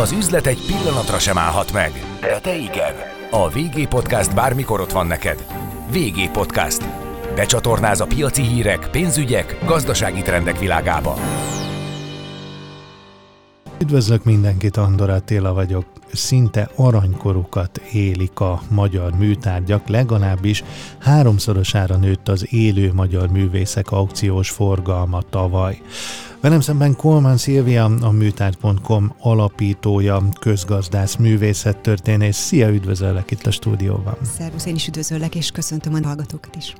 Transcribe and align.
Az 0.00 0.12
üzlet 0.12 0.46
egy 0.46 0.66
pillanatra 0.66 1.18
sem 1.18 1.38
állhat 1.38 1.72
meg, 1.72 1.92
de 2.20 2.38
te 2.40 2.56
igen. 2.56 2.94
A 3.30 3.48
VG 3.48 3.88
Podcast 3.88 4.34
bármikor 4.34 4.80
ott 4.80 4.92
van 4.92 5.06
neked. 5.06 5.46
VG 5.92 6.30
Podcast. 6.30 6.84
Becsatornáz 7.34 8.00
a 8.00 8.06
piaci 8.06 8.42
hírek, 8.42 8.88
pénzügyek, 8.90 9.58
gazdasági 9.64 10.22
trendek 10.22 10.58
világába. 10.58 11.16
Üdvözlök 13.78 14.24
mindenkit, 14.24 14.76
Andor 14.76 15.10
Attila 15.10 15.52
vagyok. 15.52 15.84
Szinte 16.12 16.70
aranykorukat 16.76 17.80
élik 17.92 18.40
a 18.40 18.62
magyar 18.70 19.12
műtárgyak, 19.12 19.88
legalábbis 19.88 20.64
háromszorosára 20.98 21.96
nőtt 21.96 22.28
az 22.28 22.52
élő 22.52 22.92
magyar 22.92 23.28
művészek 23.28 23.90
aukciós 23.90 24.50
forgalma 24.50 25.22
tavaly. 25.30 25.80
Velem 26.44 26.60
szemben 26.60 26.96
Kolman 26.96 27.36
Szilvia, 27.36 27.84
a 27.84 28.10
műtárgy.com 28.10 29.14
alapítója, 29.20 30.22
közgazdász, 30.40 31.16
művészettörténész. 31.16 32.36
Szia, 32.36 32.68
üdvözöllek 32.68 33.30
itt 33.30 33.46
a 33.46 33.50
stúdióban. 33.50 34.16
Szervusz, 34.38 34.66
én 34.66 34.74
is 34.74 34.86
üdvözöllek, 34.86 35.34
és 35.34 35.50
köszöntöm 35.50 35.94
a 35.94 36.06
hallgatókat 36.06 36.56
is. 36.56 36.74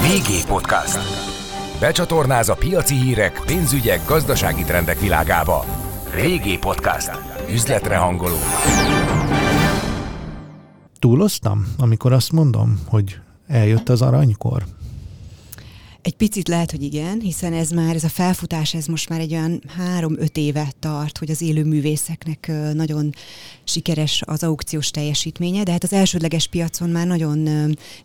VG 0.00 0.46
Podcast. 0.46 0.98
Becsatornáz 1.80 2.48
a 2.48 2.54
piaci 2.54 2.94
hírek, 2.94 3.42
pénzügyek, 3.46 4.06
gazdasági 4.06 4.62
trendek 4.62 5.00
világába. 5.00 5.64
VG 6.14 6.58
Podcast. 6.58 7.10
Üzletre 7.52 7.96
hangoló. 7.96 8.36
Túloztam, 10.98 11.66
amikor 11.78 12.12
azt 12.12 12.32
mondom, 12.32 12.80
hogy 12.86 13.18
eljött 13.46 13.88
az 13.88 14.02
aranykor? 14.02 14.64
Egy 16.08 16.16
picit 16.16 16.48
lehet, 16.48 16.70
hogy 16.70 16.82
igen, 16.82 17.20
hiszen 17.20 17.52
ez 17.52 17.70
már, 17.70 17.94
ez 17.94 18.04
a 18.04 18.08
felfutás, 18.08 18.74
ez 18.74 18.86
most 18.86 19.08
már 19.08 19.20
egy 19.20 19.32
olyan 19.32 19.62
három-öt 19.76 20.36
éve 20.36 20.72
tart, 20.78 21.18
hogy 21.18 21.30
az 21.30 21.40
élő 21.40 21.64
művészeknek 21.64 22.50
nagyon 22.74 23.14
sikeres 23.64 24.22
az 24.26 24.42
aukciós 24.42 24.90
teljesítménye, 24.90 25.62
de 25.62 25.72
hát 25.72 25.84
az 25.84 25.92
elsődleges 25.92 26.46
piacon 26.46 26.90
már 26.90 27.06
nagyon 27.06 27.48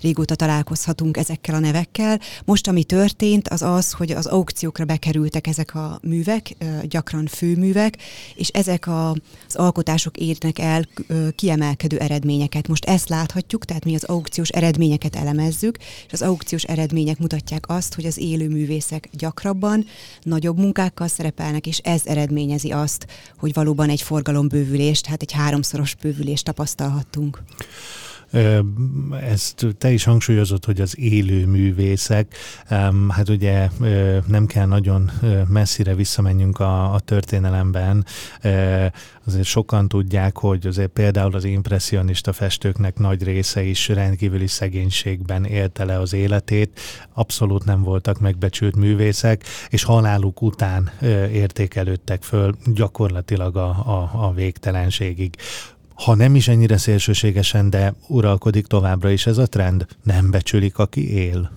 régóta 0.01 0.35
találkozhatunk 0.35 1.17
ezekkel 1.17 1.55
a 1.55 1.59
nevekkel. 1.59 2.19
Most, 2.45 2.67
ami 2.67 2.83
történt, 2.83 3.47
az 3.47 3.61
az, 3.61 3.91
hogy 3.91 4.11
az 4.11 4.25
aukciókra 4.25 4.85
bekerültek 4.85 5.47
ezek 5.47 5.75
a 5.75 5.99
művek, 6.01 6.55
gyakran 6.83 7.27
főművek, 7.27 7.97
és 8.35 8.47
ezek 8.47 8.87
a, 8.87 9.09
az 9.47 9.55
alkotások 9.55 10.17
érnek 10.17 10.59
el 10.59 10.87
kiemelkedő 11.35 11.97
eredményeket. 11.97 12.67
Most 12.67 12.85
ezt 12.85 13.09
láthatjuk, 13.09 13.65
tehát 13.65 13.85
mi 13.85 13.95
az 13.95 14.03
aukciós 14.03 14.49
eredményeket 14.49 15.15
elemezzük, 15.15 15.77
és 15.77 16.13
az 16.13 16.21
aukciós 16.21 16.63
eredmények 16.63 17.19
mutatják 17.19 17.69
azt, 17.69 17.92
azt, 17.93 18.01
hogy 18.01 18.23
az 18.23 18.31
élő 18.31 18.49
művészek 18.49 19.09
gyakrabban, 19.11 19.85
nagyobb 20.21 20.57
munkákkal 20.57 21.07
szerepelnek, 21.07 21.67
és 21.67 21.77
ez 21.77 22.01
eredményezi 22.05 22.71
azt, 22.71 23.07
hogy 23.37 23.53
valóban 23.53 23.89
egy 23.89 24.01
forgalombővülést, 24.01 25.05
hát 25.05 25.21
egy 25.21 25.31
háromszoros 25.31 25.95
bővülést 25.95 26.45
tapasztalhattunk. 26.45 27.41
Ezt 29.21 29.65
te 29.77 29.91
is 29.91 30.03
hangsúlyozott, 30.03 30.65
hogy 30.65 30.81
az 30.81 30.99
élő 30.99 31.45
művészek, 31.45 32.35
hát 33.09 33.29
ugye 33.29 33.69
nem 34.27 34.45
kell 34.45 34.65
nagyon 34.65 35.11
messzire 35.47 35.95
visszamenjünk 35.95 36.59
a, 36.59 36.93
a 36.93 36.99
történelemben, 36.99 38.05
azért 39.25 39.45
sokan 39.45 39.87
tudják, 39.87 40.37
hogy 40.37 40.67
azért 40.67 40.89
például 40.89 41.35
az 41.35 41.43
impressionista 41.43 42.33
festőknek 42.33 42.97
nagy 42.97 43.23
része 43.23 43.63
is 43.63 43.87
rendkívüli 43.87 44.47
szegénységben 44.47 45.45
élte 45.45 45.85
le 45.85 45.99
az 45.99 46.13
életét, 46.13 46.79
abszolút 47.13 47.65
nem 47.65 47.83
voltak 47.83 48.19
megbecsült 48.19 48.75
művészek, 48.75 49.43
és 49.69 49.83
haláluk 49.83 50.41
után 50.41 50.91
értékelődtek 51.31 52.23
föl 52.23 52.55
gyakorlatilag 52.65 53.55
a, 53.55 53.69
a, 53.69 54.09
a 54.13 54.33
végtelenségig 54.33 55.35
ha 56.03 56.15
nem 56.15 56.35
is 56.35 56.47
ennyire 56.47 56.77
szélsőségesen, 56.77 57.69
de 57.69 57.93
uralkodik 58.07 58.67
továbbra 58.67 59.09
is 59.09 59.25
ez 59.25 59.37
a 59.37 59.47
trend, 59.47 59.85
nem 60.03 60.31
becsülik, 60.31 60.77
aki 60.77 61.13
él. 61.13 61.51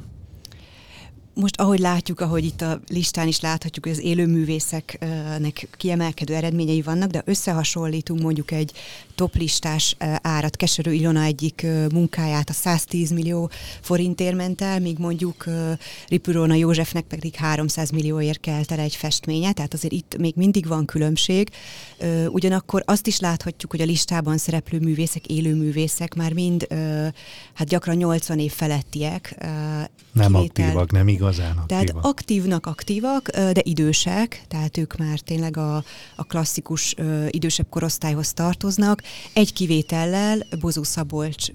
Most 1.35 1.61
ahogy 1.61 1.79
látjuk, 1.79 2.21
ahogy 2.21 2.45
itt 2.45 2.61
a 2.61 2.81
listán 2.89 3.27
is 3.27 3.41
láthatjuk, 3.41 3.85
hogy 3.85 3.95
az 3.95 4.03
élőművészeknek 4.03 5.69
kiemelkedő 5.77 6.35
eredményei 6.35 6.83
vannak, 6.83 7.11
de 7.11 7.23
összehasonlítunk 7.25 8.21
mondjuk 8.21 8.51
egy 8.51 8.73
toplistás 9.17 9.97
árat, 10.23 10.57
Keserő 10.57 10.93
Ilona 10.93 11.23
egyik 11.23 11.67
munkáját 11.93 12.49
a 12.49 12.53
110 12.53 13.11
millió 13.11 13.51
forintért 13.81 14.37
ment 14.37 14.61
el, 14.61 14.81
míg 14.81 14.99
mondjuk 14.99 15.45
Ripurona 16.09 16.55
Józsefnek 16.55 17.05
pedig 17.05 17.35
300 17.35 17.91
millióért 17.91 18.41
kelt 18.41 18.73
el 18.73 18.79
egy 18.79 18.97
festménye, 18.97 19.53
tehát 19.53 19.75
azért 19.75 19.93
itt 19.93 20.17
még 20.19 20.35
mindig 20.37 20.67
van 20.67 20.85
különbség. 20.85 21.49
Ugyanakkor 22.29 22.83
azt 22.87 23.07
is 23.07 23.21
láthatjuk, 23.21 23.71
hogy 23.71 23.81
a 23.81 23.85
listában 23.85 24.39
szereplő 24.39 24.79
művészek, 24.79 25.27
élőművészek 25.27 26.15
már 26.15 26.33
mind 26.33 26.67
hát 27.55 27.69
gyakran 27.69 27.97
80 27.97 28.39
év 28.39 28.53
felettiek. 28.53 29.37
Nem 30.13 30.35
aktívak, 30.35 30.91
nem 30.93 31.09
igaz 31.09 31.37
igazán 31.37 31.57
aktívak. 31.57 31.67
Tehát 31.67 32.05
aktívnak 32.05 32.67
aktívak, 32.67 33.31
de 33.31 33.61
idősek, 33.63 34.45
tehát 34.49 34.77
ők 34.77 34.97
már 34.97 35.19
tényleg 35.19 35.57
a, 35.57 35.85
a 36.17 36.25
klasszikus 36.25 36.95
idősebb 37.31 37.67
korosztályhoz 37.69 38.33
tartoznak. 38.33 39.03
Egy 39.33 39.53
kivétellel 39.53 40.47
Bozó 40.61 40.83
Szabolcs 40.83 41.47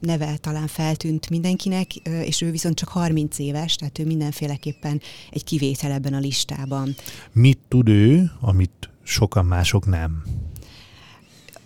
neve 0.00 0.36
talán 0.36 0.66
feltűnt 0.66 1.30
mindenkinek, 1.30 1.94
és 1.94 2.40
ő 2.40 2.50
viszont 2.50 2.76
csak 2.76 2.88
30 2.88 3.38
éves, 3.38 3.76
tehát 3.76 3.98
ő 3.98 4.06
mindenféleképpen 4.06 5.00
egy 5.30 5.44
kivétel 5.44 5.92
ebben 5.92 6.14
a 6.14 6.18
listában. 6.18 6.94
Mit 7.32 7.58
tud 7.68 7.88
ő, 7.88 8.30
amit 8.40 8.90
sokan 9.02 9.44
mások 9.44 9.86
nem? 9.86 10.22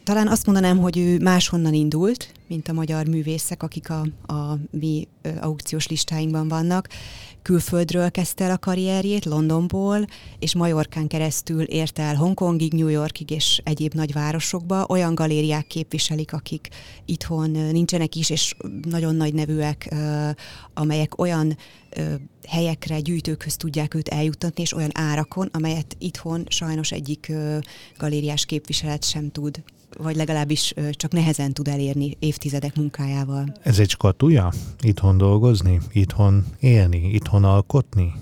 Talán 0.07 0.29
azt 0.29 0.47
mondanám, 0.47 0.79
hogy 0.79 0.99
ő 0.99 1.19
máshonnan 1.19 1.75
indult, 1.75 2.33
mint 2.49 2.69
a 2.69 2.73
magyar 2.73 3.07
művészek, 3.07 3.63
akik 3.63 3.91
a, 3.91 4.33
a 4.33 4.59
mi 4.71 5.09
aukciós 5.41 5.87
listáinkban 5.87 6.49
vannak. 6.49 6.89
Külföldről 7.43 8.11
kezdte 8.11 8.45
el 8.45 8.51
a 8.51 8.59
karrierjét, 8.59 9.25
Londonból, 9.25 10.07
és 10.39 10.55
Majorkán 10.55 11.07
keresztül 11.07 11.63
ért 11.63 11.99
el 11.99 12.15
Hongkongig, 12.15 12.73
New 12.73 12.89
Yorkig 12.89 13.31
és 13.31 13.61
egyéb 13.65 13.95
nagyvárosokba. 13.95 14.87
Olyan 14.89 15.15
galériák 15.15 15.67
képviselik, 15.67 16.33
akik 16.33 16.69
itthon 17.05 17.51
nincsenek 17.51 18.15
is, 18.15 18.31
és 18.31 18.55
nagyon 18.83 19.15
nagy 19.15 19.35
nevűek, 19.35 19.95
amelyek 20.75 21.19
olyan 21.19 21.57
helyekre, 22.49 23.01
gyűjtőkhöz 23.01 23.57
tudják 23.57 23.95
őt 23.95 24.09
eljuttatni, 24.09 24.63
és 24.63 24.73
olyan 24.73 24.91
árakon, 24.95 25.49
amelyet 25.53 25.97
itthon 25.99 26.45
sajnos 26.49 26.93
egyik 26.93 27.33
galériás 27.99 28.45
képviselet 28.45 29.05
sem 29.05 29.31
tud 29.31 29.63
vagy 29.99 30.17
legalábbis 30.17 30.75
csak 30.91 31.13
nehezen 31.13 31.53
tud 31.53 31.69
elérni 31.69 32.17
évtizedek 32.19 32.77
munkájával. 32.77 33.53
Ez 33.63 33.79
egy 33.79 33.91
skatuja? 33.91 34.53
Itthon 34.81 35.17
dolgozni? 35.19 35.81
Itthon 35.93 36.45
élni? 36.61 37.11
Itthon 37.11 37.45
alkotni? 37.45 38.13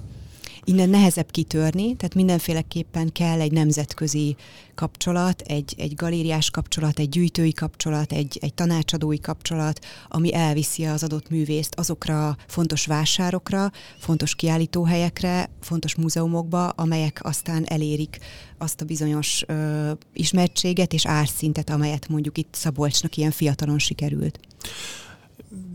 Innen 0.65 0.89
nehezebb 0.89 1.31
kitörni, 1.31 1.97
tehát 1.97 2.15
mindenféleképpen 2.15 3.13
kell 3.13 3.41
egy 3.41 3.53
nemzetközi 3.53 4.37
kapcsolat, 4.75 5.41
egy, 5.41 5.75
egy 5.79 5.95
galériás 5.95 6.51
kapcsolat, 6.51 6.99
egy 6.99 7.09
gyűjtői 7.09 7.53
kapcsolat, 7.53 8.13
egy, 8.13 8.39
egy 8.41 8.55
tanácsadói 8.55 9.21
kapcsolat, 9.21 9.85
ami 10.09 10.35
elviszi 10.35 10.85
az 10.85 11.03
adott 11.03 11.31
művészt 11.31 11.75
azokra 11.75 12.37
fontos 12.47 12.87
vásárokra, 12.87 13.71
fontos 13.99 14.35
kiállítóhelyekre, 14.35 15.51
fontos 15.61 15.95
múzeumokba, 15.95 16.69
amelyek 16.69 17.21
aztán 17.23 17.65
elérik 17.67 18.19
azt 18.59 18.81
a 18.81 18.85
bizonyos 18.85 19.45
ö, 19.47 19.91
ismertséget 20.13 20.93
és 20.93 21.07
árszintet, 21.07 21.71
amelyet 21.71 22.09
mondjuk 22.09 22.39
itt 22.39 22.55
Szabolcsnak 22.55 23.17
ilyen 23.17 23.31
fiatalon 23.31 23.79
sikerült. 23.79 24.41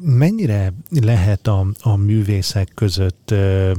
Mennyire 0.02 0.74
lehet 0.90 1.48
a, 1.48 1.68
a 1.82 1.96
művészek 1.96 2.72
között 2.76 3.32
ö, 3.32 3.72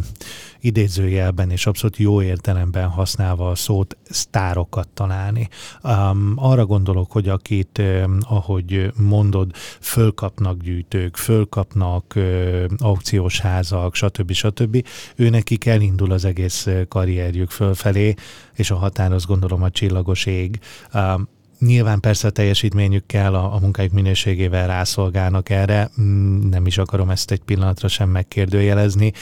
idézőjelben 0.60 1.50
és 1.50 1.66
abszolút 1.66 1.96
jó 1.96 2.22
értelemben 2.22 2.88
használva 2.88 3.50
a 3.50 3.54
szót 3.54 3.96
sztárokat 4.02 4.88
találni. 4.88 5.48
Um, 5.82 6.32
arra 6.36 6.66
gondolok, 6.66 7.12
hogy 7.12 7.28
akit, 7.28 7.78
um, 7.78 8.18
ahogy 8.28 8.92
mondod, 8.96 9.50
fölkapnak 9.80 10.62
gyűjtők, 10.62 11.16
fölkapnak 11.16 12.12
uh, 12.16 12.64
aukciós 12.78 13.40
házak, 13.40 13.94
stb. 13.94 14.32
stb. 14.32 14.86
Ő 15.16 15.28
nekik 15.28 15.66
elindul 15.66 16.12
az 16.12 16.24
egész 16.24 16.68
karrierjük 16.88 17.50
fölfelé, 17.50 18.14
és 18.54 18.70
a 18.70 18.76
határ 18.76 19.12
azt 19.12 19.26
gondolom 19.26 19.62
a 19.62 19.70
csillagos 19.70 20.26
ég. 20.26 20.60
Um, 20.94 21.28
Nyilván 21.60 22.00
persze 22.00 22.26
a 22.26 22.30
teljesítményükkel, 22.30 23.34
a, 23.34 23.54
a 23.54 23.58
munkájuk 23.58 23.92
minőségével 23.92 24.66
rászolgálnak 24.66 25.48
erre, 25.48 25.90
mm, 26.00 26.48
nem 26.48 26.66
is 26.66 26.78
akarom 26.78 27.10
ezt 27.10 27.30
egy 27.30 27.40
pillanatra 27.40 27.88
sem 27.88 28.08
megkérdőjelezni, 28.08 29.12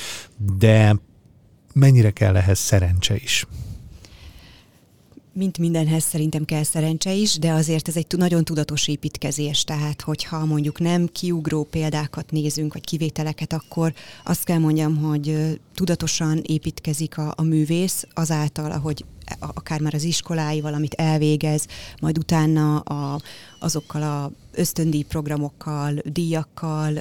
de 0.59 0.97
mennyire 1.79 2.11
kell 2.11 2.37
ehhez 2.37 2.59
szerencse 2.59 3.15
is? 3.15 3.47
mint 5.39 5.59
mindenhez 5.59 6.05
szerintem 6.05 6.45
kell 6.45 6.63
szerencse 6.63 7.13
is, 7.13 7.39
de 7.39 7.51
azért 7.51 7.89
ez 7.89 7.97
egy 7.97 8.07
nagyon 8.17 8.45
tudatos 8.45 8.89
építkezés, 8.89 9.65
tehát 9.65 10.01
hogyha 10.01 10.45
mondjuk 10.45 10.81
nem 10.81 11.07
kiugró 11.13 11.65
példákat 11.65 12.31
nézünk, 12.31 12.73
vagy 12.73 12.85
kivételeket, 12.85 13.53
akkor 13.53 13.93
azt 14.25 14.45
kell 14.45 14.59
mondjam, 14.59 14.97
hogy 14.97 15.59
tudatosan 15.75 16.43
építkezik 16.47 17.19
a, 17.19 17.33
a 17.37 17.43
művész 17.43 18.07
azáltal, 18.15 18.71
ahogy 18.71 19.05
akár 19.39 19.81
már 19.81 19.95
az 19.95 20.03
iskoláival, 20.03 20.75
amit 20.75 20.95
elvégez, 20.95 21.67
majd 22.01 22.19
utána 22.19 22.79
a, 22.79 23.21
azokkal 23.59 24.03
a 24.03 24.31
ösztöndíj 24.59 25.03
programokkal, 25.03 25.95
díjakkal, 26.05 26.99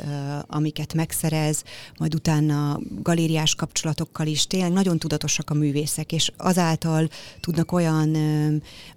amiket 0.48 0.94
megszerez, 0.94 1.64
majd 1.98 2.16
utána 2.16 2.80
galériás 3.02 3.56
kapcsolatokkal 3.56 4.28
is. 4.28 4.48
Tényleg 4.48 4.72
nagyon 4.72 4.98
tudatosak 4.98 5.50
a 5.50 5.54
művészek, 5.54 6.12
és 6.12 6.32
azáltal 6.38 7.10
tudnak 7.40 7.72
olyan 7.72 8.16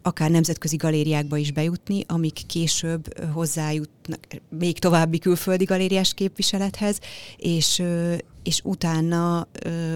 akár 0.03 0.31
nemzetközi 0.31 0.77
galériákba 0.77 1.37
is 1.37 1.53
bejutni, 1.53 2.05
amik 2.09 2.41
később 2.47 3.31
hozzájutnak 3.33 4.27
még 4.59 4.79
további 4.79 5.19
külföldi 5.19 5.65
galériás 5.65 6.15
képviselethez, 6.15 6.99
és, 7.37 7.83
és 8.43 8.61
utána, 8.65 9.47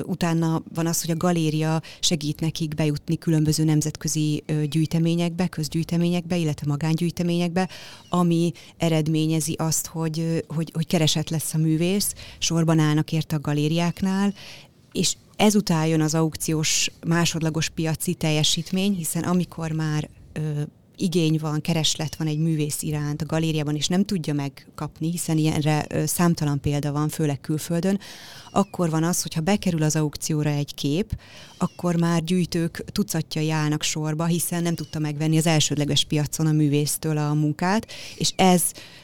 utána 0.03 0.63
van 0.75 0.87
az, 0.87 1.01
hogy 1.01 1.11
a 1.11 1.17
galéria 1.17 1.83
segít 2.01 2.41
nekik 2.41 2.75
bejutni 2.75 3.19
különböző 3.19 3.65
nemzetközi 3.65 4.45
gyűjteményekbe, 4.71 5.47
közgyűjteményekbe, 5.49 6.37
illetve 6.37 6.67
magángyűjteményekbe, 6.67 7.69
ami 8.09 8.53
eredményezi 8.77 9.53
azt, 9.53 9.87
hogy, 9.87 10.45
hogy, 10.47 10.71
hogy 10.75 10.87
keresett 10.87 11.29
lesz 11.29 11.55
a 11.55 11.59
művész, 11.59 12.15
sorban 12.39 12.79
állnak 12.79 13.13
érte 13.13 13.37
a 13.37 13.41
galériáknál, 13.41 14.35
és 14.93 15.17
ezután 15.37 15.87
jön 15.87 16.01
az 16.01 16.15
aukciós 16.15 16.91
másodlagos 17.07 17.69
piaci 17.69 18.15
teljesítmény, 18.15 18.95
hiszen 18.95 19.23
amikor 19.23 19.73
már 19.73 20.09
igény 20.97 21.39
van, 21.41 21.61
kereslet 21.61 22.17
van 22.17 22.27
egy 22.27 22.39
művész 22.39 22.83
iránt 22.83 23.23
a 23.23 23.27
galériában, 23.27 23.75
és 23.75 23.87
nem 23.87 24.05
tudja 24.05 24.35
megkapni, 24.35 25.11
hiszen 25.11 25.39
ilyenre 25.39 25.87
számtalan 26.07 26.61
példa 26.61 26.93
van, 26.93 27.09
főleg 27.09 27.41
külföldön, 27.41 27.99
akkor 28.55 28.91
van 28.91 29.05
az, 29.05 29.23
hogyha 29.23 29.41
bekerül 29.41 29.83
az 29.83 29.97
aukcióra 29.97 30.51
egy 30.51 30.75
kép, 30.75 31.19
akkor 31.59 31.97
már 31.97 32.25
gyűjtők 32.25 32.85
tucatjai 32.93 33.51
állnak 33.51 33.83
sorba, 33.83 34.25
hiszen 34.25 34.63
nem 34.63 34.75
tudta 34.75 34.99
megvenni 34.99 35.39
az 35.39 35.47
elsődleges 35.47 36.05
piacon 36.05 36.47
a 36.47 36.53
művésztől 36.53 37.19
a 37.19 37.35
munkát, 37.35 37.87
és 38.17 38.33
ez 38.37 38.63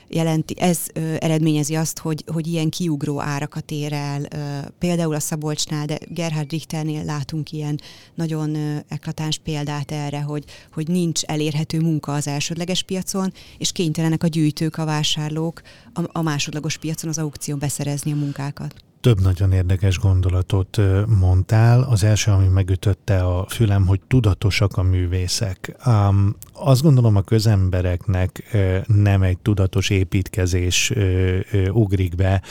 jelenti, 0.08 0.54
ez 0.58 0.78
ö, 0.94 1.14
eredményezi 1.18 1.74
azt, 1.74 1.98
hogy, 1.98 2.24
hogy 2.32 2.46
ilyen 2.46 2.68
kiugró 2.68 3.20
árakat 3.20 3.70
ér 3.70 3.92
el. 3.92 4.20
Ö, 4.22 4.68
például 4.78 5.14
a 5.14 5.20
Szabolcsnál, 5.20 5.86
de 5.86 5.98
Gerhard 6.08 6.50
Richternél 6.50 7.04
látunk 7.04 7.52
ilyen 7.52 7.80
nagyon 8.14 8.54
ö, 8.54 8.76
eklatáns 8.88 9.38
példát 9.38 9.90
erre, 9.90 10.20
hogy, 10.20 10.44
hogy 10.72 10.88
nincs 10.88 11.22
elérhető 11.22 11.80
munka 11.80 12.12
az 12.12 12.26
elsődleges 12.26 12.82
piacon, 12.82 13.32
és 13.58 13.72
kénytelenek 13.72 14.22
a 14.22 14.26
gyűjtők, 14.26 14.76
a 14.78 14.84
vásárlók 14.84 15.62
a, 15.92 16.00
a 16.06 16.22
másodlagos 16.22 16.78
piacon 16.78 17.10
az 17.10 17.18
aukción 17.18 17.58
beszerezni 17.58 18.12
a 18.12 18.16
munkákat 18.16 18.74
több 19.00 19.20
nagyon 19.20 19.52
érdekes 19.52 19.98
gondolatot 19.98 20.80
mondtál. 21.18 21.82
Az 21.82 22.04
első, 22.04 22.30
ami 22.30 22.46
megütötte 22.46 23.18
a 23.24 23.46
fülem, 23.48 23.86
hogy 23.86 24.00
tudatosak 24.08 24.76
a 24.76 24.82
művészek. 24.82 25.76
Um, 25.86 26.36
azt 26.52 26.82
gondolom 26.82 27.16
a 27.16 27.22
közembereknek 27.22 28.56
nem 28.86 29.22
egy 29.22 29.38
tudatos 29.38 29.90
építkezés 29.90 30.92
ugrik 31.72 32.14
be, 32.14 32.42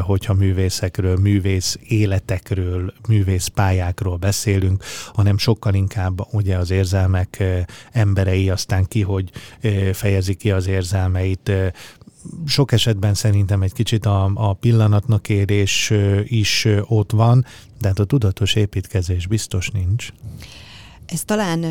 hogyha 0.00 0.34
művészekről, 0.34 1.16
művész 1.16 1.78
életekről, 1.88 2.92
művész 3.08 3.46
pályákról 3.46 4.16
beszélünk, 4.16 4.84
hanem 5.12 5.38
sokkal 5.38 5.74
inkább 5.74 6.32
ugye 6.32 6.56
az 6.56 6.70
érzelmek 6.70 7.44
emberei, 7.92 8.50
aztán 8.50 8.84
ki, 8.84 9.02
hogy 9.02 9.30
fejezi 9.92 10.34
ki 10.34 10.50
az 10.50 10.66
érzelmeit, 10.66 11.52
sok 12.46 12.72
esetben 12.72 13.14
szerintem 13.14 13.62
egy 13.62 13.72
kicsit 13.72 14.06
a, 14.06 14.30
a 14.34 14.52
pillanatnak 14.52 15.28
érés 15.28 15.92
is 16.24 16.66
ott 16.82 17.12
van, 17.12 17.44
de 17.80 17.88
hát 17.88 17.98
a 17.98 18.04
tudatos 18.04 18.54
építkezés 18.54 19.26
biztos 19.26 19.68
nincs. 19.68 20.08
Ez 21.06 21.24
talán 21.24 21.64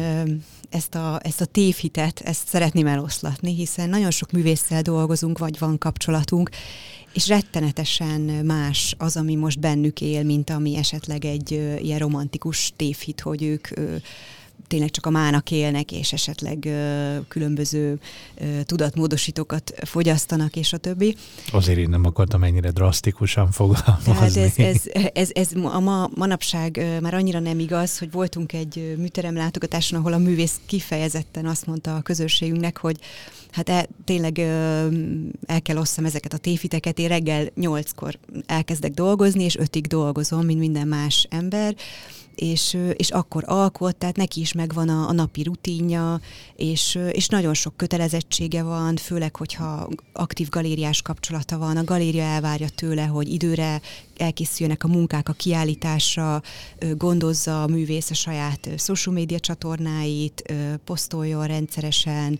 ezt 0.70 0.96
a, 0.96 1.20
ezt 1.24 1.42
a 1.42 1.46
tévhitet, 1.46 2.20
ezt 2.20 2.48
szeretném 2.48 2.88
eloszlatni, 2.88 3.56
hiszen 3.56 3.90
nagyon 3.90 4.12
sok 4.12 4.32
művésszel 4.32 4.82
dolgozunk, 4.82 5.38
vagy 5.38 5.60
van 5.60 5.78
kapcsolatunk, 5.78 6.50
és 7.14 7.28
rettenetesen 7.28 8.22
más 8.22 8.96
az, 8.98 9.18
ami 9.18 9.36
most 9.36 9.60
bennük 9.60 10.02
él, 10.02 10.24
mint 10.24 10.50
ami 10.50 10.78
esetleg 10.78 11.26
egy 11.26 11.52
ilyen 11.82 12.00
romantikus 12.00 12.74
tévhit, 12.76 13.22
hogy 13.22 13.44
ők 13.44 13.68
tényleg 14.68 14.92
csak 14.92 15.06
a 15.06 15.10
mának 15.10 15.52
élnek, 15.52 15.92
és 15.92 16.14
esetleg 16.14 16.66
ö, 16.66 17.16
különböző 17.28 18.00
ö, 18.36 18.64
tudatmódosítókat 18.64 19.74
fogyasztanak, 19.84 20.56
és 20.56 20.74
a 20.74 20.78
többi. 20.78 21.16
Azért 21.52 21.78
én 21.78 21.90
nem 21.90 22.06
akartam 22.06 22.44
ennyire 22.44 22.72
drasztikusan 22.72 23.52
fogalmazni. 23.52 24.04
Tehát 24.04 24.38
ez, 24.38 24.58
ez, 24.58 25.10
ez, 25.14 25.30
ez 25.34 25.50
a 25.64 25.80
ma, 25.80 26.10
manapság 26.16 27.00
már 27.02 27.14
annyira 27.14 27.40
nem 27.40 27.60
igaz, 27.60 27.98
hogy 27.98 28.12
voltunk 28.12 28.54
egy 28.54 28.96
műterem 28.98 29.36
látogatáson, 29.36 30.00
ahol 30.00 30.14
a 30.14 30.18
művész 30.18 30.60
kifejezetten 30.66 31.46
azt 31.46 31.66
mondta 31.66 31.96
a 31.96 32.02
közösségünknek, 32.02 32.78
hogy 32.78 33.00
hát 33.52 33.70
el, 33.70 33.88
tényleg 34.06 34.40
el 35.46 35.62
kell 35.62 35.78
osszam 35.78 36.06
ezeket 36.06 36.34
a 36.34 36.38
téfiteket. 36.38 37.00
Én 37.00 37.08
reggel 37.08 37.48
nyolckor 37.56 38.18
elkezdek 38.46 38.92
dolgozni, 38.92 39.44
és 39.44 39.58
ötig 39.58 39.88
dolgozom, 39.88 40.46
mint 40.46 40.60
minden 40.60 40.88
más 40.88 41.28
ember, 41.30 41.76
és, 42.36 42.78
és 42.94 43.10
akkor 43.10 43.44
alkot, 43.46 43.96
tehát 43.96 44.16
neki 44.16 44.40
is 44.40 44.54
megvan 44.54 44.90
a, 44.90 45.08
a 45.08 45.12
napi 45.12 45.44
rutinja, 45.44 46.20
és, 46.56 47.00
és 47.12 47.28
nagyon 47.28 47.54
sok 47.54 47.78
kötelezettsége 47.78 48.64
van, 48.64 48.96
főleg, 48.96 49.36
hogyha 49.36 49.90
aktív 50.14 50.50
galériás 50.50 51.02
kapcsolata 51.02 51.58
van, 51.58 51.78
a 51.78 51.84
galéria 51.84 52.24
elvárja 52.24 52.70
tőle, 52.70 53.06
hogy 53.06 53.30
időre 53.30 53.82
elkészüljenek 54.18 54.84
a 54.84 54.88
munkák 54.88 55.30
a 55.30 55.34
kiállításra, 55.34 56.42
gondozza 56.98 57.64
a 57.64 57.68
művész 57.68 58.10
a 58.10 58.14
saját 58.14 58.70
social 58.78 59.16
media 59.16 59.40
csatornáit, 59.40 60.54
posztoljon 60.84 61.48
rendszeresen, 61.48 62.40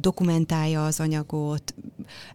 dokumentálja 0.00 0.84
az 0.84 1.00
anyagot, 1.00 1.74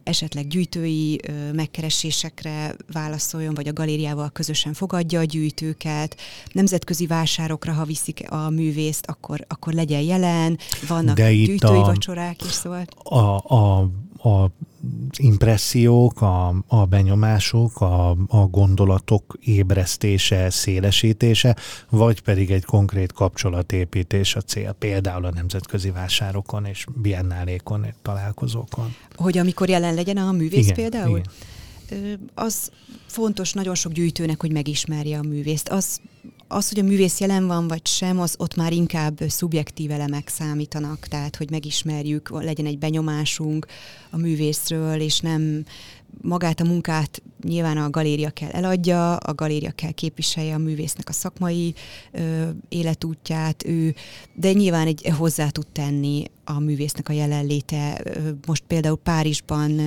esetleg 0.02 0.46
gyűjtői 0.46 1.20
megkeresésekre 1.52 2.74
válaszoljon, 2.92 3.54
vagy 3.54 3.68
a 3.68 3.72
galériával 3.72 4.30
közösen 4.30 4.72
fogadja 4.72 5.20
a 5.20 5.24
gyűjtőket, 5.24 6.20
nemzetközi 6.52 7.06
vásárokra, 7.06 7.72
ha 7.72 7.84
viszik 7.84 8.30
a 8.30 8.50
művészt, 8.50 9.06
akkor, 9.06 9.44
akkor 9.48 9.72
legyen 9.72 10.00
jelen, 10.00 10.58
vannak 10.88 11.16
De 11.16 11.34
gyűjtői 11.34 11.78
a, 11.78 11.84
vacsorák 11.84 12.44
is, 12.44 12.52
szóval. 12.52 12.84
A, 13.02 13.54
a 13.54 13.90
a 14.22 14.50
impressziók, 15.16 16.20
a, 16.20 16.54
a 16.66 16.84
benyomások, 16.84 17.80
a, 17.80 18.10
a 18.28 18.46
gondolatok 18.46 19.38
ébresztése, 19.40 20.50
szélesítése, 20.50 21.56
vagy 21.90 22.20
pedig 22.22 22.50
egy 22.50 22.64
konkrét 22.64 23.12
kapcsolatépítés 23.12 24.36
a 24.36 24.40
cél, 24.40 24.72
például 24.72 25.24
a 25.24 25.30
nemzetközi 25.30 25.90
vásárokon 25.90 26.64
és 26.64 26.86
biennálékon, 26.94 27.86
találkozókon. 28.02 28.94
Hogy 29.14 29.38
amikor 29.38 29.68
jelen 29.68 29.94
legyen 29.94 30.16
a 30.16 30.32
művész 30.32 30.64
igen, 30.64 30.74
például? 30.74 31.18
Igen. 31.18 32.30
Az 32.34 32.70
fontos 33.06 33.52
nagyon 33.52 33.74
sok 33.74 33.92
gyűjtőnek, 33.92 34.40
hogy 34.40 34.52
megismerje 34.52 35.18
a 35.18 35.22
művészt. 35.22 35.68
Az 35.68 36.00
az, 36.52 36.68
hogy 36.68 36.78
a 36.78 36.82
művész 36.82 37.20
jelen 37.20 37.46
van 37.46 37.68
vagy 37.68 37.86
sem, 37.86 38.20
az 38.20 38.34
ott 38.38 38.54
már 38.54 38.72
inkább 38.72 39.18
szubjektív 39.28 39.90
elemek 39.90 40.28
számítanak, 40.28 41.06
tehát 41.06 41.36
hogy 41.36 41.50
megismerjük, 41.50 42.30
legyen 42.30 42.66
egy 42.66 42.78
benyomásunk 42.78 43.66
a 44.10 44.16
művészről, 44.16 45.00
és 45.00 45.20
nem 45.20 45.64
magát 46.20 46.60
a 46.60 46.64
munkát 46.64 47.22
nyilván 47.42 47.76
a 47.76 47.90
galéria 47.90 48.30
kell 48.30 48.50
eladja, 48.50 49.16
a 49.16 49.34
galéria 49.34 49.70
kell 49.70 49.90
képviselje 49.90 50.54
a 50.54 50.58
művésznek 50.58 51.08
a 51.08 51.12
szakmai 51.12 51.74
ö, 52.12 52.48
életútját, 52.68 53.66
ő, 53.66 53.94
de 54.34 54.52
nyilván 54.52 54.86
egy 54.86 55.12
hozzá 55.16 55.48
tud 55.48 55.66
tenni 55.72 56.24
a 56.44 56.58
művésznek 56.58 57.08
a 57.08 57.12
jelenléte. 57.12 58.02
Most 58.46 58.64
például 58.66 58.96
Párizsban 58.96 59.80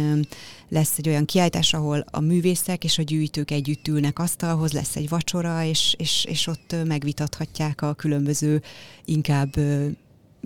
lesz 0.70 0.98
egy 0.98 1.08
olyan 1.08 1.26
kiállítás, 1.26 1.74
ahol 1.74 2.06
a 2.12 2.20
művészek 2.20 2.84
és 2.84 2.98
a 2.98 3.04
gyűjtők 3.04 3.52
együtt 3.52 3.88
ülnek 3.88 4.20
asztalhoz, 4.20 4.72
lesz 4.72 4.96
egy 4.96 5.10
vacsora, 5.10 5.64
és, 5.64 5.96
és, 5.98 6.26
és 6.30 6.48
ott 6.48 6.76
megvitathatják 6.86 7.82
a 7.82 7.94
különböző 7.94 8.62
inkább 9.06 9.56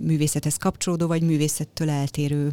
művészethez 0.02 0.56
kapcsolódó, 0.56 1.06
vagy 1.06 1.22
művészettől 1.22 1.90
eltérő 1.90 2.52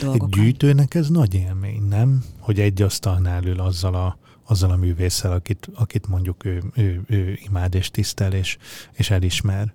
dolgokat. 0.00 0.28
Egy 0.34 0.42
gyűjtőnek 0.42 0.94
ez 0.94 1.08
nagy 1.08 1.34
élmény, 1.34 1.82
nem? 1.82 2.24
Hogy 2.38 2.60
egy 2.60 2.82
asztalnál 2.82 3.44
ül 3.44 3.60
azzal 3.60 3.94
a, 3.94 4.18
azzal 4.46 4.70
a 4.70 4.76
művésszel, 4.76 5.32
akit, 5.32 5.68
akit 5.74 6.08
mondjuk 6.08 6.44
ő, 6.44 6.62
ő, 6.74 7.02
ő 7.06 7.38
imád 7.48 7.74
és 7.74 7.90
tisztel 7.90 8.32
és, 8.32 8.56
és 8.92 9.10
elismer. 9.10 9.74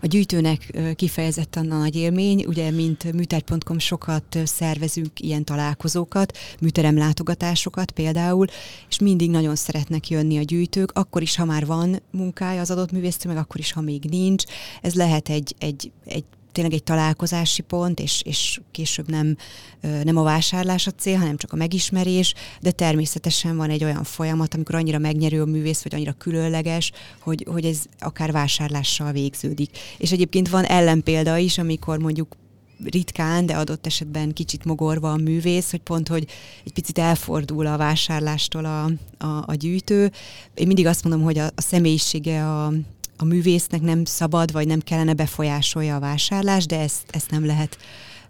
A 0.00 0.06
gyűjtőnek 0.06 0.78
kifejezetten 0.96 1.70
a 1.70 1.78
nagy 1.78 1.96
élmény, 1.96 2.44
ugye, 2.46 2.70
mint 2.70 3.12
műter.com 3.12 3.78
sokat 3.78 4.38
szervezünk 4.44 5.20
ilyen 5.20 5.44
találkozókat, 5.44 6.38
műterem 6.60 6.96
látogatásokat 6.98 7.90
például, 7.90 8.46
és 8.88 8.98
mindig 8.98 9.30
nagyon 9.30 9.56
szeretnek 9.56 10.08
jönni 10.08 10.38
a 10.38 10.42
gyűjtők, 10.42 10.90
akkor 10.92 11.22
is, 11.22 11.36
ha 11.36 11.44
már 11.44 11.66
van 11.66 12.02
munkája 12.10 12.60
az 12.60 12.70
adott 12.70 12.92
művésztő, 12.92 13.28
meg 13.28 13.36
akkor 13.36 13.60
is, 13.60 13.72
ha 13.72 13.80
még 13.80 14.04
nincs. 14.04 14.44
Ez 14.82 14.94
lehet 14.94 15.28
egy, 15.28 15.54
egy, 15.58 15.92
egy 16.04 16.24
tényleg 16.52 16.72
egy 16.72 16.82
találkozási 16.82 17.62
pont, 17.62 18.00
és, 18.00 18.22
és 18.24 18.60
később 18.70 19.10
nem, 19.10 19.36
nem 19.80 20.16
a 20.16 20.22
vásárlás 20.22 20.86
a 20.86 20.90
cél, 20.90 21.18
hanem 21.18 21.36
csak 21.36 21.52
a 21.52 21.56
megismerés, 21.56 22.34
de 22.60 22.70
természetesen 22.70 23.56
van 23.56 23.70
egy 23.70 23.84
olyan 23.84 24.04
folyamat, 24.04 24.54
amikor 24.54 24.74
annyira 24.74 24.98
megnyerő 24.98 25.42
a 25.42 25.46
művész, 25.46 25.82
vagy 25.82 25.94
annyira 25.94 26.12
különleges, 26.12 26.92
hogy, 27.18 27.46
hogy 27.50 27.64
ez 27.64 27.78
akár 27.98 28.32
vásárlással 28.32 29.12
végződik. 29.12 29.78
És 29.98 30.12
egyébként 30.12 30.48
van 30.48 30.64
ellenpélda 30.64 31.36
is, 31.36 31.58
amikor 31.58 31.98
mondjuk 31.98 32.36
ritkán, 32.84 33.46
de 33.46 33.56
adott 33.56 33.86
esetben 33.86 34.32
kicsit 34.32 34.64
mogorva 34.64 35.12
a 35.12 35.16
művész, 35.16 35.70
hogy 35.70 35.80
pont, 35.80 36.08
hogy 36.08 36.26
egy 36.64 36.72
picit 36.72 36.98
elfordul 36.98 37.66
a 37.66 37.76
vásárlástól 37.76 38.64
a, 38.64 38.84
a, 39.18 39.44
a 39.46 39.54
gyűjtő. 39.54 40.12
Én 40.54 40.66
mindig 40.66 40.86
azt 40.86 41.04
mondom, 41.04 41.22
hogy 41.22 41.38
a, 41.38 41.44
a 41.44 41.60
személyisége 41.60 42.46
a, 42.48 42.72
a 43.20 43.24
művésznek 43.24 43.80
nem 43.80 44.04
szabad, 44.04 44.52
vagy 44.52 44.66
nem 44.66 44.80
kellene 44.80 45.14
befolyásolja 45.14 45.96
a 45.96 46.00
vásárlás, 46.00 46.66
de 46.66 46.80
ezt, 46.80 47.02
ezt 47.10 47.30
nem 47.30 47.46
lehet 47.46 47.78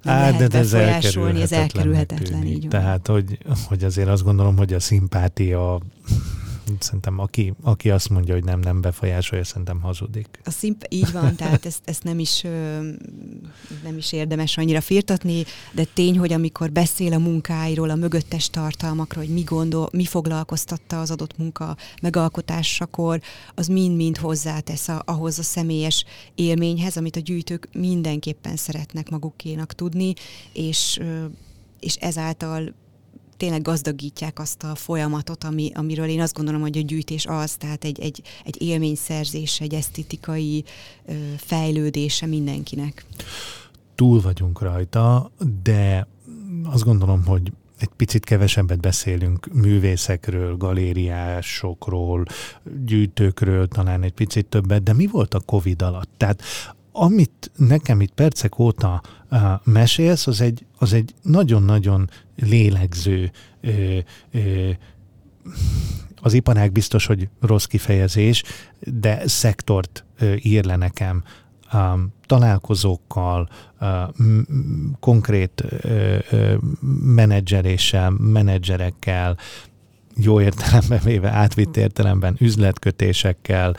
nem 0.02 0.14
Á, 0.14 0.30
lehet 0.30 0.50
de 0.50 0.58
ez 0.58 0.70
befolyásolni, 0.70 1.40
ez 1.40 1.52
elkerülhetetlen. 1.52 2.46
Így 2.46 2.68
Tehát, 2.68 3.06
hogy, 3.06 3.38
hogy 3.68 3.84
azért 3.84 4.08
azt 4.08 4.22
gondolom, 4.22 4.56
hogy 4.56 4.72
a 4.72 4.80
szimpátia 4.80 5.80
szerintem 6.78 7.18
aki, 7.18 7.54
aki 7.62 7.90
azt 7.90 8.08
mondja, 8.08 8.34
hogy 8.34 8.44
nem, 8.44 8.60
nem 8.60 8.80
befolyásolja, 8.80 9.44
szerintem 9.44 9.80
hazudik. 9.80 10.40
A 10.44 10.50
szimp- 10.50 10.86
így 10.88 11.12
van, 11.12 11.36
tehát 11.36 11.66
ezt, 11.66 11.80
ezt 11.84 12.04
nem, 12.04 12.18
is, 12.18 12.42
nem 13.82 13.96
is 13.96 14.12
érdemes 14.12 14.56
annyira 14.56 14.80
firtatni, 14.80 15.44
de 15.72 15.84
tény, 15.84 16.18
hogy 16.18 16.32
amikor 16.32 16.70
beszél 16.70 17.12
a 17.12 17.18
munkáiról, 17.18 17.90
a 17.90 17.94
mögöttes 17.94 18.50
tartalmakról, 18.50 19.24
hogy 19.24 19.34
mi 19.34 19.42
gondol, 19.42 19.88
mi 19.92 20.04
foglalkoztatta 20.04 21.00
az 21.00 21.10
adott 21.10 21.38
munka 21.38 21.76
megalkotásakor, 22.02 23.20
az 23.54 23.66
mind-mind 23.66 24.16
hozzátesz 24.16 24.88
a, 24.88 25.02
ahhoz 25.04 25.38
a 25.38 25.42
személyes 25.42 26.04
élményhez, 26.34 26.96
amit 26.96 27.16
a 27.16 27.20
gyűjtők 27.20 27.68
mindenképpen 27.72 28.56
szeretnek 28.56 29.10
magukénak 29.10 29.72
tudni, 29.72 30.14
és 30.52 31.00
és 31.80 31.94
ezáltal 31.94 32.74
tényleg 33.40 33.62
gazdagítják 33.62 34.38
azt 34.38 34.62
a 34.62 34.74
folyamatot, 34.74 35.44
ami, 35.44 35.70
amiről 35.74 36.06
én 36.06 36.20
azt 36.20 36.34
gondolom, 36.34 36.60
hogy 36.60 36.78
a 36.78 36.80
gyűjtés 36.80 37.26
az, 37.26 37.54
tehát 37.54 37.84
egy, 37.84 38.00
egy, 38.00 38.22
egy 38.44 38.62
élményszerzés, 38.62 39.60
egy 39.60 39.74
esztetikai 39.74 40.64
fejlődése 41.36 42.26
mindenkinek. 42.26 43.04
Túl 43.94 44.20
vagyunk 44.20 44.60
rajta, 44.62 45.30
de 45.62 46.06
azt 46.64 46.84
gondolom, 46.84 47.24
hogy 47.24 47.52
egy 47.78 47.90
picit 47.96 48.24
kevesebbet 48.24 48.80
beszélünk 48.80 49.48
művészekről, 49.52 50.56
galériásokról, 50.56 52.24
gyűjtőkről, 52.84 53.68
talán 53.68 54.02
egy 54.02 54.12
picit 54.12 54.46
többet, 54.46 54.82
de 54.82 54.92
mi 54.92 55.06
volt 55.06 55.34
a 55.34 55.40
Covid 55.40 55.82
alatt? 55.82 56.10
Tehát 56.16 56.42
amit 56.92 57.50
nekem 57.56 58.00
itt 58.00 58.12
percek 58.12 58.58
óta 58.58 59.02
uh, 59.30 59.40
mesélsz, 59.64 60.26
az 60.26 60.40
egy, 60.40 60.66
az 60.78 60.92
egy 60.92 61.14
nagyon-nagyon 61.22 62.10
lélegző 62.40 63.30
ö, 63.60 63.98
ö, 64.30 64.70
az 66.20 66.32
iparág 66.32 66.72
biztos, 66.72 67.06
hogy 67.06 67.28
rossz 67.40 67.64
kifejezés, 67.64 68.42
de 68.80 69.28
szektort 69.28 70.04
ír 70.42 70.64
le 70.64 70.76
nekem 70.76 71.22
találkozókkal, 72.26 73.48
konkrét 75.00 75.64
menedzseréssel, 77.00 78.10
menedzserekkel, 78.10 79.36
jó 80.16 80.40
értelemben 80.40 81.00
véve, 81.04 81.30
átvitt 81.30 81.76
értelemben, 81.76 82.36
üzletkötésekkel, 82.38 83.76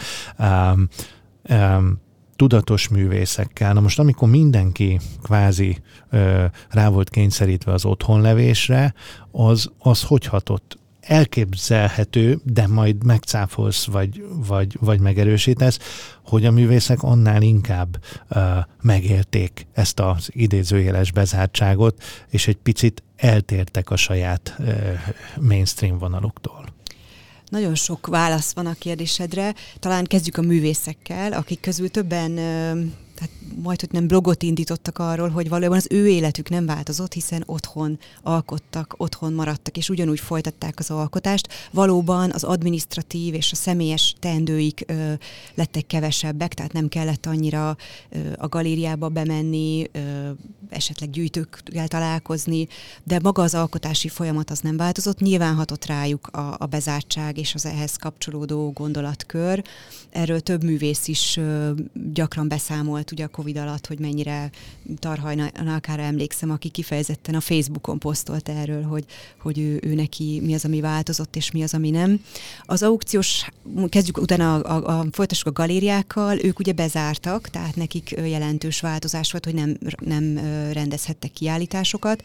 tudatos 2.41 2.87
művészekkel. 2.87 3.73
Na 3.73 3.79
most 3.79 3.99
amikor 3.99 4.29
mindenki 4.29 4.99
kvázi 5.23 5.77
ö, 6.09 6.45
rá 6.69 6.89
volt 6.89 7.09
kényszerítve 7.09 7.73
az 7.73 7.85
otthonlevésre, 7.85 8.93
az, 9.31 9.71
az 9.77 10.03
hogy 10.03 10.25
hatott? 10.25 10.79
elképzelhető, 11.01 12.39
de 12.43 12.67
majd 12.67 13.03
megcáfolsz, 13.03 13.85
vagy, 13.85 14.25
vagy, 14.47 14.77
vagy 14.79 14.99
megerősítesz, 14.99 15.79
hogy 16.25 16.45
a 16.45 16.51
művészek 16.51 17.03
annál 17.03 17.41
inkább 17.41 17.97
uh, 18.29 18.41
megélték 18.81 19.67
ezt 19.73 19.99
az 19.99 20.29
idézőjeles 20.31 21.11
bezártságot, 21.11 22.03
és 22.29 22.47
egy 22.47 22.57
picit 22.57 23.03
eltértek 23.15 23.89
a 23.89 23.95
saját 23.95 24.55
uh, 24.59 24.67
mainstream 25.39 25.97
vonaluktól. 25.97 26.65
Nagyon 27.51 27.75
sok 27.75 28.07
válasz 28.07 28.53
van 28.53 28.65
a 28.65 28.73
kérdésedre. 28.73 29.53
Talán 29.79 30.05
kezdjük 30.05 30.37
a 30.37 30.41
művészekkel, 30.41 31.33
akik 31.33 31.59
közül 31.59 31.89
többen 31.89 32.31
tehát 33.21 33.35
majd, 33.63 33.79
hogy 33.79 33.91
nem 33.91 34.07
blogot 34.07 34.43
indítottak 34.43 34.97
arról, 34.97 35.29
hogy 35.29 35.49
valójában 35.49 35.77
az 35.77 35.87
ő 35.89 36.07
életük 36.07 36.49
nem 36.49 36.65
változott, 36.65 37.13
hiszen 37.13 37.43
otthon 37.45 37.99
alkottak, 38.21 38.93
otthon 38.97 39.33
maradtak, 39.33 39.77
és 39.77 39.89
ugyanúgy 39.89 40.19
folytatták 40.19 40.79
az 40.79 40.91
alkotást. 40.91 41.47
Valóban 41.71 42.31
az 42.31 42.43
administratív 42.43 43.33
és 43.33 43.51
a 43.51 43.55
személyes 43.55 44.15
teendőik 44.19 44.83
ö, 44.87 45.13
lettek 45.55 45.87
kevesebbek, 45.87 46.53
tehát 46.53 46.73
nem 46.73 46.87
kellett 46.87 47.25
annyira 47.25 47.77
ö, 48.09 48.19
a 48.37 48.47
galériába 48.47 49.09
bemenni, 49.09 49.89
ö, 49.91 50.29
esetleg 50.69 51.09
gyűjtőkkel 51.09 51.87
találkozni, 51.87 52.67
de 53.03 53.19
maga 53.23 53.41
az 53.41 53.55
alkotási 53.55 54.07
folyamat 54.07 54.49
az 54.49 54.59
nem 54.59 54.77
változott. 54.77 55.19
Nyilván 55.19 55.55
hatott 55.55 55.85
rájuk 55.85 56.27
a, 56.27 56.55
a 56.57 56.65
bezártság 56.65 57.37
és 57.37 57.53
az 57.53 57.65
ehhez 57.65 57.95
kapcsolódó 57.95 58.71
gondolatkör. 58.71 59.63
Erről 60.09 60.39
több 60.39 60.63
művész 60.63 61.07
is 61.07 61.37
ö, 61.37 61.71
gyakran 62.13 62.47
beszámolt 62.47 63.10
ugye 63.11 63.23
a 63.23 63.27
Covid 63.27 63.57
alatt, 63.57 63.87
hogy 63.87 63.99
mennyire 63.99 64.49
akár 65.65 65.99
emlékszem, 65.99 66.51
aki 66.51 66.69
kifejezetten 66.69 67.35
a 67.35 67.39
Facebookon 67.39 67.99
posztolt 67.99 68.49
erről, 68.49 68.83
hogy, 68.83 69.05
hogy 69.39 69.59
ő, 69.59 69.79
ő 69.83 69.93
neki 69.93 70.39
mi 70.43 70.53
az, 70.53 70.65
ami 70.65 70.81
változott, 70.81 71.35
és 71.35 71.51
mi 71.51 71.63
az, 71.63 71.73
ami 71.73 71.89
nem. 71.89 72.21
Az 72.65 72.83
aukciós, 72.83 73.49
kezdjük 73.89 74.17
utána 74.17 74.55
a, 74.55 74.87
a, 74.87 74.99
a 74.99 75.05
folytassuk 75.11 75.47
a 75.47 75.51
galériákkal, 75.51 76.39
ők 76.39 76.59
ugye 76.59 76.71
bezártak, 76.71 77.49
tehát 77.49 77.75
nekik 77.75 78.09
jelentős 78.09 78.79
változás 78.79 79.31
volt, 79.31 79.45
hogy 79.45 79.53
nem, 79.53 79.77
nem 79.99 80.37
rendezhettek 80.73 81.31
kiállításokat 81.31 82.23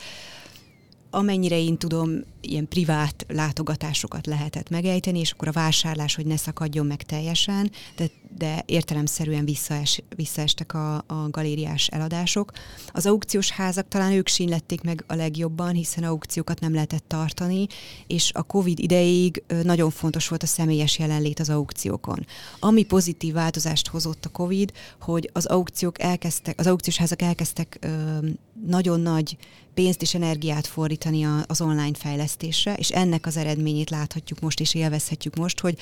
amennyire 1.16 1.58
én 1.58 1.76
tudom, 1.76 2.10
ilyen 2.40 2.68
privát 2.68 3.26
látogatásokat 3.28 4.26
lehetett 4.26 4.68
megejteni, 4.68 5.18
és 5.18 5.30
akkor 5.30 5.48
a 5.48 5.52
vásárlás, 5.52 6.14
hogy 6.14 6.26
ne 6.26 6.36
szakadjon 6.36 6.86
meg 6.86 7.02
teljesen, 7.02 7.70
de, 7.96 8.10
de 8.36 8.62
értelemszerűen 8.66 9.44
visszaes, 9.44 10.02
visszaestek 10.16 10.74
a, 10.74 10.94
a 10.94 11.28
galériás 11.30 11.86
eladások. 11.86 12.52
Az 12.88 13.06
aukciós 13.06 13.50
házak 13.50 13.88
talán 13.88 14.12
ők 14.12 14.28
sínlették 14.28 14.82
meg 14.82 15.04
a 15.06 15.14
legjobban, 15.14 15.74
hiszen 15.74 16.04
aukciókat 16.04 16.60
nem 16.60 16.74
lehetett 16.74 17.04
tartani, 17.06 17.66
és 18.06 18.30
a 18.34 18.42
Covid 18.42 18.78
idejéig 18.78 19.42
nagyon 19.62 19.90
fontos 19.90 20.28
volt 20.28 20.42
a 20.42 20.46
személyes 20.46 20.98
jelenlét 20.98 21.40
az 21.40 21.50
aukciókon. 21.50 22.26
Ami 22.58 22.84
pozitív 22.84 23.34
változást 23.34 23.88
hozott 23.88 24.24
a 24.24 24.28
Covid, 24.28 24.72
hogy 25.00 25.30
az 25.32 25.46
aukciók 25.46 26.00
elkezdtek, 26.00 26.58
az 26.58 26.66
aukciós 26.66 26.96
házak 26.96 27.22
elkezdtek 27.22 27.78
ö, 27.80 28.18
nagyon 28.66 29.00
nagy 29.00 29.36
pénzt 29.74 30.02
és 30.02 30.14
energiát 30.14 30.66
fordítani 30.66 31.26
az 31.46 31.60
online 31.60 31.94
fejlesztésre, 31.94 32.74
és 32.74 32.90
ennek 32.90 33.26
az 33.26 33.36
eredményét 33.36 33.90
láthatjuk 33.90 34.40
most 34.40 34.60
és 34.60 34.74
élvezhetjük 34.74 35.36
most, 35.36 35.60
hogy 35.60 35.78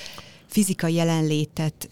fizikai 0.46 0.94
jelenlétet 0.94 1.88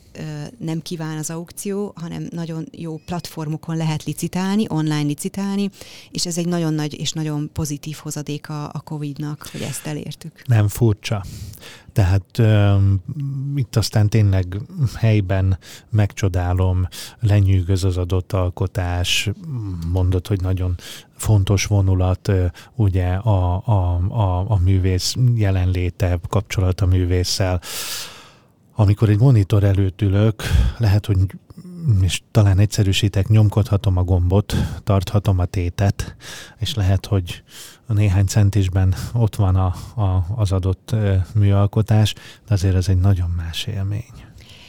nem 0.59 0.82
kíván 0.82 1.16
az 1.18 1.30
aukció, 1.30 1.92
hanem 1.97 2.26
nagyon 2.30 2.66
jó 2.71 2.97
platformokon 3.06 3.76
lehet 3.76 4.04
licitálni, 4.04 4.64
online 4.68 5.02
licitálni, 5.02 5.71
és 6.11 6.26
ez 6.26 6.38
egy 6.38 6.47
nagyon 6.47 6.75
nagy 6.75 7.00
és 7.00 7.12
nagyon 7.12 7.50
pozitív 7.52 7.97
hozadék 7.97 8.49
a, 8.49 8.82
COVID-nak, 8.85 9.49
hogy 9.52 9.61
ezt 9.61 9.87
elértük. 9.87 10.42
Nem 10.47 10.68
furcsa. 10.68 11.25
Tehát 11.92 12.38
um, 12.38 13.02
itt 13.54 13.76
aztán 13.76 14.09
tényleg 14.09 14.56
helyben 14.97 15.59
megcsodálom, 15.90 16.88
lenyűgöz 17.21 17.85
az 17.85 17.97
adott 17.97 18.32
alkotás, 18.32 19.30
mondod, 19.92 20.26
hogy 20.26 20.40
nagyon 20.40 20.75
fontos 21.16 21.66
vonulat 21.66 22.32
ugye 22.75 23.09
a, 23.12 23.62
a, 23.64 24.00
a, 24.09 24.50
a 24.50 24.59
művész 24.64 25.14
jelenléte, 25.35 26.18
kapcsolat 26.28 26.80
a 26.80 26.87
művésszel 26.87 27.61
amikor 28.82 29.08
egy 29.08 29.18
monitor 29.18 29.64
előtt 29.64 30.02
ülök, 30.02 30.42
lehet, 30.78 31.06
hogy 31.06 31.18
és 32.00 32.22
talán 32.30 32.58
egyszerűsítek, 32.58 33.28
nyomkodhatom 33.28 33.96
a 33.96 34.02
gombot, 34.02 34.54
tarthatom 34.84 35.38
a 35.38 35.44
tétet, 35.44 36.16
és 36.58 36.74
lehet, 36.74 37.06
hogy 37.06 37.42
a 37.86 37.92
néhány 37.92 38.26
centisben 38.26 38.94
ott 39.12 39.36
van 39.36 39.56
a, 39.56 39.74
a, 40.00 40.26
az 40.36 40.52
adott 40.52 40.94
műalkotás, 41.34 42.14
de 42.46 42.54
azért 42.54 42.74
ez 42.74 42.88
egy 42.88 42.98
nagyon 42.98 43.30
más 43.30 43.64
élmény. 43.66 44.12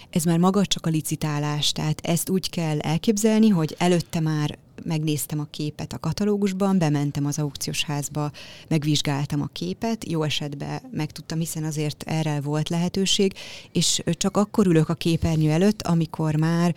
Ez 0.09 0.23
már 0.23 0.37
maga 0.37 0.65
csak 0.65 0.85
a 0.85 0.89
licitálás, 0.89 1.71
tehát 1.71 2.01
ezt 2.03 2.29
úgy 2.29 2.49
kell 2.49 2.79
elképzelni, 2.79 3.49
hogy 3.49 3.75
előtte 3.77 4.19
már 4.19 4.57
megnéztem 4.85 5.39
a 5.39 5.47
képet 5.49 5.93
a 5.93 5.99
katalógusban, 5.99 6.77
bementem 6.77 7.25
az 7.25 7.39
aukciós 7.39 7.83
házba, 7.83 8.31
megvizsgáltam 8.67 9.41
a 9.41 9.49
képet, 9.53 10.09
jó 10.09 10.23
esetben 10.23 10.81
megtudtam, 10.91 11.39
hiszen 11.39 11.63
azért 11.63 12.03
erre 12.07 12.41
volt 12.41 12.69
lehetőség, 12.69 13.33
és 13.71 14.03
csak 14.05 14.37
akkor 14.37 14.67
ülök 14.67 14.89
a 14.89 14.93
képernyő 14.93 15.51
előtt, 15.51 15.81
amikor 15.81 16.35
már 16.35 16.75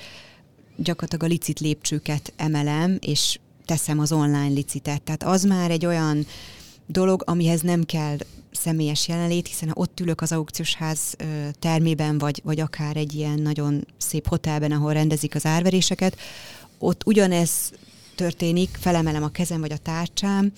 gyakorlatilag 0.77 1.25
a 1.25 1.35
licit 1.35 1.61
lépcsőket 1.61 2.33
emelem, 2.37 2.99
és 3.01 3.39
teszem 3.65 3.99
az 3.99 4.13
online 4.13 4.49
licitet. 4.49 5.03
Tehát 5.03 5.23
az 5.23 5.45
már 5.45 5.71
egy 5.71 5.87
olyan 5.87 6.27
dolog, 6.87 7.23
amihez 7.27 7.61
nem 7.61 7.85
kell 7.85 8.17
személyes 8.53 9.09
jelenlét, 9.09 9.47
hiszen 9.47 9.69
ha 9.69 9.75
ott 9.81 10.01
ülök 10.01 10.21
az 10.21 10.33
aukciós 10.33 10.75
ház 10.75 11.17
termében, 11.59 12.19
vagy, 12.19 12.41
vagy 12.45 12.61
akár 12.61 12.97
egy 12.97 13.15
ilyen 13.15 13.39
nagyon 13.39 13.87
szép 13.99 14.27
hotelben, 14.27 14.73
ahol 14.73 14.93
rendezik 14.93 15.35
az 15.35 15.47
árveréseket, 15.47 16.19
ott 16.79 17.07
ugyanez 17.07 17.73
történik, 18.17 18.77
felemelem 18.81 19.23
a 19.23 19.29
kezem 19.29 19.61
vagy 19.61 19.73
a 19.73 19.77
tárcsám, 19.77 20.53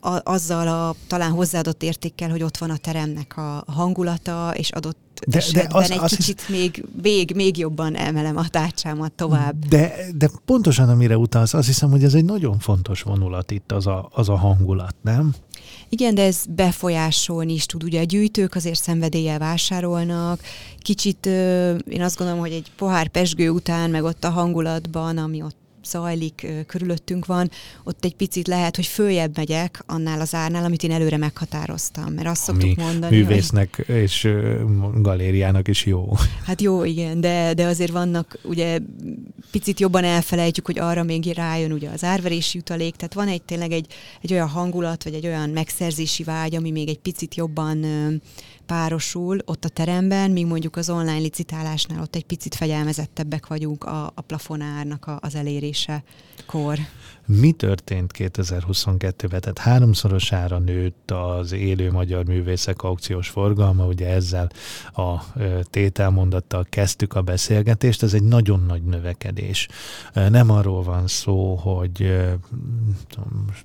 a, 0.00 0.18
azzal 0.24 0.68
a 0.68 0.94
talán 1.06 1.30
hozzáadott 1.30 1.82
értékkel, 1.82 2.30
hogy 2.30 2.42
ott 2.42 2.56
van 2.56 2.70
a 2.70 2.76
teremnek 2.76 3.36
a 3.36 3.64
hangulata, 3.66 4.52
és 4.56 4.70
adott 4.70 4.98
de, 5.26 5.36
esetben 5.36 5.68
de 5.68 5.76
az, 5.76 5.90
egy 5.90 5.98
az 5.98 6.10
kicsit 6.16 6.40
hisz... 6.40 6.58
még, 6.58 6.84
még, 7.02 7.32
még 7.34 7.58
jobban 7.58 7.96
emelem 7.96 8.36
a 8.36 8.48
tárcsámat 8.48 9.12
tovább. 9.12 9.66
De, 9.66 9.94
de 10.14 10.30
pontosan 10.44 10.88
amire 10.88 11.16
utalsz, 11.16 11.54
azt 11.54 11.66
hiszem, 11.66 11.90
hogy 11.90 12.04
ez 12.04 12.14
egy 12.14 12.24
nagyon 12.24 12.58
fontos 12.58 13.02
vonulat 13.02 13.50
itt, 13.50 13.72
az 13.72 13.86
a, 13.86 14.08
az 14.12 14.28
a 14.28 14.36
hangulat, 14.36 14.94
nem? 15.00 15.34
Igen, 15.88 16.14
de 16.14 16.22
ez 16.22 16.44
befolyásolni 16.48 17.52
is 17.52 17.66
tud. 17.66 17.84
Ugye 17.84 18.00
a 18.00 18.04
gyűjtők 18.04 18.54
azért 18.54 18.82
szenvedéllyel 18.82 19.38
vásárolnak. 19.38 20.40
Kicsit 20.78 21.26
én 21.86 22.00
azt 22.02 22.16
gondolom, 22.16 22.40
hogy 22.40 22.52
egy 22.52 22.70
pohár 22.76 23.08
pesgő 23.08 23.50
után, 23.50 23.90
meg 23.90 24.04
ott 24.04 24.24
a 24.24 24.30
hangulatban, 24.30 25.18
ami 25.18 25.42
ott 25.42 25.56
zajlik, 25.84 26.46
körülöttünk 26.66 27.26
van, 27.26 27.50
ott 27.84 28.04
egy 28.04 28.14
picit 28.14 28.46
lehet, 28.46 28.76
hogy 28.76 28.86
följebb 28.86 29.36
megyek 29.36 29.82
annál 29.86 30.20
az 30.20 30.34
árnál, 30.34 30.64
amit 30.64 30.82
én 30.82 30.90
előre 30.90 31.16
meghatároztam. 31.16 32.12
Mert 32.12 32.28
azt 32.28 32.48
Ami 32.48 32.60
szoktuk 32.60 32.84
mondani, 32.84 33.16
művésznek 33.16 33.82
hogy... 33.86 33.94
és 33.94 34.28
galériának 34.94 35.68
is 35.68 35.86
jó. 35.86 36.12
Hát 36.44 36.60
jó, 36.60 36.84
igen, 36.84 37.20
de, 37.20 37.54
de 37.54 37.66
azért 37.66 37.92
vannak, 37.92 38.38
ugye 38.44 38.78
picit 39.50 39.80
jobban 39.80 40.04
elfelejtjük, 40.04 40.66
hogy 40.66 40.78
arra 40.78 41.02
még 41.02 41.26
rájön 41.26 41.72
ugye 41.72 41.88
az 41.88 42.04
árverési 42.04 42.56
jutalék, 42.56 42.96
tehát 42.96 43.14
van 43.14 43.28
egy 43.28 43.42
tényleg 43.42 43.72
egy, 43.72 43.86
egy 44.20 44.32
olyan 44.32 44.48
hangulat, 44.48 45.04
vagy 45.04 45.14
egy 45.14 45.26
olyan 45.26 45.50
megszerzési 45.50 46.22
vágy, 46.22 46.54
ami 46.54 46.70
még 46.70 46.88
egy 46.88 46.98
picit 46.98 47.34
jobban 47.34 47.84
párosul 48.70 49.38
ott 49.44 49.64
a 49.64 49.68
teremben, 49.68 50.30
míg 50.30 50.46
mondjuk 50.46 50.76
az 50.76 50.90
online 50.90 51.18
licitálásnál 51.18 52.02
ott 52.02 52.14
egy 52.14 52.24
picit 52.24 52.54
fegyelmezettebbek 52.54 53.46
vagyunk 53.46 53.84
a, 53.84 54.12
a 54.14 54.20
plafonárnak 54.20 55.06
a, 55.06 55.18
az 55.20 55.34
elérése 55.34 56.02
kor. 56.46 56.78
Mi 57.38 57.52
történt 57.52 58.12
2022-ben? 58.18 59.40
Tehát 59.40 59.58
háromszorosára 59.58 60.58
nőtt 60.58 61.10
az 61.10 61.52
élő 61.52 61.90
magyar 61.90 62.24
művészek 62.24 62.82
aukciós 62.82 63.28
forgalma, 63.28 63.84
ugye 63.84 64.08
ezzel 64.08 64.50
a 64.92 65.22
tételmondattal 65.70 66.66
kezdtük 66.68 67.14
a 67.14 67.22
beszélgetést, 67.22 68.02
ez 68.02 68.14
egy 68.14 68.22
nagyon 68.22 68.64
nagy 68.66 68.82
növekedés. 68.82 69.68
Nem 70.14 70.50
arról 70.50 70.82
van 70.82 71.06
szó, 71.06 71.54
hogy 71.54 72.12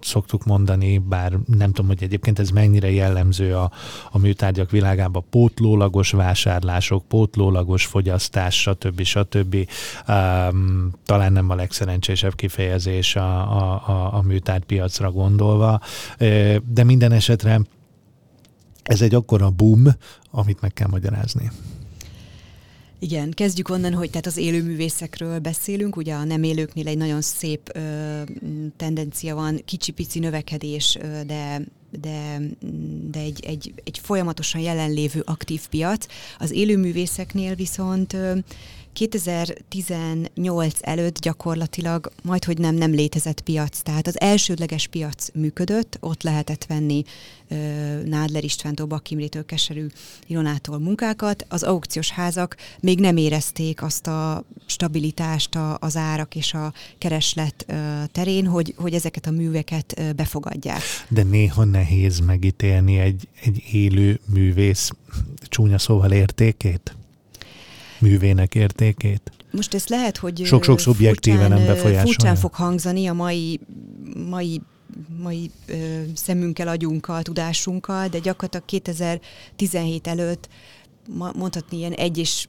szoktuk 0.02 0.46
mondani, 0.46 0.98
bár 0.98 1.38
nem 1.46 1.72
tudom, 1.72 1.88
hogy 1.88 2.04
egyébként 2.04 2.40
ez 2.40 2.50
mennyire 2.50 2.92
jellemző 2.92 3.56
a, 3.56 3.72
a 4.12 4.18
műtárgyak 4.18 4.72
világában, 4.72 5.26
pótlólagos 5.30 6.12
vásárlások, 6.12 7.06
pótlólagos 7.08 7.86
fogyasztás, 7.86 8.62
stb. 8.62 9.02
stb. 9.04 9.70
Um, 10.08 10.92
talán 11.06 11.32
nem 11.32 11.50
a 11.50 11.56
legszerencsésebb 11.56 12.36
kifejezés 12.36 13.16
a, 13.16 13.55
a, 13.56 13.90
a, 13.90 14.14
a 14.14 14.22
műtárpiacra 14.22 15.12
gondolva, 15.12 15.82
de 16.68 16.84
minden 16.84 17.12
esetre 17.12 17.62
ez 18.84 19.02
egy 19.02 19.16
akkora 19.16 19.50
boom, 19.50 19.88
amit 20.32 20.62
meg 20.62 20.74
kell 20.74 20.88
magyarázni. 20.88 21.52
Igen, 23.00 23.32
kezdjük 23.32 23.70
onnan, 23.70 23.94
hogy 23.94 24.10
tehát 24.10 24.26
az 24.26 24.38
élőművészekről 24.38 25.40
beszélünk, 25.40 25.96
ugye 25.96 26.14
a 26.14 26.24
nem 26.24 26.44
élőknél 26.44 26.88
egy 26.88 26.98
nagyon 26.98 27.22
szép 27.22 27.70
ö, 27.74 28.22
tendencia 28.78 29.36
van, 29.36 29.62
kicsi-pici 29.66 30.20
növekedés, 30.20 30.98
ö, 31.02 31.24
de 31.26 31.62
de, 32.02 32.40
de 33.12 33.20
egy, 33.20 33.46
egy, 33.46 33.74
egy 33.84 34.00
folyamatosan 34.04 34.62
jelenlévő 34.62 35.22
aktív 35.26 35.68
piac. 35.68 36.06
Az 36.40 36.52
élőművészeknél 36.52 37.56
viszont 37.56 38.14
ö, 38.14 38.38
2018 38.96 40.78
előtt 40.82 41.20
gyakorlatilag 41.20 42.12
majd, 42.24 42.44
hogy 42.44 42.58
nem, 42.58 42.76
nem 42.76 42.92
létezett 42.92 43.42
piac. 43.42 43.80
Tehát 43.80 44.08
az 44.08 44.20
elsődleges 44.20 44.88
piac 44.88 45.28
működött, 45.34 45.98
ott 46.00 46.24
lehetett 46.24 46.66
venni 46.66 47.04
ö, 47.48 47.56
Nádler 48.06 48.44
Istvántól, 48.44 48.86
Bakimrétől, 48.86 49.46
Keserű 49.46 49.86
Ilonától 50.28 50.80
munkákat. 50.80 51.46
Az 51.50 51.64
aukciós 51.64 52.12
házak 52.12 52.56
még 52.80 53.00
nem 53.00 53.18
érezték 53.18 53.82
azt 53.82 54.08
a 54.08 54.44
stabilitást 54.66 55.56
a, 55.56 55.78
az 55.80 55.96
árak 55.96 56.36
és 56.36 56.54
a 56.54 56.74
kereslet 56.98 57.66
ö, 57.68 57.74
terén, 58.12 58.46
hogy, 58.46 58.74
hogy 58.78 58.94
ezeket 58.94 59.26
a 59.26 59.32
műveket 59.32 59.94
ö, 60.00 60.12
befogadják. 60.12 60.82
De 61.08 61.24
néha 61.24 61.64
nehéz 61.64 62.20
megítélni 62.20 63.00
egy, 63.00 63.28
egy 63.42 63.64
élő 63.72 64.20
művész 64.26 64.92
csúnya 65.50 65.78
szóval 65.78 66.12
értékét? 66.12 66.96
Művének 68.06 68.56
értékét? 68.56 69.32
Most 69.52 69.74
ez 69.74 69.88
lehet, 69.88 70.18
hogy 70.18 70.46
sok-sok 70.46 70.80
szubjektíven 70.80 71.50
nem 71.50 71.66
befolyásolja. 71.66 72.02
Furcsán 72.02 72.36
fog 72.36 72.54
hangzani 72.54 73.08
a 73.08 73.14
mai, 73.14 73.60
mai 74.30 74.62
mai 75.22 75.52
ö, 75.66 75.76
szemünkkel, 76.14 76.68
agyunkkal, 76.68 77.22
tudásunkkal, 77.22 78.08
de 78.08 78.20
gyakorlatilag 78.20 78.66
2017 78.66 80.08
előtt 80.08 80.50
mondhatni 81.34 81.78
ilyen 81.78 81.92
egy 81.92 82.18
és 82.18 82.48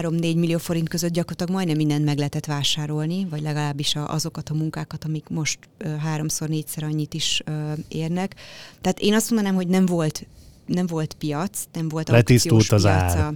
3-4 0.00 0.18
millió 0.20 0.58
forint 0.58 0.88
között 0.88 1.12
gyakorlatilag 1.12 1.52
majdnem 1.52 1.76
mindent 1.76 2.04
meg 2.04 2.16
lehetett 2.16 2.46
vásárolni, 2.46 3.26
vagy 3.30 3.42
legalábbis 3.42 3.96
azokat 4.06 4.48
a 4.48 4.54
munkákat, 4.54 5.04
amik 5.04 5.28
most 5.28 5.58
háromszor, 5.98 6.48
négyszer 6.48 6.82
annyit 6.82 7.14
is 7.14 7.42
érnek. 7.88 8.34
Tehát 8.80 9.00
én 9.00 9.14
azt 9.14 9.30
mondanám, 9.30 9.54
hogy 9.54 9.66
nem 9.66 9.86
volt 9.86 10.26
nem 10.66 10.86
volt 10.86 11.14
piac, 11.14 11.64
nem 11.72 11.88
volt 11.88 12.08
Letisztult 12.08 12.72
az 12.72 12.82
piaca. 12.82 13.18
ár 13.18 13.32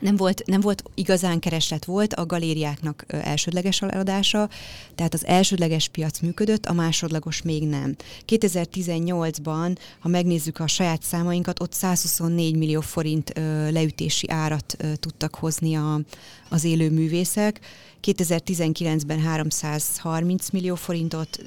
nem 0.00 0.16
volt, 0.16 0.42
nem 0.46 0.60
volt 0.60 0.82
igazán 0.94 1.38
kereslet 1.38 1.84
volt 1.84 2.14
a 2.14 2.26
galériáknak 2.26 3.04
elsődleges 3.06 3.82
eladása, 3.82 4.48
tehát 4.94 5.14
az 5.14 5.26
elsődleges 5.26 5.88
piac 5.88 6.20
működött, 6.20 6.66
a 6.66 6.72
másodlagos 6.72 7.42
még 7.42 7.62
nem. 7.62 7.96
2018-ban, 8.26 9.76
ha 9.98 10.08
megnézzük 10.08 10.58
a 10.58 10.66
saját 10.66 11.02
számainkat, 11.02 11.60
ott 11.60 11.72
124 11.72 12.56
millió 12.56 12.80
forint 12.80 13.32
leütési 13.70 14.30
árat 14.30 14.76
tudtak 15.00 15.34
hozni 15.34 15.74
a, 15.74 16.00
az 16.48 16.64
élő 16.64 16.90
művészek, 16.90 17.60
2019-ben 18.02 19.20
330 19.20 20.50
millió 20.50 20.74
forintot, 20.74 21.38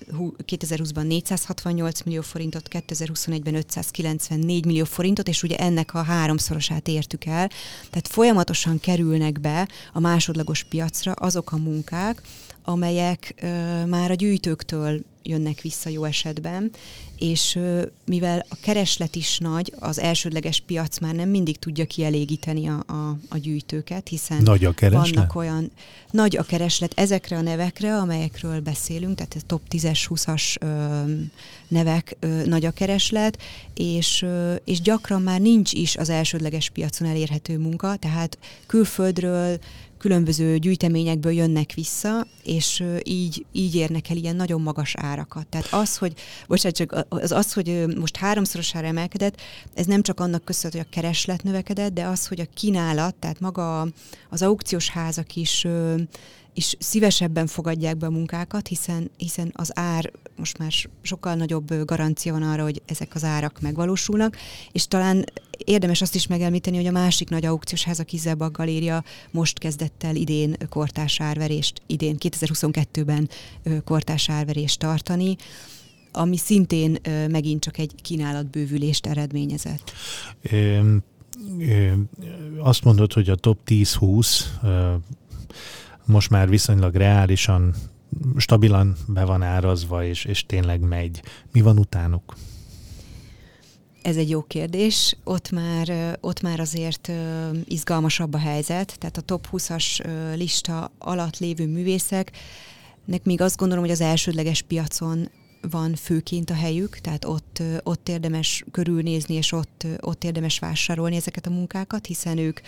2020-ban 0.47 1.07
468 1.07 2.01
millió 2.01 2.21
forintot, 2.21 2.67
2021-ben 2.71 3.55
594 3.55 4.65
millió 4.65 4.83
forintot, 4.83 5.27
és 5.27 5.43
ugye 5.43 5.55
ennek 5.57 5.93
a 5.93 6.01
háromszorosát 6.01 6.87
értük 6.87 7.25
el. 7.25 7.49
Tehát 7.89 8.07
folyamatosan 8.07 8.79
kerülnek 8.79 9.39
be 9.39 9.67
a 9.93 9.99
másodlagos 9.99 10.63
piacra 10.63 11.11
azok 11.11 11.51
a 11.51 11.57
munkák, 11.57 12.21
amelyek 12.63 13.33
ö, 13.41 13.85
már 13.85 14.11
a 14.11 14.13
gyűjtőktől 14.13 15.01
jönnek 15.23 15.61
vissza 15.61 15.89
jó 15.89 16.03
esetben, 16.03 16.71
és 17.17 17.59
mivel 18.05 18.45
a 18.49 18.55
kereslet 18.61 19.15
is 19.15 19.37
nagy, 19.37 19.73
az 19.79 19.99
elsődleges 19.99 20.63
piac 20.65 20.99
már 20.99 21.13
nem 21.13 21.29
mindig 21.29 21.59
tudja 21.59 21.85
kielégíteni 21.85 22.67
a, 22.67 22.83
a, 22.87 23.17
a 23.29 23.37
gyűjtőket, 23.37 24.07
hiszen 24.07 24.43
nagy 24.43 24.65
a 24.65 24.73
kereslet? 24.73 25.15
vannak 25.15 25.35
olyan, 25.35 25.71
nagy 26.11 26.37
a 26.37 26.43
kereslet 26.43 26.93
ezekre 26.95 27.37
a 27.37 27.41
nevekre, 27.41 27.95
amelyekről 27.95 28.59
beszélünk, 28.59 29.15
tehát 29.15 29.35
a 29.37 29.45
top 29.47 29.61
10-es, 29.69 30.05
20-as 30.09 30.61
ö, 30.61 31.01
nevek 31.67 32.15
ö, 32.19 32.45
nagy 32.45 32.65
a 32.65 32.71
kereslet, 32.71 33.41
és, 33.73 34.21
ö, 34.21 34.55
és 34.65 34.81
gyakran 34.81 35.21
már 35.21 35.41
nincs 35.41 35.73
is 35.73 35.95
az 35.95 36.09
elsődleges 36.09 36.69
piacon 36.69 37.07
elérhető 37.07 37.57
munka, 37.57 37.95
tehát 37.95 38.37
külföldről 38.65 39.59
különböző 40.01 40.57
gyűjteményekből 40.57 41.31
jönnek 41.31 41.73
vissza, 41.73 42.27
és 42.43 42.83
így, 43.03 43.45
így 43.51 43.75
érnek 43.75 44.09
el 44.09 44.15
ilyen 44.15 44.35
nagyon 44.35 44.61
magas 44.61 44.95
árakat. 44.95 45.47
Tehát 45.47 45.67
az, 45.71 45.97
hogy, 45.97 46.13
bocsánat, 46.47 46.77
csak 46.77 47.05
az, 47.09 47.31
az, 47.31 47.53
hogy 47.53 47.85
most 47.99 48.17
háromszorosára 48.17 48.87
emelkedett, 48.87 49.41
ez 49.73 49.85
nem 49.85 50.01
csak 50.01 50.19
annak 50.19 50.43
köszönhető, 50.43 50.77
hogy 50.77 50.87
a 50.91 50.95
kereslet 51.01 51.43
növekedett, 51.43 51.93
de 51.93 52.05
az, 52.05 52.27
hogy 52.27 52.39
a 52.39 52.45
kínálat, 52.53 53.15
tehát 53.15 53.39
maga 53.39 53.87
az 54.29 54.41
aukciós 54.41 54.89
házak 54.89 55.35
is 55.35 55.67
és 56.53 56.75
szívesebben 56.79 57.47
fogadják 57.47 57.97
be 57.97 58.05
a 58.05 58.09
munkákat, 58.09 58.67
hiszen, 58.67 59.11
hiszen 59.17 59.51
az 59.55 59.71
ár 59.73 60.11
most 60.41 60.57
már 60.57 60.71
sokkal 61.01 61.35
nagyobb 61.35 61.85
garancia 61.85 62.31
van 62.31 62.43
arra, 62.43 62.63
hogy 62.63 62.81
ezek 62.85 63.15
az 63.15 63.23
árak 63.23 63.61
megvalósulnak, 63.61 64.37
és 64.71 64.87
talán 64.87 65.25
érdemes 65.57 66.01
azt 66.01 66.15
is 66.15 66.27
megemlíteni, 66.27 66.75
hogy 66.75 66.85
a 66.85 66.91
másik 66.91 67.29
nagy 67.29 67.45
aukciós 67.45 67.83
ház, 67.83 67.99
a 67.99 68.03
Kizelbak 68.03 68.57
Galéria 68.57 69.03
most 69.31 69.59
kezdett 69.59 70.03
el 70.03 70.15
idén 70.15 70.55
kortás 70.69 71.19
árverést, 71.19 71.81
idén 71.85 72.15
2022-ben 72.19 73.29
kortás 73.83 74.29
árverést 74.29 74.79
tartani, 74.79 75.35
ami 76.11 76.37
szintén 76.37 76.97
megint 77.29 77.61
csak 77.63 77.77
egy 77.77 77.93
kínálatbővülést 78.01 79.05
eredményezett. 79.05 79.91
Azt 82.59 82.83
mondod, 82.83 83.13
hogy 83.13 83.29
a 83.29 83.35
top 83.35 83.59
10-20 83.67 84.41
most 86.05 86.29
már 86.29 86.49
viszonylag 86.49 86.95
reálisan, 86.95 87.75
stabilan 88.37 88.95
be 89.07 89.25
van 89.25 89.41
árazva, 89.41 90.05
és, 90.05 90.25
és 90.25 90.45
tényleg 90.45 90.79
megy. 90.79 91.21
Mi 91.51 91.61
van 91.61 91.77
utánuk? 91.77 92.35
Ez 94.01 94.17
egy 94.17 94.29
jó 94.29 94.41
kérdés. 94.41 95.17
Ott 95.23 95.51
már, 95.51 96.17
ott 96.21 96.41
már 96.41 96.59
azért 96.59 97.11
izgalmasabb 97.65 98.33
a 98.33 98.37
helyzet, 98.37 98.95
tehát 98.99 99.17
a 99.17 99.21
top 99.21 99.47
20-as 99.51 100.05
lista 100.35 100.91
alatt 100.97 101.37
lévő 101.37 101.67
művészeknek 101.67 103.23
még 103.23 103.41
azt 103.41 103.57
gondolom, 103.57 103.83
hogy 103.83 103.93
az 103.93 104.01
elsődleges 104.01 104.61
piacon 104.61 105.29
van 105.69 105.95
főként 105.95 106.49
a 106.49 106.53
helyük, 106.53 106.97
tehát 106.97 107.25
ott, 107.25 107.63
ott 107.83 108.09
érdemes 108.09 108.63
körülnézni, 108.71 109.35
és 109.35 109.51
ott, 109.51 109.85
ott 109.99 110.23
érdemes 110.23 110.59
vásárolni 110.59 111.15
ezeket 111.15 111.45
a 111.45 111.49
munkákat, 111.49 112.05
hiszen 112.05 112.37
ők 112.37 112.59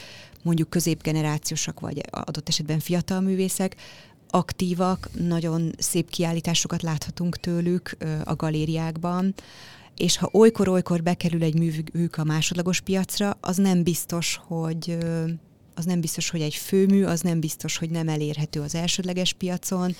mondjuk 0.43 0.69
középgenerációsak, 0.69 1.79
vagy 1.79 2.01
adott 2.09 2.49
esetben 2.49 2.79
fiatal 2.79 3.21
művészek, 3.21 3.75
aktívak, 4.33 5.09
nagyon 5.19 5.73
szép 5.77 6.09
kiállításokat 6.09 6.81
láthatunk 6.81 7.37
tőlük 7.37 7.97
a 8.23 8.35
galériákban, 8.35 9.33
és 9.95 10.17
ha 10.17 10.29
olykor-olykor 10.31 11.03
bekerül 11.03 11.43
egy 11.43 11.57
művük 11.57 12.17
a 12.17 12.23
másodlagos 12.23 12.81
piacra, 12.81 13.37
az 13.41 13.57
nem 13.57 13.83
biztos, 13.83 14.39
hogy 14.47 14.97
az 15.75 15.85
nem 15.85 16.01
biztos, 16.01 16.29
hogy 16.29 16.41
egy 16.41 16.55
főmű, 16.55 17.03
az 17.03 17.21
nem 17.21 17.39
biztos, 17.39 17.77
hogy 17.77 17.89
nem 17.89 18.09
elérhető 18.09 18.61
az 18.61 18.75
elsődleges 18.75 19.33
piacon. 19.33 19.95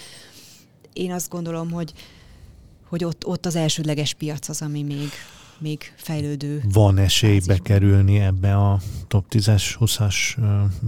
Én 0.94 1.12
azt 1.12 1.30
gondolom, 1.30 1.72
hogy, 1.72 1.94
hogy 2.90 3.04
ott, 3.04 3.26
ott 3.26 3.46
az 3.46 3.56
elsődleges 3.56 4.14
piac 4.14 4.50
az, 4.50 4.62
ami 4.62 4.84
még, 4.84 5.10
még 5.58 5.94
fejlődő. 5.96 6.64
Van 6.72 6.98
esély 6.98 7.40
bekerülni 7.46 8.20
ebbe 8.20 8.56
a 8.56 8.80
top 9.08 9.26
10-es, 9.30 9.64
20-as 9.80 10.16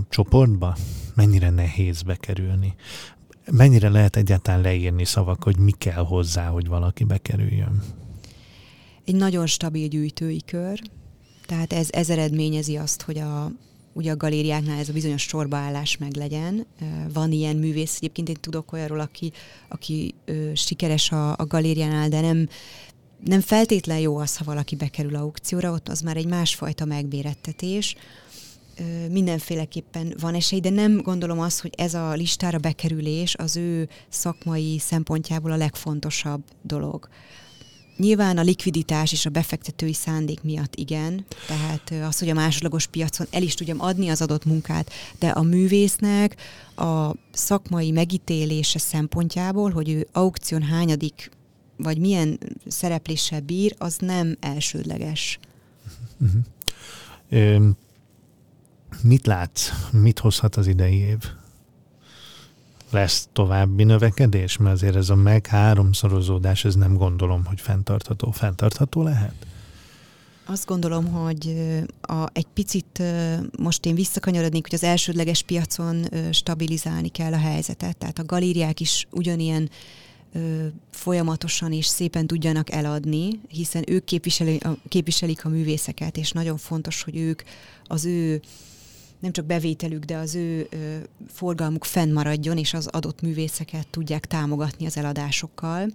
csoportba? 0.10 0.78
Mennyire 1.16 1.50
nehéz 1.50 2.02
bekerülni? 2.02 2.76
Mennyire 3.52 3.90
lehet 3.90 4.16
egyáltalán 4.16 4.62
leírni 4.62 5.06
szavak, 5.06 5.44
hogy 5.44 5.58
mi 5.58 5.72
kell 5.72 6.04
hozzá, 6.06 6.48
hogy 6.48 6.68
valaki 6.68 7.04
bekerüljön? 7.04 7.84
egy 9.06 9.16
nagyon 9.16 9.48
stabil 9.48 9.88
gyűjtői 9.88 10.42
kör, 10.46 10.80
tehát 11.46 11.74
ez, 11.74 11.88
ez 11.92 12.10
eredményezi 12.10 12.76
azt, 12.76 13.02
hogy 13.02 13.18
a, 13.18 13.52
ugye 13.94 14.12
a 14.12 14.18
galériáknál 14.18 14.80
ez 14.80 14.90
a 14.90 14.94
bizonyos 14.94 15.22
sorbaállás 15.22 15.98
meg 15.98 16.16
legyen. 16.16 16.66
Van 17.14 17.32
ilyen 17.32 17.56
művész, 17.56 17.96
egyébként 17.96 18.30
én 18.30 18.38
tudok 18.40 18.72
olyanról, 18.72 19.00
aki, 19.00 19.32
aki 19.68 20.14
ö, 20.26 20.52
sikeres 20.54 21.12
a, 21.12 21.32
a 21.32 21.46
galériánál, 21.48 22.10
de 22.10 22.22
nem, 22.22 22.48
nem 23.26 23.42
feltétlen 23.42 24.00
jó 24.00 24.18
az, 24.18 24.38
ha 24.38 24.44
valaki 24.44 24.76
bekerül 24.76 25.16
aukcióra, 25.16 25.72
ott 25.72 25.90
az 25.90 26.02
már 26.02 26.18
egy 26.18 26.28
másfajta 26.28 26.86
megmérettetés. 26.86 27.96
Mindenféleképpen 29.10 30.14
van 30.20 30.34
esély, 30.34 30.60
de 30.60 30.70
nem 30.70 31.02
gondolom 31.02 31.40
azt, 31.40 31.62
hogy 31.62 31.74
ez 31.78 31.94
a 31.94 32.14
listára 32.14 32.58
bekerülés 32.58 33.36
az 33.36 33.58
ő 33.58 33.90
szakmai 34.10 34.80
szempontjából 34.80 35.52
a 35.52 35.56
legfontosabb 35.56 36.44
dolog. 36.62 37.08
Nyilván 37.98 38.38
a 38.38 38.42
likviditás 38.42 39.12
és 39.12 39.26
a 39.26 39.30
befektetői 39.30 39.94
szándék 39.94 40.42
miatt 40.42 40.76
igen, 40.76 41.26
tehát 41.48 42.08
az, 42.08 42.20
hogy 42.20 42.30
a 42.30 42.34
másodlagos 42.34 42.88
piacon 42.88 43.28
el 43.32 43.42
is 43.42 43.54
tudjam 43.54 43.82
adni 43.82 44.10
az 44.10 44.22
adott 44.22 44.46
munkát, 44.46 44.92
de 45.20 45.28
a 45.28 45.42
művésznek 45.42 46.36
a 46.76 47.12
szakmai 47.32 47.92
megítélése 47.92 48.80
szempontjából, 48.80 49.72
hogy 49.72 49.90
ő 49.90 50.08
aukción 50.12 50.62
hányadik, 50.62 51.32
vagy 51.78 51.98
milyen 51.98 52.40
szerepléssel 52.68 53.42
bír, 53.42 53.76
az 53.78 53.98
nem 54.00 54.38
elsődleges. 54.40 55.40
Uh-huh. 57.30 57.76
Mit 59.06 59.26
látsz? 59.26 59.70
Mit 59.92 60.20
hozhat 60.20 60.56
az 60.56 60.68
idei 60.68 60.98
év? 60.98 61.18
lesz 62.96 63.28
további 63.34 63.84
növekedés? 63.84 64.58
Mert 64.58 64.76
azért 64.76 64.96
ez 64.96 65.10
a 65.10 65.16
meg 65.16 65.48
háromszorozódás, 65.48 66.66
ez 66.66 66.76
nem 66.76 66.98
gondolom, 66.98 67.46
hogy 67.46 67.62
fenntartható. 67.62 68.32
Fenntartható 68.32 69.04
lehet? 69.04 69.34
Azt 70.46 70.66
gondolom, 70.66 71.06
hogy 71.12 71.56
a, 72.02 72.26
egy 72.34 72.48
picit 72.54 73.04
most 73.58 73.86
én 73.86 73.96
visszakanyarodnék, 73.96 74.64
hogy 74.64 74.76
az 74.76 74.84
elsődleges 74.84 75.42
piacon 75.42 76.06
stabilizálni 76.32 77.08
kell 77.08 77.34
a 77.34 77.38
helyzetet. 77.38 77.98
Tehát 77.98 78.20
a 78.20 78.26
galériák 78.26 78.80
is 78.80 79.08
ugyanilyen 79.12 79.70
folyamatosan 80.92 81.72
és 81.72 81.86
szépen 81.86 82.28
tudjanak 82.28 82.72
eladni, 82.72 83.40
hiszen 83.48 83.84
ők 83.88 84.04
képviselik, 84.04 84.68
képviselik 84.88 85.46
a 85.46 85.50
művészeket, 85.50 86.18
és 86.18 86.32
nagyon 86.32 86.58
fontos, 86.58 87.04
hogy 87.04 87.18
ők 87.18 87.42
az 87.88 88.06
ő 88.06 88.42
nem 89.20 89.32
csak 89.32 89.46
bevételük, 89.46 90.04
de 90.04 90.18
az 90.18 90.36
ő 90.36 90.68
ö, 90.70 90.98
forgalmuk 91.28 91.84
fennmaradjon, 91.84 92.58
és 92.58 92.74
az 92.74 92.88
adott 92.88 93.22
művészeket 93.22 93.88
tudják 93.88 94.26
támogatni 94.26 94.86
az 94.86 94.98
eladásokkal. 94.98 95.90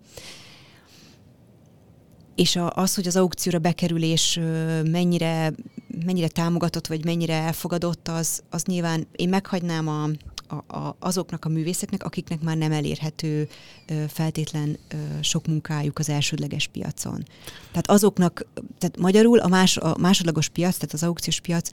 És 2.35 2.57
a, 2.57 2.71
az, 2.71 2.95
hogy 2.95 3.07
az 3.07 3.17
aukcióra 3.17 3.59
bekerülés 3.59 4.37
ö, 4.37 4.83
mennyire, 4.83 5.53
mennyire 6.05 6.29
támogatott, 6.29 6.87
vagy 6.87 7.05
mennyire 7.05 7.35
elfogadott, 7.35 8.09
az, 8.09 8.43
az 8.51 8.63
nyilván 8.63 9.07
én 9.17 9.29
meghagynám 9.29 9.89
a, 9.89 10.09
a, 10.51 10.77
a, 10.77 10.97
azoknak 10.99 11.45
a 11.45 11.49
művészeknek, 11.49 12.05
akiknek 12.05 12.41
már 12.41 12.57
nem 12.57 12.73
elérhető 12.73 13.49
feltétlen 14.09 14.79
sok 15.21 15.47
munkájuk 15.47 15.99
az 15.99 16.09
elsődleges 16.09 16.67
piacon. 16.67 17.25
Tehát 17.69 17.91
azoknak, 17.91 18.47
tehát 18.79 18.99
magyarul 18.99 19.39
a, 19.39 19.49
más, 19.49 19.77
a 19.77 19.97
másodlagos 19.99 20.49
piac, 20.49 20.75
tehát 20.75 20.93
az 20.93 21.03
aukciós 21.03 21.41
piac 21.41 21.71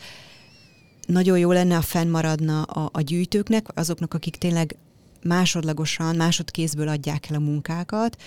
nagyon 1.08 1.40
jó 1.40 1.52
lenne, 1.52 1.76
ha 1.76 1.82
fennmaradna 1.82 2.62
a, 2.62 2.90
a 2.94 3.02
gyűjtőknek, 3.02 3.68
azoknak, 3.74 4.14
akik 4.14 4.36
tényleg 4.36 4.76
másodlagosan, 5.24 6.16
másodkézből 6.16 6.88
adják 6.88 7.30
el 7.30 7.36
a 7.36 7.40
munkákat, 7.40 8.22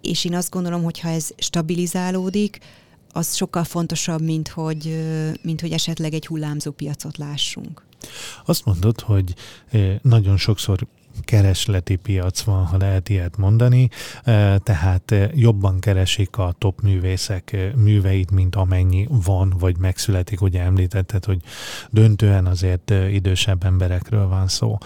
és 0.00 0.24
én 0.24 0.34
azt 0.34 0.50
gondolom, 0.50 0.82
hogy 0.82 1.00
ha 1.00 1.08
ez 1.08 1.30
stabilizálódik, 1.36 2.58
az 3.12 3.34
sokkal 3.34 3.64
fontosabb, 3.64 4.20
mint 4.20 4.48
hogy, 4.48 5.04
mint 5.42 5.60
hogy 5.60 5.72
esetleg 5.72 6.14
egy 6.14 6.26
hullámzó 6.26 6.70
piacot 6.70 7.16
lássunk. 7.16 7.82
Azt 8.44 8.64
mondod, 8.64 9.00
hogy 9.00 9.34
nagyon 10.02 10.36
sokszor 10.36 10.86
keresleti 11.22 11.96
piac 11.96 12.40
van, 12.40 12.64
ha 12.64 12.76
lehet 12.76 13.08
ilyet 13.08 13.36
mondani, 13.36 13.88
tehát 14.58 15.14
jobban 15.34 15.80
keresik 15.80 16.36
a 16.36 16.54
top 16.58 16.80
művészek 16.80 17.56
műveit, 17.76 18.30
mint 18.30 18.54
amennyi 18.54 19.06
van, 19.10 19.54
vagy 19.58 19.78
megszületik. 19.78 20.40
Ugye 20.40 20.62
említetted, 20.62 21.24
hogy 21.24 21.40
döntően 21.90 22.46
azért 22.46 22.90
idősebb 23.10 23.64
emberekről 23.64 24.28
van 24.28 24.48
szó. 24.48 24.78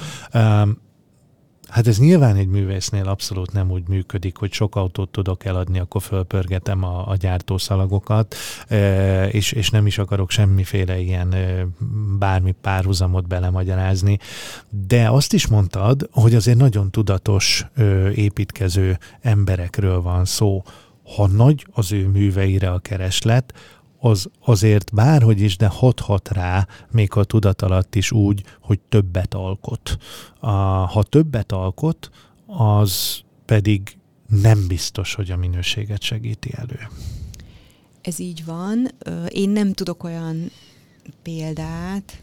Hát 1.68 1.86
ez 1.86 1.98
nyilván 1.98 2.36
egy 2.36 2.48
művésznél 2.48 3.08
abszolút 3.08 3.52
nem 3.52 3.70
úgy 3.70 3.88
működik, 3.88 4.36
hogy 4.36 4.52
sok 4.52 4.76
autót 4.76 5.10
tudok 5.10 5.44
eladni, 5.44 5.78
akkor 5.78 6.02
fölpörgetem 6.02 6.84
a, 6.84 7.08
a 7.08 7.16
gyártószalagokat, 7.16 8.34
e, 8.68 9.26
és, 9.28 9.52
és 9.52 9.70
nem 9.70 9.86
is 9.86 9.98
akarok 9.98 10.30
semmiféle 10.30 10.98
ilyen 10.98 11.32
e, 11.32 11.66
bármi 12.18 12.54
párhuzamot 12.60 13.26
belemagyarázni. 13.26 14.18
De 14.86 15.08
azt 15.10 15.32
is 15.32 15.46
mondtad, 15.46 16.08
hogy 16.12 16.34
azért 16.34 16.58
nagyon 16.58 16.90
tudatos 16.90 17.66
e, 17.74 17.82
építkező 18.10 18.98
emberekről 19.20 20.00
van 20.00 20.24
szó. 20.24 20.62
Ha 21.16 21.26
nagy 21.26 21.66
az 21.72 21.92
ő 21.92 22.06
műveire 22.06 22.70
a 22.70 22.78
kereslet, 22.78 23.54
az 24.00 24.30
azért 24.44 24.94
bárhogy 24.94 25.40
is, 25.40 25.56
de 25.56 25.66
hathat 25.66 26.28
rá, 26.28 26.66
még 26.90 27.16
a 27.16 27.24
tudat 27.24 27.62
alatt 27.62 27.94
is 27.94 28.12
úgy, 28.12 28.44
hogy 28.60 28.80
többet 28.80 29.34
alkot. 29.34 29.98
A, 30.40 30.50
ha 30.86 31.02
többet 31.02 31.52
alkot, 31.52 32.10
az 32.46 33.20
pedig 33.44 33.98
nem 34.28 34.66
biztos, 34.66 35.14
hogy 35.14 35.30
a 35.30 35.36
minőséget 35.36 36.02
segíti 36.02 36.50
elő. 36.54 36.88
Ez 38.00 38.18
így 38.18 38.44
van. 38.44 38.90
Én 39.28 39.50
nem 39.50 39.72
tudok 39.72 40.04
olyan 40.04 40.50
példát, 41.22 42.20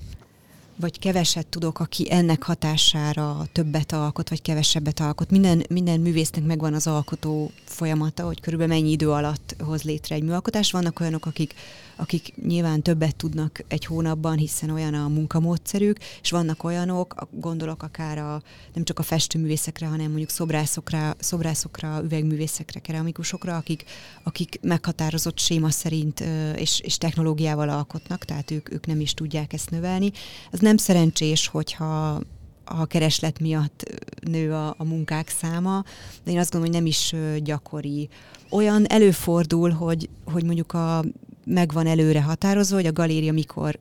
vagy 0.76 1.00
keveset 1.00 1.48
tudok, 1.48 1.80
aki 1.80 2.12
ennek 2.12 2.44
hatására 2.44 3.46
többet 3.52 3.92
alkot, 3.92 4.30
vagy 4.30 4.42
kevesebbet 4.42 5.00
alkot. 5.00 5.30
Minden, 5.30 5.66
minden 5.70 6.00
művésznek 6.00 6.44
megvan 6.44 6.74
az 6.74 6.88
alkotó 6.88 7.52
folyamata, 7.64 8.26
hogy 8.26 8.42
körülbelül 8.42 8.74
mennyi 8.74 8.92
idő 8.92 9.12
alatt 9.12 9.56
hoz 9.60 9.84
létre 9.84 10.16
egy 10.16 10.24
műalkotás. 10.24 10.72
Vannak 10.72 11.00
olyanok, 11.00 11.26
akik 11.26 11.54
akik 11.96 12.34
nyilván 12.46 12.82
többet 12.82 13.16
tudnak 13.16 13.64
egy 13.68 13.86
hónapban, 13.86 14.38
hiszen 14.38 14.70
olyan 14.70 14.94
a 14.94 15.08
munkamódszerük, 15.08 15.98
és 16.22 16.32
vannak 16.32 16.64
olyanok, 16.64 17.28
gondolok 17.32 17.84
akár 17.84 18.18
a, 18.18 18.42
nem 18.74 18.84
csak 18.84 19.00
a 19.00 19.04
festőművészekre, 19.04 19.88
hanem 19.88 20.08
mondjuk 20.08 20.30
szobrászokra, 20.30 21.16
szobrászokra 21.20 22.02
üvegművészekre, 22.04 22.80
keramikusokra, 22.80 23.56
akik, 23.56 23.84
akik 24.24 24.60
meghatározott 24.62 25.40
séma 25.40 25.70
szerint 25.70 26.24
és, 26.56 26.80
és 26.80 26.98
technológiával 26.98 27.70
alkotnak, 27.70 28.26
tehát 28.26 28.52
ők, 28.52 28.74
ők 28.74 28.86
nem 28.86 29.00
is 29.00 29.14
tudják 29.14 29.54
ezt 29.54 29.70
növelni. 29.70 30.12
Ez 30.52 30.60
nem 30.60 30.78
szerencsés, 30.78 31.48
hogyha 31.48 32.22
a 32.66 32.86
kereslet 32.86 33.40
miatt 33.40 33.84
nő 34.22 34.54
a, 34.54 34.76
a 34.78 34.84
munkák 34.84 35.30
száma, 35.30 35.84
de 36.24 36.32
én 36.32 36.38
azt 36.38 36.52
gondolom, 36.52 36.76
hogy 36.76 36.84
nem 36.84 36.86
is 36.86 37.16
gyakori. 37.44 38.10
Olyan 38.50 38.86
előfordul, 38.88 39.70
hogy, 39.70 40.10
hogy 40.24 40.44
mondjuk 40.44 40.74
a 40.74 41.04
meg 41.46 41.72
van 41.74 41.88
előre 41.88 42.22
határozva, 42.22 42.76
hogy 42.76 42.86
a 42.86 42.94
galéria 42.94 43.34
mikor 43.34 43.80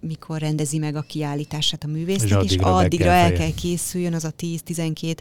mikor 0.00 0.38
rendezi 0.38 0.78
meg 0.78 0.96
a 0.96 1.00
kiállítását 1.00 1.84
a 1.84 1.86
művésznek, 1.86 2.28
és 2.28 2.34
addigra, 2.34 2.68
és 2.68 2.84
addigra 2.84 3.10
el 3.10 3.32
kell 3.32 3.54
készüljön 3.54 4.14
az 4.14 4.24
a 4.24 4.32
10-12 4.38 5.16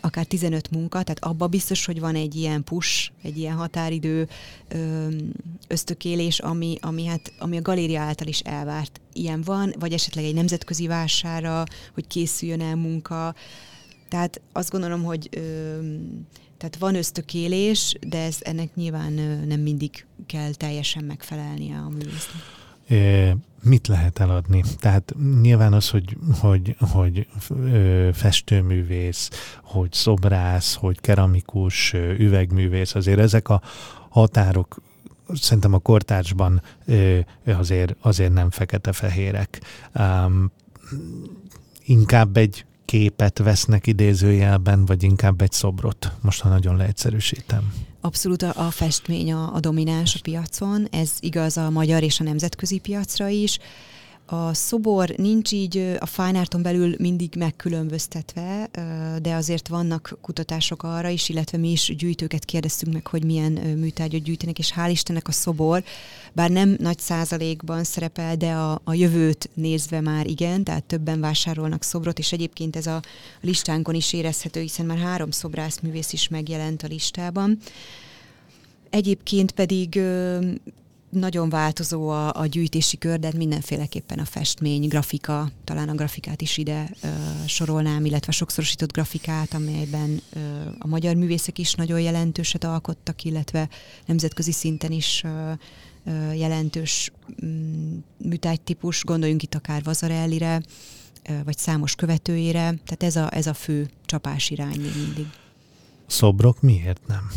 akár 0.00 0.24
15 0.24 0.70
munka, 0.70 1.02
tehát 1.02 1.24
abba 1.24 1.46
biztos, 1.46 1.84
hogy 1.84 2.00
van 2.00 2.14
egy 2.14 2.34
ilyen 2.34 2.64
push, 2.64 3.10
egy 3.22 3.38
ilyen 3.38 3.56
határidő 3.56 4.28
ösztökélés, 5.68 6.38
ami, 6.38 6.76
ami, 6.80 7.06
hát, 7.06 7.32
ami 7.38 7.56
a 7.56 7.62
galéria 7.62 8.00
által 8.00 8.26
is 8.26 8.40
elvárt. 8.40 9.00
Ilyen 9.12 9.42
van, 9.42 9.74
vagy 9.78 9.92
esetleg 9.92 10.24
egy 10.24 10.34
nemzetközi 10.34 10.86
vására, 10.86 11.64
hogy 11.94 12.06
készüljön 12.06 12.60
el 12.60 12.76
munka. 12.76 13.34
Tehát 14.08 14.40
azt 14.52 14.70
gondolom, 14.70 15.02
hogy 15.02 15.28
tehát 16.60 16.76
van 16.76 16.94
ösztökélés, 16.94 17.96
de 18.00 18.18
ez 18.18 18.36
ennek 18.40 18.74
nyilván 18.74 19.12
nem 19.46 19.60
mindig 19.60 20.06
kell 20.26 20.54
teljesen 20.54 21.04
megfelelnie 21.04 21.76
a 21.76 21.88
művésznek 21.88 22.42
mit 23.62 23.86
lehet 23.86 24.18
eladni. 24.18 24.64
Tehát 24.78 25.14
nyilván 25.40 25.72
az, 25.72 25.90
hogy, 25.90 26.16
hogy, 26.40 26.76
hogy 26.78 27.26
festőművész, 28.12 29.30
hogy 29.62 29.92
szobrász, 29.92 30.74
hogy 30.74 31.00
keramikus, 31.00 31.92
üvegművész, 32.18 32.94
azért 32.94 33.18
ezek 33.18 33.48
a 33.48 33.62
határok 34.08 34.82
szerintem 35.34 35.74
a 35.74 35.78
kortársban 35.78 36.62
azért, 37.44 37.94
azért 38.00 38.32
nem 38.32 38.50
fekete-fehérek. 38.50 39.60
inkább 41.84 42.36
egy 42.36 42.64
képet 42.90 43.38
vesznek 43.38 43.86
idézőjelben, 43.86 44.84
vagy 44.84 45.02
inkább 45.02 45.40
egy 45.40 45.52
szobrot? 45.52 46.12
Most, 46.20 46.40
ha 46.40 46.48
nagyon 46.48 46.76
leegyszerűsítem. 46.76 47.72
Abszolút 48.00 48.42
a, 48.42 48.52
a 48.56 48.70
festmény 48.70 49.32
a, 49.32 49.54
a 49.54 49.60
domináns 49.60 50.14
a 50.14 50.18
piacon, 50.22 50.86
ez 50.90 51.12
igaz 51.20 51.56
a 51.56 51.70
magyar 51.70 52.02
és 52.02 52.20
a 52.20 52.24
nemzetközi 52.24 52.78
piacra 52.78 53.28
is. 53.28 53.58
A 54.32 54.54
szobor 54.54 55.08
nincs 55.16 55.52
így 55.52 55.96
a 55.98 56.06
fine 56.06 56.38
arton 56.38 56.62
belül 56.62 56.94
mindig 56.98 57.34
megkülönböztetve, 57.38 58.68
de 59.22 59.34
azért 59.34 59.68
vannak 59.68 60.18
kutatások 60.20 60.82
arra 60.82 61.08
is, 61.08 61.28
illetve 61.28 61.58
mi 61.58 61.70
is 61.70 61.94
gyűjtőket 61.96 62.44
kérdeztünk 62.44 62.92
meg, 62.92 63.06
hogy 63.06 63.24
milyen 63.24 63.52
műtárgyat 63.52 64.22
gyűjtenek, 64.22 64.58
és 64.58 64.72
hál' 64.76 64.88
Istennek 64.90 65.28
a 65.28 65.32
szobor, 65.32 65.84
bár 66.32 66.50
nem 66.50 66.76
nagy 66.78 66.98
százalékban 66.98 67.84
szerepel, 67.84 68.36
de 68.36 68.52
a, 68.52 68.80
a 68.84 68.94
jövőt 68.94 69.50
nézve 69.54 70.00
már 70.00 70.26
igen, 70.26 70.64
tehát 70.64 70.84
többen 70.84 71.20
vásárolnak 71.20 71.82
szobrot, 71.82 72.18
és 72.18 72.32
egyébként 72.32 72.76
ez 72.76 72.86
a 72.86 73.02
listánkon 73.40 73.94
is 73.94 74.12
érezhető, 74.12 74.60
hiszen 74.60 74.86
már 74.86 74.98
három 74.98 75.30
szobrászművész 75.30 76.12
is 76.12 76.28
megjelent 76.28 76.82
a 76.82 76.86
listában. 76.86 77.58
Egyébként 78.90 79.50
pedig 79.50 80.00
nagyon 81.10 81.48
változó 81.48 82.08
a, 82.08 82.34
a 82.34 82.46
gyűjtési 82.46 82.98
kör, 82.98 83.18
de 83.18 83.30
mindenféleképpen 83.36 84.18
a 84.18 84.24
festmény, 84.24 84.88
grafika, 84.88 85.50
talán 85.64 85.88
a 85.88 85.94
grafikát 85.94 86.42
is 86.42 86.56
ide 86.56 86.90
ö, 87.02 87.08
sorolnám, 87.46 88.04
illetve 88.04 88.32
sokszorosított 88.32 88.92
grafikát, 88.92 89.54
amelyben 89.54 90.20
ö, 90.32 90.38
a 90.78 90.86
magyar 90.86 91.14
művészek 91.14 91.58
is 91.58 91.74
nagyon 91.74 92.00
jelentőset 92.00 92.64
alkottak, 92.64 93.24
illetve 93.24 93.68
nemzetközi 94.06 94.52
szinten 94.52 94.92
is 94.92 95.22
ö, 95.24 95.52
ö, 96.04 96.32
jelentős 96.32 97.12
mm, 97.44 97.96
műtájtípus, 98.16 99.04
gondoljunk 99.04 99.42
itt 99.42 99.54
akár 99.54 99.82
Vazarellire, 99.82 100.62
ö, 101.28 101.32
vagy 101.44 101.58
számos 101.58 101.94
követőjére, 101.94 102.60
tehát 102.60 103.02
ez 103.02 103.16
a, 103.16 103.34
ez 103.34 103.46
a 103.46 103.54
fő 103.54 103.90
csapás 104.06 104.50
irány 104.50 104.80
mindig. 104.80 105.26
Szobrok 106.06 106.60
miért 106.60 107.06
nem? 107.06 107.30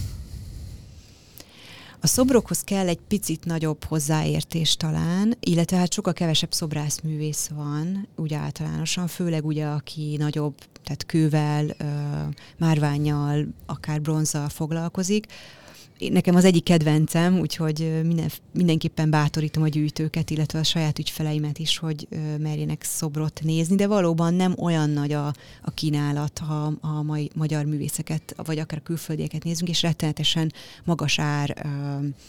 A 2.04 2.08
szobrokhoz 2.08 2.62
kell 2.62 2.88
egy 2.88 3.00
picit 3.08 3.46
nagyobb 3.46 3.84
hozzáértés 3.84 4.76
talán, 4.76 5.38
illetve 5.40 5.78
hát 5.78 5.94
sokkal 5.94 6.14
kevesebb 6.14 6.54
szobrászművész 6.54 7.48
van, 7.48 8.08
úgy 8.16 8.34
általánosan, 8.34 9.08
főleg 9.08 9.46
ugye, 9.46 9.66
aki 9.66 10.16
nagyobb, 10.18 10.56
tehát 10.84 11.06
kővel, 11.06 11.66
márványjal, 12.58 13.46
akár 13.66 14.02
bronzzal 14.02 14.50
foglalkozik, 14.50 15.26
nekem 16.12 16.36
az 16.36 16.46
egyik 16.46 16.64
kedvencem, 16.64 17.40
úgyhogy 17.40 18.02
minden, 18.04 18.30
mindenképpen 18.54 19.10
bátorítom 19.10 19.64
a 19.64 19.68
gyűjtőket, 19.68 20.30
illetve 20.30 20.60
a 20.60 20.64
saját 20.64 21.00
ügyfeleimet 21.00 21.60
is, 21.60 21.78
hogy 21.78 22.08
merjenek 22.40 22.84
szobrot 22.84 23.42
nézni, 23.44 23.76
de 23.76 23.88
valóban 23.88 24.34
nem 24.34 24.56
olyan 24.58 24.90
nagy 24.90 25.12
a, 25.12 25.28
a 25.62 25.72
kínálat, 25.74 26.40
ha 26.40 26.74
a 26.82 27.02
mai 27.02 27.30
magyar 27.36 27.66
művészeket, 27.66 28.34
vagy 28.46 28.60
akár 28.60 28.84
külföldieket 28.84 29.44
nézünk, 29.44 29.70
és 29.70 29.82
rettenetesen 29.82 30.54
magas 30.84 31.20
ár 31.20 31.68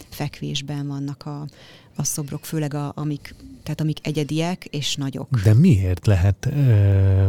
fekvésben 0.09 0.87
vannak 0.87 1.25
a, 1.25 1.47
a 1.95 2.03
szobrok, 2.03 2.45
főleg 2.45 2.73
a, 2.73 2.91
amik, 2.95 3.35
tehát 3.63 3.81
amik 3.81 4.07
egyediek 4.07 4.65
és 4.65 4.95
nagyok. 4.95 5.39
De 5.43 5.53
miért 5.53 6.05
lehet? 6.05 6.47
Uh, 6.51 7.25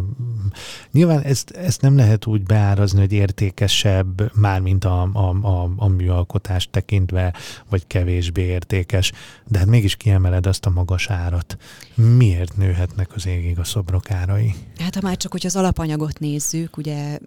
nyilván 0.92 1.22
ezt, 1.22 1.50
ezt 1.50 1.81
nem 1.81 1.96
lehet 1.96 2.26
úgy 2.26 2.42
beárazni, 2.42 3.00
hogy 3.00 3.12
értékesebb, 3.12 4.33
mármint 4.35 4.85
a, 4.85 5.02
a, 5.12 5.46
a, 5.46 5.72
a 5.76 5.88
műalkotást 5.88 6.70
tekintve, 6.70 7.35
vagy 7.68 7.87
kevésbé 7.87 8.42
értékes, 8.42 9.12
de 9.48 9.59
hát 9.59 9.66
mégis 9.66 9.96
kiemeled 9.96 10.46
azt 10.46 10.66
a 10.66 10.70
magas 10.70 11.11
árat. 11.11 11.57
Miért 11.94 12.57
nőhetnek 12.57 13.14
az 13.14 13.26
égig 13.26 13.59
a 13.59 13.64
szobrok 13.64 14.11
árai? 14.11 14.55
Hát 14.79 14.94
ha 14.94 15.00
már 15.02 15.16
csak, 15.16 15.33
hogy 15.33 15.46
az 15.46 15.57
alapanyagot 15.57 16.18
nézzük, 16.18 16.76
ugye 16.76 17.18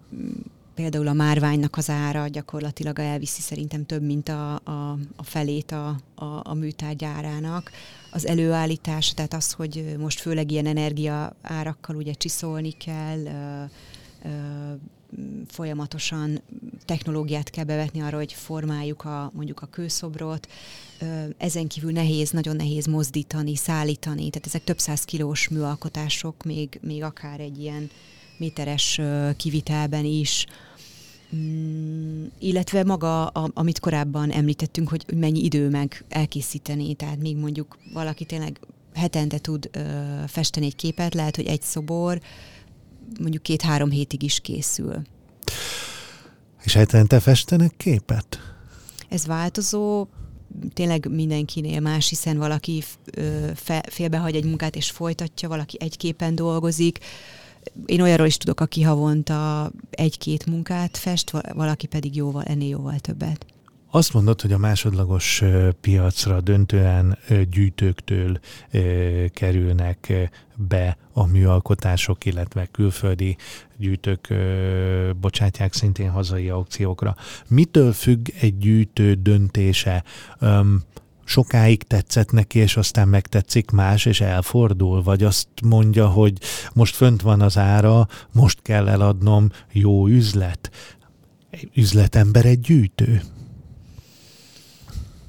például 0.80 1.08
a 1.08 1.12
márványnak 1.12 1.76
az 1.76 1.90
ára 1.90 2.28
gyakorlatilag 2.28 2.98
elviszi 2.98 3.40
szerintem 3.40 3.86
több, 3.86 4.02
mint 4.02 4.28
a, 4.28 4.54
a, 4.54 4.98
a 5.16 5.22
felét 5.22 5.72
a, 5.72 5.96
a, 6.14 6.40
a 6.42 6.54
műtárgy 6.54 7.04
árának. 7.04 7.70
Az 8.10 8.26
előállítás, 8.26 9.14
tehát 9.14 9.34
az, 9.34 9.52
hogy 9.52 9.96
most 9.98 10.20
főleg 10.20 10.50
ilyen 10.50 10.66
energia 10.66 11.36
árakkal 11.42 11.96
ugye 11.96 12.12
csiszolni 12.12 12.70
kell, 12.70 13.24
ö, 13.24 13.64
ö, 14.24 14.30
folyamatosan 15.48 16.42
technológiát 16.84 17.50
kell 17.50 17.64
bevetni 17.64 18.00
arra, 18.00 18.16
hogy 18.16 18.32
formáljuk 18.32 19.04
a, 19.04 19.30
mondjuk 19.34 19.62
a 19.62 19.66
kőszobrot. 19.66 20.48
Ezen 21.36 21.66
kívül 21.66 21.92
nehéz, 21.92 22.30
nagyon 22.30 22.56
nehéz 22.56 22.86
mozdítani, 22.86 23.56
szállítani, 23.56 24.30
tehát 24.30 24.46
ezek 24.46 24.64
több 24.64 24.78
száz 24.78 25.04
kilós 25.04 25.48
műalkotások, 25.48 26.44
még, 26.44 26.78
még 26.82 27.02
akár 27.02 27.40
egy 27.40 27.58
ilyen 27.58 27.90
méteres 28.36 29.00
kivitelben 29.36 30.04
is. 30.04 30.46
Mm, 31.36 32.24
illetve 32.38 32.84
maga, 32.84 33.26
a, 33.26 33.50
amit 33.54 33.80
korábban 33.80 34.30
említettünk, 34.30 34.88
hogy 34.88 35.04
mennyi 35.14 35.44
idő 35.44 35.68
meg 35.68 36.04
elkészíteni, 36.08 36.94
tehát 36.94 37.18
még 37.18 37.36
mondjuk 37.36 37.78
valaki 37.92 38.24
tényleg 38.24 38.60
hetente 38.94 39.38
tud 39.38 39.68
ö, 39.72 39.80
festeni 40.26 40.66
egy 40.66 40.76
képet, 40.76 41.14
lehet, 41.14 41.36
hogy 41.36 41.46
egy 41.46 41.62
szobor 41.62 42.20
mondjuk 43.20 43.42
két-három 43.42 43.90
hétig 43.90 44.22
is 44.22 44.40
készül. 44.40 45.02
És 46.62 46.72
hetente 46.72 47.20
festenek 47.20 47.72
képet? 47.76 48.38
Ez 49.08 49.26
változó, 49.26 50.06
tényleg 50.72 51.10
mindenkinél 51.10 51.80
más, 51.80 52.08
hiszen 52.08 52.38
valaki 52.38 52.82
ö, 53.12 53.50
fe, 53.54 53.84
félbehagy 53.88 54.34
egy 54.34 54.44
munkát 54.44 54.76
és 54.76 54.90
folytatja, 54.90 55.48
valaki 55.48 55.76
egy 55.80 55.96
képen 55.96 56.34
dolgozik, 56.34 56.98
én 57.86 58.00
olyanról 58.00 58.26
is 58.26 58.36
tudok, 58.36 58.60
aki 58.60 58.82
havonta 58.82 59.70
egy-két 59.90 60.46
munkát 60.46 60.96
fest, 60.96 61.30
valaki 61.52 61.86
pedig 61.86 62.16
jóval, 62.16 62.42
ennél 62.42 62.68
jóval 62.68 62.98
többet. 62.98 63.46
Azt 63.92 64.12
mondod, 64.12 64.40
hogy 64.40 64.52
a 64.52 64.58
másodlagos 64.58 65.42
piacra 65.80 66.40
döntően 66.40 67.18
gyűjtőktől 67.50 68.40
kerülnek 69.28 70.30
be 70.56 70.96
a 71.12 71.26
műalkotások, 71.26 72.24
illetve 72.24 72.66
külföldi 72.66 73.36
gyűjtők 73.76 74.34
bocsátják 75.20 75.72
szintén 75.72 76.10
hazai 76.10 76.48
aukciókra. 76.48 77.16
Mitől 77.48 77.92
függ 77.92 78.28
egy 78.40 78.58
gyűjtő 78.58 79.14
döntése? 79.14 80.04
Sokáig 81.30 81.82
tetszett 81.82 82.30
neki, 82.30 82.58
és 82.58 82.76
aztán 82.76 83.08
megtetszik 83.08 83.70
más, 83.70 84.06
és 84.06 84.20
elfordul, 84.20 85.02
vagy 85.02 85.22
azt 85.22 85.48
mondja, 85.62 86.08
hogy 86.08 86.38
most 86.72 86.94
fönt 86.94 87.22
van 87.22 87.40
az 87.40 87.58
ára, 87.58 88.08
most 88.32 88.62
kell 88.62 88.88
eladnom, 88.88 89.50
jó 89.72 90.06
üzlet. 90.06 90.70
Üzletember 91.74 92.44
egy 92.44 92.60
gyűjtő. 92.60 93.22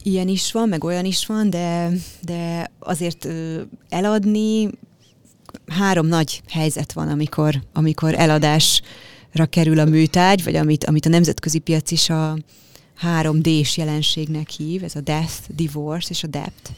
Ilyen 0.04 0.28
is 0.28 0.52
van, 0.52 0.70
meg 0.70 0.84
olyan 0.84 1.06
is 1.06 1.26
van, 1.26 1.50
de, 1.50 1.92
de 2.22 2.72
azért 2.80 3.28
eladni 3.90 4.70
három 5.68 6.06
nagy 6.06 6.42
helyzet 6.48 6.94
van, 6.94 7.08
amikor, 7.08 7.62
amikor 7.74 8.14
eladásra 8.14 9.46
kerül 9.50 9.80
a 9.80 9.86
műtárgy, 9.86 10.44
vagy 10.44 10.56
amit, 10.56 10.84
amit 10.84 11.06
a 11.06 11.10
nemzetközi 11.10 11.60
piac 11.60 11.92
is 11.92 12.10
a, 12.10 12.38
3D-s 13.04 13.78
jelenségnek 13.78 14.50
hív, 14.50 14.84
ez 14.84 14.96
a 14.96 15.02
death, 15.02 15.34
divorce 15.48 16.08
és 16.10 16.24
a 16.24 16.28
debt. 16.28 16.72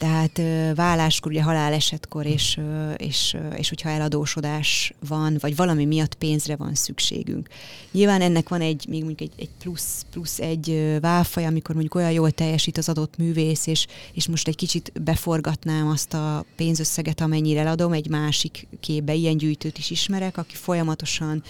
Tehát 0.00 0.40
válláskor, 0.74 1.30
ugye 1.30 1.42
halálesetkor, 1.42 2.26
és, 2.26 2.60
és, 2.96 3.36
és 3.56 3.68
hogyha 3.68 3.88
eladósodás 3.88 4.92
van, 5.08 5.36
vagy 5.40 5.56
valami 5.56 5.84
miatt 5.84 6.14
pénzre 6.14 6.56
van 6.56 6.74
szükségünk. 6.74 7.48
Nyilván 7.92 8.20
ennek 8.20 8.48
van 8.48 8.60
egy, 8.60 8.86
még 8.88 9.04
mondjuk 9.04 9.30
egy, 9.30 9.42
egy 9.42 9.50
plusz, 9.58 10.06
plusz 10.10 10.38
egy 10.38 10.96
válfaj, 11.00 11.46
amikor 11.46 11.74
mondjuk 11.74 11.94
olyan 11.94 12.12
jól 12.12 12.30
teljesít 12.30 12.78
az 12.78 12.88
adott 12.88 13.16
művész, 13.16 13.66
és, 13.66 13.86
és 14.12 14.28
most 14.28 14.48
egy 14.48 14.56
kicsit 14.56 14.92
beforgatnám 15.04 15.88
azt 15.88 16.14
a 16.14 16.44
pénzösszeget, 16.56 17.20
amennyire 17.20 17.60
eladom, 17.60 17.92
egy 17.92 18.08
másik 18.08 18.66
képbe, 18.80 19.14
ilyen 19.14 19.36
gyűjtőt 19.36 19.78
is 19.78 19.90
ismerek, 19.90 20.36
aki 20.36 20.54
folyamatosan 20.54 21.42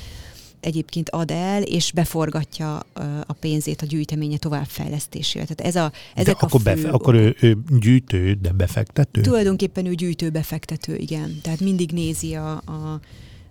egyébként 0.61 1.11
ad 1.11 1.31
el, 1.31 1.63
és 1.63 1.93
beforgatja 1.93 2.83
a 3.27 3.33
pénzét 3.33 3.83
a 3.83 3.87
gyűjteménye 3.87 4.37
továbbfejlesztésére. 4.37 5.45
Tehát 5.45 5.75
ez 5.75 5.83
a, 5.83 5.93
ezek 6.15 6.35
de 6.35 6.47
akkor, 6.47 6.49
a 6.53 6.59
fő 6.59 6.75
befe- 6.75 6.93
akkor 6.93 7.15
ő, 7.15 7.37
ő 7.41 7.59
gyűjtő, 7.81 8.39
de 8.43 8.53
befektető? 8.53 9.21
Tulajdonképpen 9.21 9.87
ő 9.87 9.95
gyűjtő 9.95 10.31
befektető, 10.31 10.97
igen. 10.97 11.39
Tehát 11.43 11.61
mindig 11.61 11.93
nézi 11.93 12.35
a, 12.35 12.51
a 12.53 13.01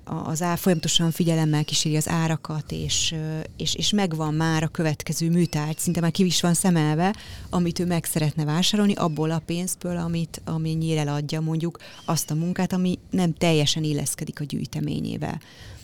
az 0.10 0.42
ár 0.42 0.58
folyamatosan 0.58 1.12
figyelemmel 1.12 1.64
kíséri 1.64 1.96
az 1.96 2.08
árakat, 2.08 2.72
és, 2.72 3.16
és, 3.58 3.76
és 3.76 3.92
megvan 3.92 4.34
már 4.34 4.64
a 4.64 4.68
következő 4.68 5.30
műtárgy, 5.30 5.78
szinte 5.78 6.02
már 6.02 6.12
ki 6.12 6.26
is 6.26 6.42
van 6.42 6.54
szemelve, 6.54 7.16
amit 7.50 7.80
ő 7.80 7.86
meg 7.86 8.06
szeretne 8.06 8.46
vásárolni, 8.46 8.94
abból 8.94 9.32
a 9.32 9.42
pénzből, 9.46 9.98
amit, 9.98 10.42
amennyire 10.46 11.00
eladja 11.00 11.42
mondjuk 11.42 11.78
azt 12.06 12.32
a 12.32 12.36
munkát, 12.36 12.74
ami 12.74 13.00
nem 13.10 13.34
teljesen 13.34 13.84
illeszkedik 13.84 14.40
a 14.40 14.44
gyűjteményével. 14.44 15.42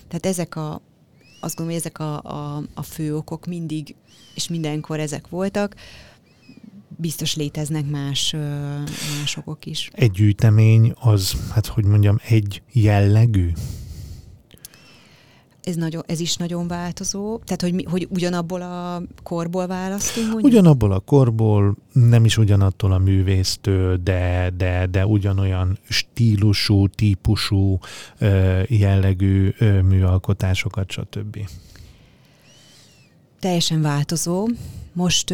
Tehát 0.08 0.26
ezek 0.26 0.56
a, 0.56 0.82
azt 1.46 1.56
gondolom, 1.56 1.82
hogy 1.82 1.92
ezek 1.92 2.00
a, 2.00 2.22
a, 2.22 2.64
a 2.74 2.82
fő 2.82 3.16
okok 3.16 3.46
mindig, 3.46 3.96
és 4.36 4.48
mindenkor 4.48 5.00
ezek 5.00 5.30
voltak, 5.30 5.76
biztos 6.98 7.36
léteznek 7.36 7.90
más, 7.90 8.36
más 9.20 9.38
okok 9.38 9.66
is. 9.66 9.90
Egy 9.94 10.12
gyűjtemény 10.12 10.94
az, 11.00 11.36
hát 11.52 11.66
hogy 11.66 11.86
mondjam, 11.86 12.20
egy 12.28 12.62
jellegű? 12.72 13.52
Ez, 15.66 15.76
nagyon, 15.76 16.04
ez 16.08 16.20
is 16.20 16.36
nagyon 16.36 16.68
változó. 16.68 17.38
Tehát, 17.38 17.62
hogy, 17.62 17.86
hogy 17.90 18.08
ugyanabból 18.10 18.62
a 18.62 19.02
korból 19.24 19.68
választunk? 19.68 20.32
Mondjuk? 20.32 20.52
Ugyanabból 20.52 20.92
a 20.92 21.00
korból, 21.00 21.76
nem 21.94 22.26
is 22.26 22.38
ugyanattól 22.38 22.92
a 22.92 22.98
művésztől, 22.98 23.98
de, 24.04 24.54
de, 24.58 24.86
de 24.86 25.06
ugyanolyan 25.06 25.78
stílusú, 25.90 26.88
típusú, 26.88 27.80
jellegű 28.68 29.54
műalkotásokat, 29.88 30.92
stb. 30.92 31.38
Teljesen 33.40 33.82
változó. 33.82 34.48
Most 34.94 35.34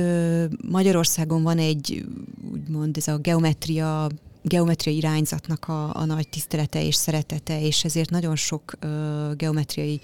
Magyarországon 0.70 1.44
van 1.44 1.58
egy, 1.58 2.06
úgymond 2.54 2.98
ez 2.98 3.08
a 3.08 3.18
geometria 3.18 4.10
geometriai 4.42 4.98
irányzatnak 4.98 5.68
a, 5.68 5.96
a 5.96 6.06
nagy 6.06 6.30
tisztelete 6.30 6.86
és 6.86 6.96
szeretete, 6.96 7.62
és 7.62 7.84
ezért 7.84 8.10
nagyon 8.10 8.36
sok 8.36 8.74
uh, 8.84 9.36
geometriai 9.36 10.02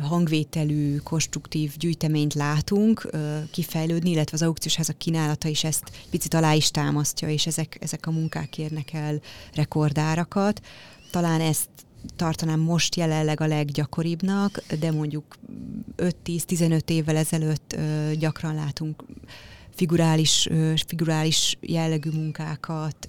hangvételű, 0.00 0.96
konstruktív 0.96 1.76
gyűjteményt 1.76 2.34
látunk 2.34 3.08
uh, 3.12 3.20
kifejlődni, 3.50 4.10
illetve 4.10 4.36
az 4.36 4.42
aukciós 4.42 4.76
házak 4.76 4.98
kínálata 4.98 5.48
is 5.48 5.64
ezt 5.64 5.90
picit 6.10 6.34
alá 6.34 6.52
is 6.52 6.70
támasztja, 6.70 7.28
és 7.28 7.46
ezek, 7.46 7.78
ezek 7.80 8.06
a 8.06 8.10
munkák 8.10 8.58
érnek 8.58 8.92
el 8.92 9.20
rekordárakat. 9.54 10.60
Talán 11.10 11.40
ezt 11.40 11.68
tartanám 12.16 12.60
most 12.60 12.96
jelenleg 12.96 13.40
a 13.40 13.46
leggyakoribbnak, 13.46 14.62
de 14.78 14.90
mondjuk 14.90 15.38
5-10-15 15.96 16.90
évvel 16.90 17.16
ezelőtt 17.16 17.74
uh, 17.76 18.12
gyakran 18.12 18.54
látunk 18.54 19.04
figurális, 19.80 20.48
figurális 20.86 21.56
jellegű 21.60 22.10
munkákat, 22.10 23.08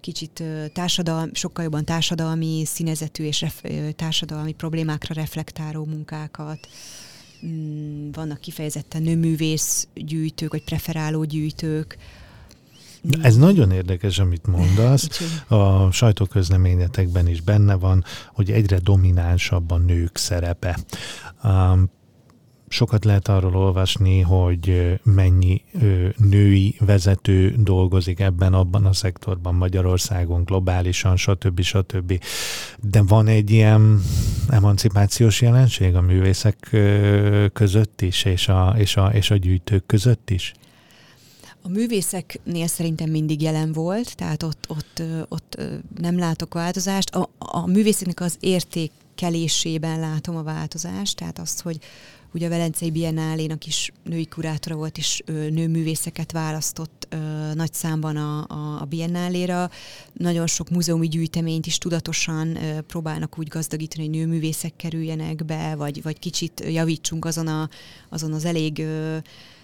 kicsit 0.00 0.42
társadalmi, 0.72 1.30
sokkal 1.34 1.64
jobban 1.64 1.84
társadalmi 1.84 2.62
színezetű 2.64 3.24
és 3.24 3.40
ref, 3.40 3.62
társadalmi 3.96 4.52
problémákra 4.52 5.14
reflektáló 5.14 5.84
munkákat. 5.84 6.68
Mm, 7.46 8.10
vannak 8.10 8.40
kifejezetten 8.40 9.02
nőművész 9.02 9.88
gyűjtők, 9.94 10.50
vagy 10.50 10.64
preferáló 10.64 11.24
gyűjtők. 11.24 11.98
Ez 13.22 13.36
nagyon 13.36 13.70
érdekes, 13.70 14.18
amit 14.18 14.46
mondasz. 14.46 15.08
A 15.48 15.90
sajtóközleményetekben 15.90 17.26
is 17.26 17.40
benne 17.40 17.74
van, 17.74 18.04
hogy 18.32 18.50
egyre 18.50 18.78
dominánsabb 18.78 19.70
a 19.70 19.78
nők 19.78 20.16
szerepe 20.16 20.78
sokat 22.68 23.04
lehet 23.04 23.28
arról 23.28 23.56
olvasni, 23.56 24.20
hogy 24.20 24.98
mennyi 25.02 25.62
női 26.16 26.76
vezető 26.80 27.54
dolgozik 27.58 28.20
ebben, 28.20 28.52
abban 28.54 28.86
a 28.86 28.92
szektorban 28.92 29.54
Magyarországon, 29.54 30.44
globálisan, 30.44 31.16
stb. 31.16 31.60
stb. 31.60 32.22
De 32.80 33.02
van 33.02 33.26
egy 33.26 33.50
ilyen 33.50 34.02
emancipációs 34.48 35.40
jelenség 35.40 35.94
a 35.94 36.00
művészek 36.00 36.76
között 37.52 38.00
is, 38.00 38.24
és 38.24 38.48
a, 38.48 38.74
és 38.78 38.96
a, 38.96 39.06
és 39.06 39.30
a 39.30 39.36
gyűjtők 39.36 39.86
között 39.86 40.30
is? 40.30 40.54
A 41.62 41.68
művészeknél 41.68 42.66
szerintem 42.66 43.10
mindig 43.10 43.42
jelen 43.42 43.72
volt, 43.72 44.16
tehát 44.16 44.42
ott, 44.42 44.66
ott, 44.68 45.02
ott 45.28 45.60
nem 46.00 46.18
látok 46.18 46.54
változást. 46.54 47.14
A, 47.14 47.28
a 47.38 47.66
művészeknek 47.66 48.20
az 48.20 48.36
értékelésében 48.40 50.00
látom 50.00 50.36
a 50.36 50.42
változást, 50.42 51.16
tehát 51.16 51.38
azt, 51.38 51.60
hogy, 51.60 51.78
Ugye 52.34 52.46
a 52.46 52.48
Velencei 52.48 52.90
Biennálénak 52.90 53.66
is 53.66 53.92
női 54.04 54.26
kurátora 54.26 54.74
volt, 54.74 54.98
és 54.98 55.22
nőművészeket 55.26 56.32
választott 56.32 57.06
ö, 57.08 57.16
nagy 57.54 57.72
számban 57.72 58.16
a, 58.16 58.46
a, 58.48 58.80
a 58.80 58.84
Biennáléra. 58.84 59.70
Nagyon 60.12 60.46
sok 60.46 60.70
múzeumi 60.70 61.08
gyűjteményt 61.08 61.66
is 61.66 61.78
tudatosan 61.78 62.56
ö, 62.56 62.80
próbálnak 62.80 63.38
úgy 63.38 63.48
gazdagítani, 63.48 64.06
hogy 64.08 64.16
nőművészek 64.16 64.76
kerüljenek 64.76 65.44
be, 65.44 65.74
vagy, 65.74 66.02
vagy 66.02 66.18
kicsit 66.18 66.64
javítsunk 66.68 67.24
azon, 67.24 67.46
a, 67.46 67.68
azon 68.08 68.32
az 68.32 68.44
elég 68.44 68.78
ö, 68.78 69.16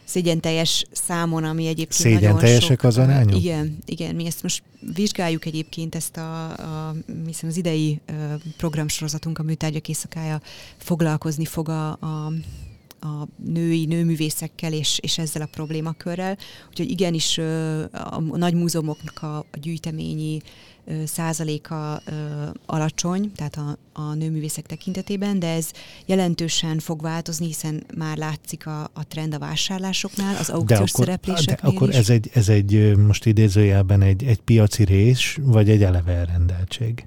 szégyenteljes 0.04 0.84
számon, 0.92 1.44
ami 1.44 1.66
egyébként 1.66 2.14
Szégyenteljesek 2.14 2.82
nagyon 2.82 3.02
az 3.04 3.08
arányok? 3.08 3.36
Igen, 3.36 3.78
igen, 3.84 4.14
mi 4.14 4.26
ezt 4.26 4.42
most 4.42 4.62
vizsgáljuk 4.94 5.44
egyébként 5.44 5.94
ezt 5.94 6.16
a, 6.16 6.50
a 6.50 6.94
hiszen 7.26 7.50
az 7.50 7.56
idei 7.56 8.00
programsorozatunk, 8.56 9.38
a 9.38 9.42
Műtárgyak 9.42 9.88
éjszakája 9.88 10.40
foglalkozni 10.76 11.44
fog 11.44 11.68
a, 11.68 11.90
a 11.90 12.32
a 13.06 13.26
női 13.44 13.84
nőművészekkel 13.84 14.72
és, 14.72 14.98
és 15.02 15.18
ezzel 15.18 15.42
a 15.42 15.46
problémakörrel. 15.46 16.38
Úgyhogy 16.70 16.90
igenis 16.90 17.38
a 17.92 18.20
nagy 18.20 18.54
múzeumoknak 18.54 19.22
a, 19.22 19.36
a 19.36 19.58
gyűjteményi 19.60 20.40
százaléka 21.04 22.02
alacsony, 22.66 23.32
tehát 23.32 23.56
a, 23.56 23.76
a 23.92 24.14
nőművészek 24.14 24.66
tekintetében, 24.66 25.38
de 25.38 25.48
ez 25.48 25.70
jelentősen 26.06 26.78
fog 26.78 27.02
változni, 27.02 27.46
hiszen 27.46 27.84
már 27.96 28.16
látszik 28.16 28.66
a, 28.66 28.82
a 28.82 29.06
trend 29.08 29.34
a 29.34 29.38
vásárlásoknál, 29.38 30.36
az 30.36 30.50
aukciós 30.50 30.92
de 30.92 30.98
szerepléseknél 30.98 31.70
De 31.70 31.76
akkor 31.76 31.88
is. 31.88 31.94
ez 31.94 32.10
egy, 32.10 32.30
ez 32.32 32.48
egy, 32.48 32.96
most 32.96 33.26
idézőjelben 33.26 34.02
egy, 34.02 34.24
egy 34.24 34.40
piaci 34.40 34.84
rés, 34.84 35.38
vagy 35.42 35.70
egy 35.70 35.82
eleve 35.82 36.12
elrendeltség? 36.12 37.06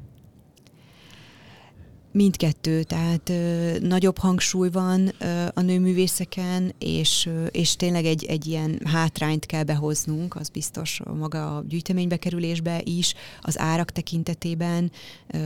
Mindkettő, 2.18 2.84
tehát 2.84 3.30
ö, 3.30 3.72
nagyobb 3.80 4.18
hangsúly 4.18 4.70
van 4.70 5.14
ö, 5.20 5.46
a 5.54 5.62
nőművészeken, 5.62 6.74
és, 6.80 7.26
ö, 7.26 7.46
és 7.46 7.76
tényleg 7.76 8.06
egy, 8.06 8.26
egy 8.26 8.48
ilyen 8.48 8.80
hátrányt 8.84 9.46
kell 9.46 9.64
behoznunk, 9.64 10.36
az 10.36 10.50
biztos 10.50 11.02
maga 11.18 11.58
a 11.58 11.64
gyűjteménybe 11.68 12.18
kerülésbe 12.18 12.82
is, 12.84 13.14
az 13.42 13.60
árak 13.60 13.92
tekintetében. 13.92 14.92
Ö, 15.28 15.40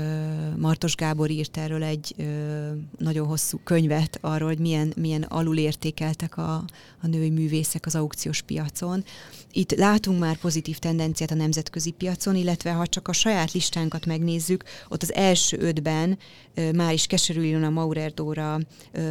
Martos 0.57 0.95
Gábor 0.95 1.29
írt 1.29 1.57
erről 1.57 1.83
egy 1.83 2.13
ö, 2.17 2.23
nagyon 2.97 3.27
hosszú 3.27 3.59
könyvet 3.63 4.17
arról, 4.21 4.47
hogy 4.47 4.59
milyen, 4.59 4.93
milyen 4.97 5.21
alulértékeltek 5.21 6.37
a, 6.37 6.63
a 7.01 7.07
női 7.07 7.29
művészek 7.29 7.85
az 7.85 7.95
aukciós 7.95 8.41
piacon. 8.41 9.03
Itt 9.51 9.75
látunk 9.75 10.19
már 10.19 10.37
pozitív 10.37 10.77
tendenciát 10.77 11.31
a 11.31 11.35
nemzetközi 11.35 11.91
piacon, 11.91 12.35
illetve 12.35 12.71
ha 12.71 12.87
csak 12.87 13.07
a 13.07 13.13
saját 13.13 13.51
listánkat 13.51 14.05
megnézzük, 14.05 14.63
ott 14.89 15.01
az 15.01 15.13
első 15.13 15.57
ötben 15.59 16.17
már 16.75 16.93
is 16.93 17.05
Keserű 17.05 17.43
Ilona 17.43 17.69
Maurer 17.69 18.13
Dóra 18.13 18.59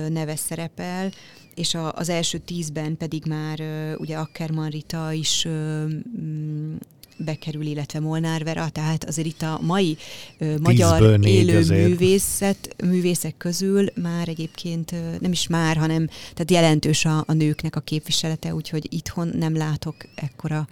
neve 0.09 0.37
szerepel, 0.37 1.11
és 1.55 1.75
a, 1.75 1.93
az 1.93 2.09
első 2.09 2.39
tízben 2.39 2.97
pedig 2.97 3.25
már 3.27 3.61
ugye 3.99 4.17
Ackerman 4.17 4.69
Rita 4.69 5.13
is 5.13 5.47
mm, 5.49 6.77
bekerül, 7.25 7.67
illetve 7.67 8.01
Molnár 8.01 8.45
Vera, 8.45 8.69
tehát 8.69 9.05
azért 9.05 9.27
itt 9.27 9.43
a 9.43 9.59
mai 9.63 9.97
ö, 10.39 10.59
magyar 10.59 11.27
élő 11.27 11.59
azért. 11.59 11.89
művészet, 11.89 12.77
művészek 12.85 13.37
közül 13.37 13.87
már 13.95 14.29
egyébként 14.29 14.93
ö, 14.93 14.97
nem 15.21 15.33
is 15.33 15.47
már, 15.47 15.77
hanem 15.77 16.07
tehát 16.07 16.51
jelentős 16.51 17.05
a, 17.05 17.25
a 17.27 17.33
nőknek 17.33 17.77
a 17.77 17.81
képviselete, 17.81 18.55
úgyhogy 18.55 18.87
itthon 18.91 19.31
nem 19.35 19.57
látok 19.57 19.95
ekkora 20.15 20.69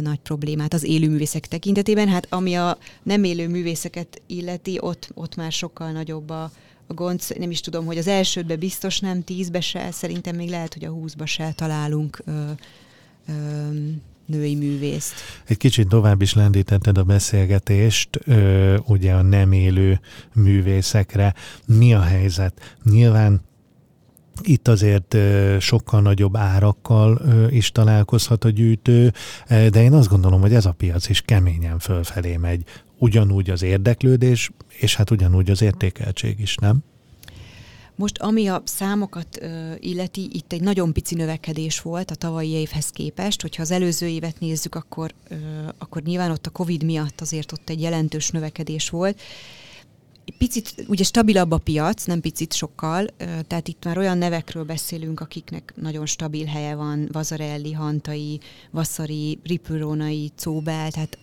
nagy 0.00 0.18
problémát 0.18 0.74
az 0.74 0.84
élő 0.84 1.08
művészek 1.08 1.46
tekintetében. 1.46 2.08
Hát 2.08 2.26
ami 2.30 2.54
a 2.54 2.78
nem 3.02 3.24
élő 3.24 3.48
művészeket 3.48 4.22
illeti, 4.26 4.78
ott, 4.80 5.10
ott 5.14 5.36
már 5.36 5.52
sokkal 5.52 5.90
nagyobb 5.90 6.30
a, 6.30 6.50
a 6.86 6.94
gond. 6.94 7.20
Nem 7.38 7.50
is 7.50 7.60
tudom, 7.60 7.84
hogy 7.84 7.98
az 7.98 8.06
elsődbe 8.06 8.56
biztos 8.56 9.00
nem, 9.00 9.24
tízbe 9.24 9.60
se, 9.60 9.90
szerintem 9.90 10.36
még 10.36 10.48
lehet, 10.48 10.74
hogy 10.74 10.84
a 10.84 10.90
húszba 10.90 11.26
se 11.26 11.52
találunk 11.52 12.22
ö, 12.24 12.50
ö, 13.28 13.32
női 14.26 14.54
művészt. 14.54 15.14
Egy 15.46 15.56
kicsit 15.56 15.88
tovább 15.88 16.22
is 16.22 16.34
lendítetted 16.34 16.98
a 16.98 17.02
beszélgetést, 17.02 18.20
ugye 18.86 19.12
a 19.12 19.22
nem 19.22 19.52
élő 19.52 20.00
művészekre. 20.34 21.34
Mi 21.66 21.94
a 21.94 22.00
helyzet? 22.00 22.76
Nyilván 22.84 23.40
itt 24.42 24.68
azért 24.68 25.16
sokkal 25.58 26.00
nagyobb 26.00 26.36
árakkal 26.36 27.20
is 27.50 27.72
találkozhat 27.72 28.44
a 28.44 28.50
gyűjtő, 28.50 29.12
de 29.48 29.82
én 29.82 29.92
azt 29.92 30.08
gondolom, 30.08 30.40
hogy 30.40 30.54
ez 30.54 30.66
a 30.66 30.72
piac 30.72 31.08
is 31.08 31.20
keményen 31.20 31.78
fölfelé 31.78 32.36
megy. 32.36 32.62
Ugyanúgy 32.98 33.50
az 33.50 33.62
érdeklődés, 33.62 34.50
és 34.68 34.96
hát 34.96 35.10
ugyanúgy 35.10 35.50
az 35.50 35.62
értékeltség 35.62 36.40
is, 36.40 36.56
nem? 36.56 36.82
Most 38.00 38.18
ami 38.18 38.46
a 38.46 38.62
számokat 38.64 39.38
ö, 39.40 39.72
illeti, 39.78 40.28
itt 40.32 40.52
egy 40.52 40.60
nagyon 40.60 40.92
pici 40.92 41.14
növekedés 41.14 41.80
volt 41.80 42.10
a 42.10 42.14
tavalyi 42.14 42.50
évhez 42.50 42.88
képest. 42.88 43.42
Hogyha 43.42 43.62
az 43.62 43.70
előző 43.70 44.06
évet 44.06 44.40
nézzük, 44.40 44.74
akkor, 44.74 45.14
ö, 45.28 45.34
akkor 45.78 46.02
nyilván 46.02 46.30
ott 46.30 46.46
a 46.46 46.50
Covid 46.50 46.84
miatt 46.84 47.20
azért 47.20 47.52
ott 47.52 47.70
egy 47.70 47.80
jelentős 47.80 48.30
növekedés 48.30 48.90
volt 48.90 49.20
picit 50.38 50.74
ugye 50.88 51.04
stabilabb 51.04 51.50
a 51.50 51.58
piac, 51.58 52.04
nem 52.04 52.20
picit 52.20 52.52
sokkal, 52.52 53.06
tehát 53.46 53.68
itt 53.68 53.84
már 53.84 53.98
olyan 53.98 54.18
nevekről 54.18 54.64
beszélünk, 54.64 55.20
akiknek 55.20 55.72
nagyon 55.76 56.06
stabil 56.06 56.46
helye 56.46 56.74
van, 56.74 57.08
Vazarelli, 57.12 57.72
Hantai, 57.72 58.40
Vasszari, 58.70 59.38
Ripurónai, 59.44 60.30
Cóbel, 60.36 60.90
tehát 60.90 61.18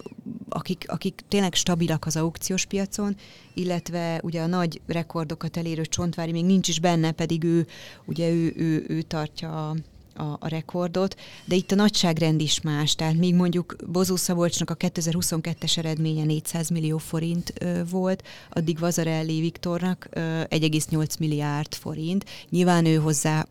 akik, 0.50 0.84
akik 0.88 1.22
tényleg 1.28 1.54
stabilak 1.54 2.06
az 2.06 2.16
aukciós 2.16 2.66
piacon, 2.66 3.16
illetve 3.54 4.20
ugye 4.24 4.42
a 4.42 4.48
nagy 4.48 4.82
rekordokat 4.88 5.58
elérő 5.58 5.86
Csontvári 5.86 6.32
még 6.32 6.46
nincs 6.46 6.68
is 6.68 6.80
benne, 6.80 7.12
pedig 7.12 7.44
ő, 7.44 7.68
ugye 8.06 8.30
ő, 8.30 8.54
ő, 8.56 8.86
ő 8.88 9.02
tartja 9.02 9.70
a, 9.70 9.76
a 10.18 10.48
rekordot, 10.48 11.16
de 11.46 11.56
itt 11.56 11.72
a 11.72 11.76
nagyságrend 11.76 12.42
is 12.42 12.62
más, 12.62 12.96
tehát 12.96 13.16
még 13.16 13.36
mondjuk 13.36 13.76
Bozó 13.88 14.16
Szabolcsnak 14.16 14.70
a 14.70 14.76
2022-es 14.76 15.78
eredménye 15.78 16.24
400 16.24 16.70
millió 16.70 16.98
forint 16.98 17.54
ö, 17.60 17.82
volt, 17.90 18.24
addig 18.50 18.80
Vazarelli 18.80 19.40
Viktornak 19.40 20.08
ö, 20.10 20.20
1,8 20.20 21.20
milliárd 21.20 21.76
forint. 21.76 22.26
Nyilván 22.50 22.86
ő 22.86 22.96
hozzá 22.96 23.48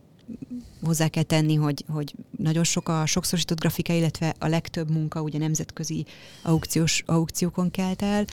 hozzá 0.85 1.09
kell 1.09 1.23
tenni, 1.23 1.55
hogy, 1.55 1.85
hogy 1.89 2.15
nagyon 2.39 2.65
sok 2.65 2.89
a 2.89 3.07
sokszorosított 3.07 3.61
grafika, 3.61 3.93
illetve 3.93 4.35
a 4.39 4.47
legtöbb 4.47 4.91
munka 4.91 5.23
ugye 5.23 5.39
nemzetközi 5.39 6.05
aukciós, 6.43 7.03
aukciókon 7.07 7.71
kelt 7.71 8.03
el, 8.03 8.25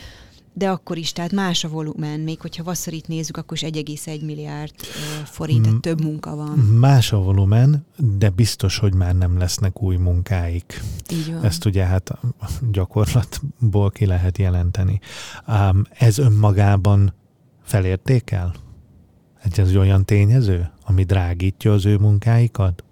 de 0.54 0.70
akkor 0.70 0.98
is, 0.98 1.12
tehát 1.12 1.32
más 1.32 1.64
a 1.64 1.70
volumen, 1.70 2.20
még 2.20 2.42
hogyha 2.42 2.64
Vasszarit 2.64 3.08
nézzük, 3.08 3.38
akkor 3.38 3.58
is 3.58 3.70
1,1 3.70 4.26
milliárd 4.26 4.72
forint, 5.26 5.62
tehát 5.62 5.80
több 5.80 6.02
munka 6.02 6.36
van. 6.36 6.58
Más 6.58 7.12
a 7.12 7.18
volumen, 7.18 7.86
de 8.18 8.30
biztos, 8.30 8.78
hogy 8.78 8.94
már 8.94 9.16
nem 9.16 9.38
lesznek 9.38 9.82
új 9.82 9.96
munkáik. 9.96 10.82
Így 11.12 11.34
van. 11.34 11.44
Ezt 11.44 11.66
ugye 11.66 11.84
hát 11.84 12.20
gyakorlatból 12.72 13.92
ki 13.92 14.06
lehet 14.06 14.38
jelenteni. 14.38 15.00
Ez 15.92 16.18
önmagában 16.18 17.14
felértékel? 17.64 18.54
Ez 19.56 19.76
olyan 19.76 20.06
tényező, 20.06 20.72
ami 20.86 21.04
drágítja 21.04 21.74
az 21.74 21.86
ő 21.86 21.98
munkáikat? 21.98 22.84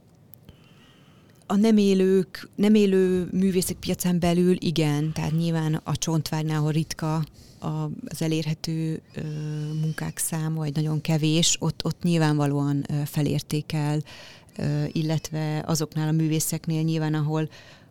a 1.51 1.55
nem 1.55 1.77
élők, 1.77 2.49
nem 2.55 2.73
élő 2.73 3.27
művészek 3.31 3.75
piacán 3.75 4.19
belül 4.19 4.55
igen, 4.59 5.11
tehát 5.13 5.37
nyilván 5.37 5.81
a 5.83 5.97
csontvárnál, 5.97 6.57
ahol 6.57 6.71
ritka 6.71 7.23
az 7.61 8.21
elérhető 8.21 9.01
munkák 9.81 10.17
száma, 10.17 10.59
vagy 10.59 10.75
nagyon 10.75 11.01
kevés, 11.01 11.57
ott, 11.59 11.85
ott 11.85 12.03
nyilvánvalóan 12.03 12.85
felértékel, 13.05 14.03
illetve 14.91 15.63
azoknál 15.65 16.07
a 16.07 16.11
művészeknél 16.11 16.81
nyilván, 16.81 17.13
ahol, 17.13 17.49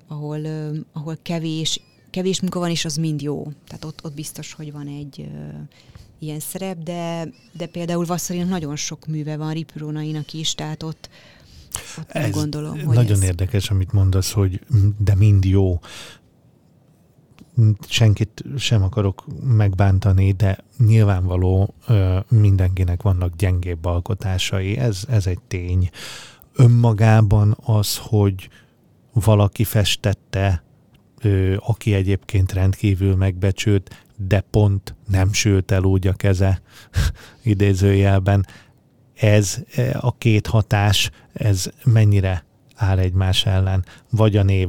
ahol, 0.09 0.41
ahol 0.93 1.19
kevés, 1.23 1.81
kevés 2.11 2.41
munka 2.41 2.59
van, 2.59 2.71
és 2.71 2.85
az 2.85 2.97
mind 2.97 3.23
jó. 3.23 3.53
Tehát 3.67 3.85
ott, 3.85 4.05
ott 4.05 4.15
biztos, 4.15 4.53
hogy 4.53 4.73
van 4.73 4.87
egy 4.87 5.29
ilyen 6.19 6.41
szerep, 6.41 6.79
de, 6.83 7.29
de 7.53 7.67
például 7.67 8.05
Vasszarinak 8.05 8.49
nagyon 8.49 8.77
sok 8.77 9.07
műve 9.07 9.37
van, 9.37 9.53
Ripurónainak 9.53 10.33
is, 10.33 10.55
tehát 10.55 10.83
ott, 10.83 11.09
ott 11.99 12.11
Ez 12.11 12.31
gondolom, 12.31 12.85
hogy 12.85 12.95
Nagyon 12.95 13.17
ez... 13.17 13.23
érdekes, 13.23 13.71
amit 13.71 13.93
mondasz, 13.93 14.33
hogy 14.33 14.61
de 14.99 15.15
mind 15.15 15.45
jó 15.45 15.81
senkit 17.89 18.45
sem 18.57 18.83
akarok 18.83 19.25
megbántani, 19.43 20.33
de 20.33 20.59
nyilvánvaló 20.79 21.75
mindenkinek 22.29 23.03
vannak 23.03 23.37
gyengébb 23.37 23.85
alkotásai, 23.85 24.77
ez, 24.77 25.05
ez 25.09 25.27
egy 25.27 25.41
tény. 25.49 25.91
Önmagában 26.55 27.57
az, 27.65 27.97
hogy 27.97 28.49
valaki 29.13 29.65
festette, 29.65 30.63
aki 31.57 31.95
egyébként 31.95 32.53
rendkívül 32.53 33.17
megbecsült, 33.17 34.05
de 34.17 34.41
pont 34.41 34.95
nem 35.09 35.33
sült 35.33 35.71
el 35.71 35.83
úgy 35.83 36.07
a 36.07 36.13
keze 36.13 36.63
idézőjelben, 37.43 38.47
ez 39.15 39.63
a 40.01 40.17
két 40.19 40.47
hatás, 40.47 41.11
ez 41.33 41.67
mennyire 41.85 42.45
áll 42.77 42.99
egymás 42.99 43.47
ellen, 43.47 43.85
vagy 44.11 44.37
a 44.37 44.43
név 44.43 44.69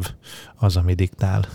az, 0.55 0.77
ami 0.77 0.93
diktál? 0.93 1.47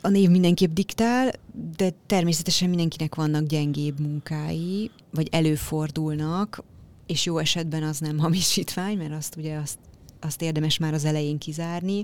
A 0.00 0.08
név 0.08 0.30
mindenképp 0.30 0.74
diktál, 0.74 1.32
de 1.76 1.92
természetesen 2.06 2.68
mindenkinek 2.68 3.14
vannak 3.14 3.46
gyengébb 3.46 4.00
munkái, 4.00 4.90
vagy 5.10 5.28
előfordulnak, 5.30 6.62
és 7.06 7.24
jó 7.24 7.38
esetben 7.38 7.82
az 7.82 7.98
nem 7.98 8.18
hamisítvány, 8.18 8.96
mert 8.96 9.12
azt 9.12 9.36
ugye 9.36 9.56
azt, 9.56 9.78
azt 10.20 10.42
érdemes 10.42 10.78
már 10.78 10.94
az 10.94 11.04
elején 11.04 11.38
kizárni. 11.38 12.00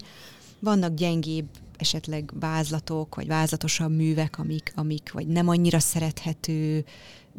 Vannak 0.58 0.94
gyengébb 0.94 1.48
esetleg 1.76 2.32
vázlatok, 2.40 3.14
vagy 3.14 3.26
vázlatosabb 3.26 3.96
művek, 3.96 4.38
amik, 4.38 4.72
amik 4.74 5.12
vagy 5.12 5.26
nem 5.26 5.48
annyira 5.48 5.78
szerethető 5.78 6.84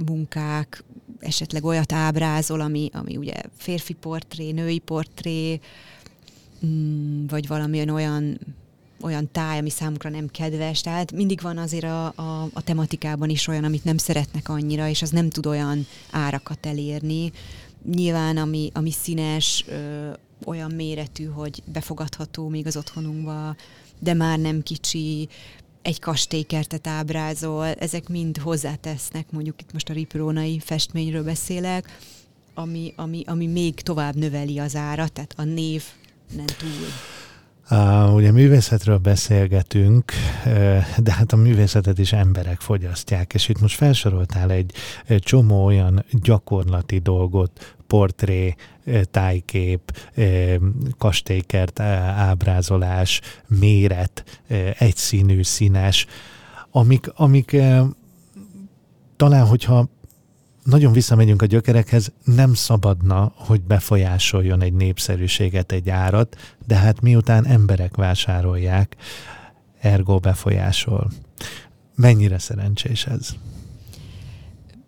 munkák, 0.06 0.84
esetleg 1.20 1.64
olyat 1.64 1.92
ábrázol, 1.92 2.62
ami, 2.62 2.89
ami 2.94 3.18
ugye 3.18 3.34
férfi 3.58 3.94
portré, 3.94 4.52
női 4.52 4.80
portré, 4.80 5.60
mm, 6.66 7.26
vagy 7.26 7.48
valamilyen 7.48 7.89
olyan 7.89 8.39
olyan 9.02 9.32
táj, 9.32 9.58
ami 9.58 9.70
számukra 9.70 10.10
nem 10.10 10.28
kedves, 10.28 10.82
tehát 10.82 11.12
mindig 11.12 11.41
van 11.41 11.58
azért 11.58 11.84
a, 11.84 12.06
a, 12.06 12.49
a 12.54 12.62
tematikában 12.64 13.30
is 13.30 13.47
olyan, 13.47 13.64
amit 13.64 13.84
nem 13.84 13.97
szeretnek 13.97 14.49
annyira, 14.49 14.88
és 14.88 15.02
az 15.02 15.10
nem 15.10 15.30
tud 15.30 15.45
olyan 15.45 15.88
árakat 16.12 16.66
elérni. 16.66 17.32
Nyilván, 17.91 18.38
ami, 18.38 18.70
ami 18.74 18.91
színes, 18.91 19.66
ö, 19.68 20.10
olyan 20.45 20.72
méretű, 20.72 21.26
hogy 21.26 21.64
befogadható 21.66 22.47
még 22.47 22.68
az 22.68 22.78
otthonunkba, 22.78 23.56
de 23.99 24.14
már 24.14 24.39
nem 24.39 24.64
kicsi, 24.64 25.30
egy 25.82 25.99
kastélykertet 25.99 26.88
ábrázol, 26.88 27.66
ezek 27.66 28.10
mind 28.10 28.38
hozzátesznek, 28.38 29.32
mondjuk 29.32 29.62
itt 29.62 29.74
most 29.74 29.89
a 29.89 29.93
riprónai 29.93 30.60
festményről 30.60 31.24
beszélek, 31.24 31.97
ami, 32.54 32.93
ami, 32.95 33.24
ami 33.26 33.47
még 33.47 33.74
tovább 33.74 34.16
növeli 34.16 34.60
az 34.60 34.76
árat, 34.76 35.12
tehát 35.12 35.34
a 35.38 35.43
név 35.43 35.84
nem 36.36 36.45
túl. 36.45 36.88
Uh, 37.70 38.14
ugye 38.14 38.32
művészetről 38.32 38.97
beszélgetünk, 38.97 40.12
de 40.97 41.14
hát 41.14 41.32
a 41.32 41.36
művészetet 41.36 41.99
is 41.99 42.14
emberek 42.14 42.59
fogyasztják, 42.59 43.34
és 43.34 43.49
itt 43.49 43.62
most 43.62 43.76
felsoroltál 43.76 44.51
egy, 44.51 44.74
egy 45.05 45.22
csomó 45.22 45.66
olyan 45.66 46.05
gyakorlati 46.12 46.99
dolgot, 46.99 47.76
portré, 47.88 48.55
tájkép, 49.12 49.97
kastélykert 50.97 51.80
ábrázolás, 51.80 53.22
méret, 53.47 54.41
egyszínű, 54.78 55.43
színes, 55.43 56.05
amik, 56.72 57.12
amik 57.16 57.57
talán, 59.16 59.45
hogyha 59.45 59.89
nagyon 60.72 60.94
visszamegyünk 60.94 61.42
a 61.42 61.46
gyökerekhez, 61.46 62.12
nem 62.24 62.54
szabadna, 62.54 63.34
hogy 63.36 63.62
befolyásoljon 63.62 64.62
egy 64.62 64.74
népszerűséget, 64.74 65.72
egy 65.72 65.90
árat, 65.90 66.36
de 66.68 66.76
hát 66.76 67.02
miután 67.02 67.46
emberek 67.46 67.96
vásárolják, 67.96 68.96
ergo 69.80 70.20
befolyásol. 70.20 71.12
Mennyire 71.96 72.40
szerencsés 72.40 73.06
ez? 73.06 73.30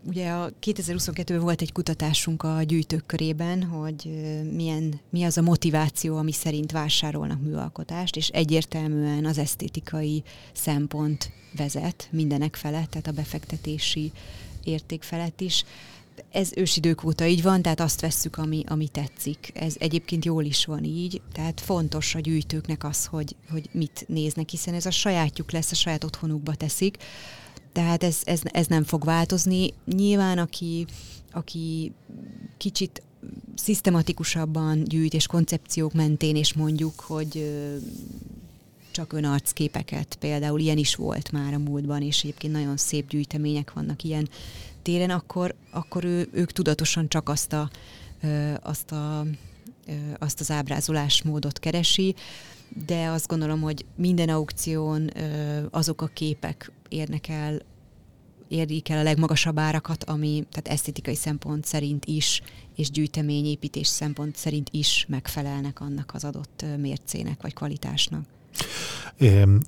Ugye 0.05 0.29
a 0.29 0.49
2022-ben 0.61 1.39
volt 1.39 1.61
egy 1.61 1.71
kutatásunk 1.71 2.43
a 2.43 2.63
gyűjtők 2.63 3.05
körében, 3.05 3.63
hogy 3.63 4.09
milyen, 4.51 4.99
mi 5.09 5.23
az 5.23 5.37
a 5.37 5.41
motiváció, 5.41 6.17
ami 6.17 6.31
szerint 6.31 6.71
vásárolnak 6.71 7.41
műalkotást, 7.41 8.15
és 8.15 8.27
egyértelműen 8.27 9.25
az 9.25 9.37
esztétikai 9.37 10.23
szempont 10.53 11.31
vezet 11.55 12.07
mindenek 12.11 12.55
felett, 12.55 12.89
tehát 12.89 13.07
a 13.07 13.11
befektetési 13.11 14.11
érték 14.67 15.03
felett 15.03 15.41
is. 15.41 15.63
Ez 16.31 16.51
ősidők 16.55 17.03
óta 17.03 17.25
így 17.25 17.41
van, 17.41 17.61
tehát 17.61 17.79
azt 17.79 18.01
vesszük, 18.01 18.37
ami, 18.37 18.63
ami 18.67 18.87
tetszik. 18.87 19.51
Ez 19.53 19.75
egyébként 19.77 20.25
jól 20.25 20.43
is 20.43 20.65
van 20.65 20.83
így, 20.83 21.21
tehát 21.31 21.61
fontos 21.61 22.15
a 22.15 22.19
gyűjtőknek 22.19 22.83
az, 22.83 23.05
hogy, 23.05 23.35
hogy 23.49 23.69
mit 23.71 24.05
néznek, 24.07 24.49
hiszen 24.49 24.73
ez 24.73 24.85
a 24.85 24.91
sajátjuk 24.91 25.51
lesz, 25.51 25.71
a 25.71 25.75
saját 25.75 26.03
otthonukba 26.03 26.55
teszik, 26.55 26.97
tehát 27.71 28.03
ez, 28.03 28.17
ez, 28.23 28.41
ez 28.43 28.67
nem 28.67 28.83
fog 28.83 29.03
változni. 29.03 29.73
Nyilván, 29.85 30.37
aki, 30.37 30.85
aki 31.31 31.91
kicsit 32.57 33.01
szisztematikusabban 33.55 34.83
gyűjt, 34.83 35.13
és 35.13 35.27
koncepciók 35.27 35.93
mentén, 35.93 36.35
és 36.35 36.53
mondjuk, 36.53 36.99
hogy 36.99 37.51
csak 38.93 39.13
önarcképeket, 39.13 40.15
például 40.19 40.59
ilyen 40.59 40.77
is 40.77 40.95
volt 40.95 41.31
már 41.31 41.53
a 41.53 41.57
múltban, 41.57 42.01
és 42.01 42.23
egyébként 42.23 42.53
nagyon 42.53 42.77
szép 42.77 43.07
gyűjtemények 43.09 43.73
vannak 43.73 44.03
ilyen 44.03 44.29
téren, 44.81 45.09
akkor, 45.09 45.55
akkor 45.71 46.03
ő, 46.03 46.29
ők 46.31 46.51
tudatosan 46.51 47.07
csak 47.07 47.29
azt 47.29 47.53
a, 47.53 47.69
ö, 48.21 48.53
azt 48.61 48.91
a 48.91 49.25
azt 50.19 50.39
az 50.39 50.51
ábrázolásmódot 50.51 51.59
keresi, 51.59 52.15
de 52.85 53.07
azt 53.07 53.27
gondolom, 53.27 53.61
hogy 53.61 53.85
minden 53.95 54.29
aukción 54.29 55.09
azok 55.71 56.01
a 56.01 56.07
képek 56.07 56.71
érnek 56.89 57.29
el, 57.29 57.61
érik 58.47 58.89
el 58.89 58.97
a 58.97 59.03
legmagasabb 59.03 59.59
árakat, 59.59 60.03
ami 60.03 60.43
tehát 60.51 60.67
esztétikai 60.67 61.15
szempont 61.15 61.65
szerint 61.65 62.05
is, 62.05 62.41
és 62.75 62.91
gyűjteményépítés 62.91 63.87
szempont 63.87 64.35
szerint 64.35 64.69
is 64.71 65.05
megfelelnek 65.09 65.79
annak 65.79 66.11
az 66.13 66.23
adott 66.23 66.65
mércének 66.77 67.41
vagy 67.41 67.53
kvalitásnak. 67.53 68.32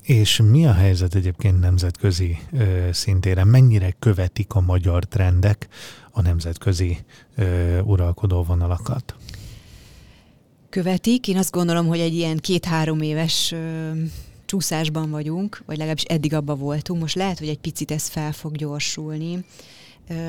És 0.04 0.42
mi 0.44 0.66
a 0.66 0.74
helyzet 0.74 1.16
egyébként 1.16 1.60
nemzetközi 1.60 2.38
szintéren? 2.92 3.48
Mennyire 3.48 3.92
követik 4.00 4.54
a 4.54 4.62
magyar 4.62 5.04
trendek 5.04 5.68
a 6.12 6.22
nemzetközi 6.22 6.98
uralkodó 7.84 8.44
vonalakat? 8.44 9.16
követik. 10.76 11.28
Én 11.28 11.38
azt 11.38 11.52
gondolom, 11.52 11.88
hogy 11.88 12.00
egy 12.00 12.14
ilyen 12.14 12.38
két-három 12.38 13.02
éves 13.02 13.56
csúszásban 14.46 15.10
vagyunk, 15.10 15.64
vagy 15.66 15.78
legalábbis 15.78 16.04
eddig 16.04 16.34
abba 16.34 16.56
voltunk. 16.56 17.02
Most 17.02 17.16
lehet, 17.16 17.40
hogy 17.40 17.48
egy 17.48 17.60
picit 17.60 17.92
ez 17.92 18.08
fel 18.08 18.32
fog 18.32 18.56
gyorsulni. 18.56 19.46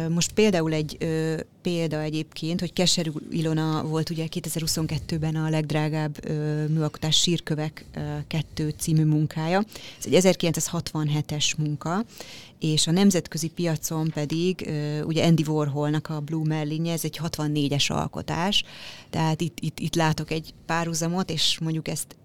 Most 0.09 0.33
például 0.33 0.73
egy 0.73 0.97
ö, 1.01 1.37
példa 1.63 2.01
egyébként, 2.01 2.61
hogy 2.61 2.73
Keserű 2.73 3.11
Ilona 3.31 3.85
volt 3.85 4.11
ugye 4.11 4.27
2022-ben 4.31 5.37
a 5.37 5.49
legdrágább 5.49 6.29
ö, 6.29 6.67
műalkotás 6.67 7.17
Sírkövek 7.17 7.85
ö, 7.95 8.01
2 8.27 8.75
című 8.79 9.05
munkája. 9.05 9.65
Ez 9.99 10.13
egy 10.13 10.37
1967-es 10.37 11.57
munka, 11.57 12.05
és 12.61 12.87
a 12.87 12.91
nemzetközi 12.91 13.49
piacon 13.49 14.11
pedig 14.15 14.67
ö, 14.67 15.03
ugye 15.03 15.27
Andy 15.27 15.45
Warholnak 15.47 16.09
a 16.09 16.21
Blue 16.21 16.47
Merlinje, 16.47 16.93
ez 16.93 17.05
egy 17.05 17.21
64-es 17.23 17.91
alkotás, 17.91 18.65
tehát 19.11 19.41
itt, 19.41 19.59
itt, 19.61 19.79
itt 19.79 19.95
látok 19.95 20.31
egy 20.31 20.55
párhuzamot, 20.67 21.31
és 21.31 21.59
mondjuk 21.59 21.89
ezt 21.89 22.17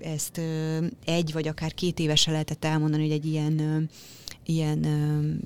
ezt 0.00 0.38
ö, 0.38 0.84
egy 1.04 1.32
vagy 1.32 1.48
akár 1.48 1.74
két 1.74 1.98
évesen 1.98 2.32
lehetett 2.32 2.64
elmondani, 2.64 3.02
hogy 3.02 3.12
egy 3.12 3.26
ilyen 3.26 3.58
ö, 3.58 3.78
ilyen, 4.48 4.80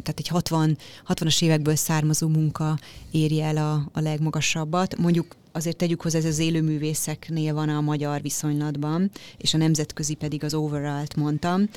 tehát 0.02 0.14
egy 0.16 0.28
60, 0.28 0.76
60-as 1.08 1.42
évekből 1.42 1.76
származó 1.76 2.28
munka 2.28 2.78
éri 3.10 3.40
el 3.40 3.56
a, 3.56 3.88
a 3.92 4.00
legmagasabbat. 4.00 4.96
Mondjuk 4.96 5.26
azért 5.52 5.76
tegyük 5.76 6.02
hozzá, 6.02 6.18
ez 6.18 6.24
az 6.24 6.38
élőművészeknél 6.38 7.54
van 7.54 7.68
a 7.68 7.80
magyar 7.80 8.20
viszonylatban, 8.20 9.10
és 9.36 9.54
a 9.54 9.58
nemzetközi 9.58 10.14
pedig 10.14 10.44
az 10.44 10.54
overall-t 10.54 11.16
mondtam. 11.16 11.68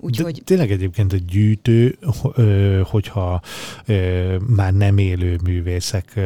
úgyhogy... 0.00 0.34
De 0.34 0.42
tényleg 0.44 0.70
egyébként 0.70 1.12
a 1.12 1.16
gyűjtő, 1.16 1.98
hogyha 2.82 3.40
már 4.46 4.72
nem 4.72 4.98
élő 4.98 5.38
művészek 5.44 6.20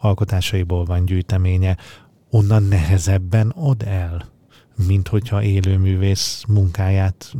alkotásaiból 0.00 0.84
van 0.84 1.04
gyűjteménye, 1.04 1.76
onnan 2.30 2.62
nehezebben 2.62 3.48
ad 3.48 3.82
el? 3.82 4.32
Mint 4.86 5.08
hogyha 5.08 5.42
élőművész 5.42 6.44
munkáját 6.48 7.32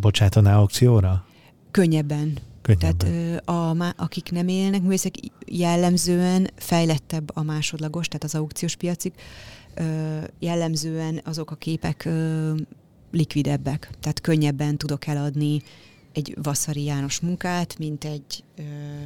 bocsátaná 0.00 0.56
aukcióra? 0.56 1.24
Könnyebben. 1.70 2.38
Könnyebben. 2.62 2.96
Tehát 2.96 3.48
a, 3.48 3.94
akik 3.96 4.30
nem 4.30 4.48
élnek 4.48 4.82
művészek, 4.82 5.14
jellemzően 5.46 6.50
fejlettebb 6.56 7.30
a 7.34 7.42
másodlagos, 7.42 8.06
tehát 8.06 8.24
az 8.24 8.34
aukciós 8.34 8.76
piacig, 8.76 9.12
jellemzően 10.38 11.20
azok 11.24 11.50
a 11.50 11.54
képek 11.54 12.08
likvidebbek, 13.10 13.90
tehát 14.00 14.20
könnyebben 14.20 14.76
tudok 14.76 15.06
eladni 15.06 15.62
egy 16.12 16.36
Vaszari 16.42 16.84
János 16.84 17.20
munkát, 17.20 17.78
mint 17.78 18.04
egy, 18.04 18.44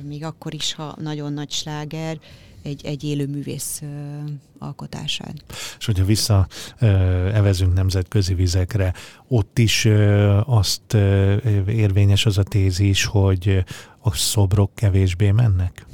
még 0.03 0.25
akkor 0.25 0.55
is, 0.55 0.75
ha 0.75 0.97
nagyon 1.01 1.33
nagy 1.33 1.51
sláger, 1.51 2.19
egy, 2.65 2.85
egy 2.85 3.05
élő 3.05 3.27
művész 3.27 3.83
alkotását. 4.59 5.35
És 5.79 5.87
hogyha 5.87 6.05
vissza 6.05 6.47
evezünk 7.35 7.75
nemzetközi 7.75 8.35
vizekre, 8.35 8.95
ott 9.29 9.59
is 9.59 9.89
azt 10.45 10.95
érvényes 11.67 12.27
az 12.27 12.39
a 12.39 12.43
tézis, 12.43 13.05
hogy 13.05 13.65
a 13.99 14.15
szobrok 14.15 14.75
kevésbé 14.75 15.31
mennek? 15.31 15.87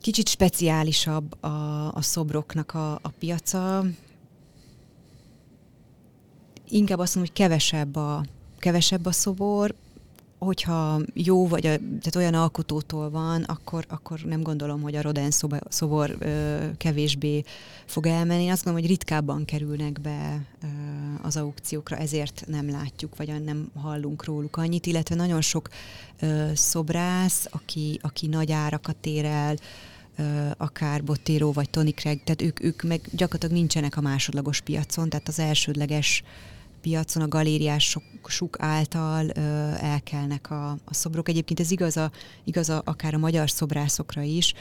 Kicsit 0.00 0.28
speciálisabb 0.28 1.42
a, 1.44 1.92
a 1.94 2.02
szobroknak 2.02 2.74
a, 2.74 2.92
a 2.92 3.08
piaca. 3.18 3.84
Inkább 6.68 6.98
azt 6.98 7.14
mondom, 7.14 7.34
hogy 7.34 7.44
kevesebb 7.44 7.96
a, 7.96 8.24
kevesebb 8.58 9.06
a 9.06 9.12
szobor, 9.12 9.74
hogyha 10.38 11.00
jó 11.14 11.48
vagy 11.48 11.66
a, 11.66 11.76
tehát 11.76 12.16
olyan 12.16 12.34
alkotótól 12.34 13.10
van, 13.10 13.42
akkor, 13.42 13.84
akkor 13.88 14.20
nem 14.20 14.42
gondolom, 14.42 14.80
hogy 14.82 14.94
a 14.96 15.02
Rodin 15.02 15.30
szobor, 15.30 15.60
szobor 15.68 16.16
ö, 16.18 16.56
kevésbé 16.76 17.42
fog 17.84 18.06
elmenni. 18.06 18.42
Én 18.42 18.50
azt 18.50 18.64
gondolom, 18.64 18.86
hogy 18.88 18.96
ritkábban 18.96 19.44
kerülnek 19.44 20.00
be 20.00 20.42
ö, 20.62 20.66
az 21.22 21.36
aukciókra, 21.36 21.96
ezért 21.96 22.44
nem 22.46 22.70
látjuk, 22.70 23.16
vagy 23.16 23.44
nem 23.44 23.70
hallunk 23.74 24.24
róluk 24.24 24.56
annyit, 24.56 24.86
illetve 24.86 25.14
nagyon 25.14 25.40
sok 25.40 25.68
ö, 26.20 26.50
szobrász, 26.54 27.46
aki, 27.50 27.98
aki 28.02 28.26
nagy 28.26 28.52
árakat 28.52 29.06
ér 29.06 29.24
el, 29.24 29.56
akár 30.56 31.04
Bottero 31.04 31.52
vagy 31.52 31.70
Tony 31.70 31.94
Craig, 31.94 32.22
tehát 32.24 32.42
ők, 32.42 32.62
ők 32.62 32.82
meg 32.82 33.00
gyakorlatilag 33.12 33.54
nincsenek 33.54 33.96
a 33.96 34.00
másodlagos 34.00 34.60
piacon, 34.60 35.08
tehát 35.08 35.28
az 35.28 35.38
elsődleges 35.38 36.22
piacon 36.80 37.22
a 37.22 37.28
galériások 37.28 38.02
által 38.58 39.26
ö, 39.28 39.40
elkelnek 39.80 40.50
a, 40.50 40.70
a 40.70 40.94
szobrok. 40.94 41.28
Egyébként 41.28 41.60
ez 41.60 41.70
igaz, 41.70 41.96
a, 41.96 42.10
igaz 42.44 42.68
a, 42.68 42.82
akár 42.84 43.14
a 43.14 43.18
magyar 43.18 43.50
szobrászokra 43.50 44.22
is. 44.22 44.54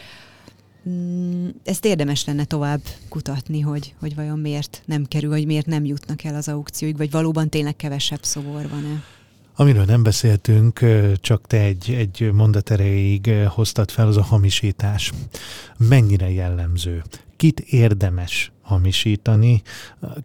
Mm, 0.89 1.47
ezt 1.63 1.85
érdemes 1.85 2.25
lenne 2.25 2.45
tovább 2.45 2.81
kutatni, 3.09 3.59
hogy, 3.59 3.93
hogy 3.99 4.15
vajon 4.15 4.39
miért 4.39 4.81
nem 4.85 5.05
kerül, 5.05 5.29
vagy 5.29 5.45
miért 5.45 5.65
nem 5.65 5.85
jutnak 5.85 6.23
el 6.23 6.35
az 6.35 6.47
aukcióig, 6.47 6.97
vagy 6.97 7.11
valóban 7.11 7.49
tényleg 7.49 7.75
kevesebb 7.75 8.23
szobor 8.23 8.69
van-e. 8.69 9.03
Amiről 9.59 9.85
nem 9.85 10.03
beszéltünk, 10.03 10.79
csak 11.15 11.47
te 11.47 11.59
egy, 11.59 11.89
egy 11.89 12.31
mondat 12.33 12.71
erejéig 12.71 13.29
hoztad 13.47 13.91
fel, 13.91 14.07
az 14.07 14.17
a 14.17 14.23
hamisítás. 14.23 15.11
Mennyire 15.77 16.31
jellemző? 16.31 17.03
Kit 17.35 17.59
érdemes 17.59 18.51
hamisítani, 18.61 19.61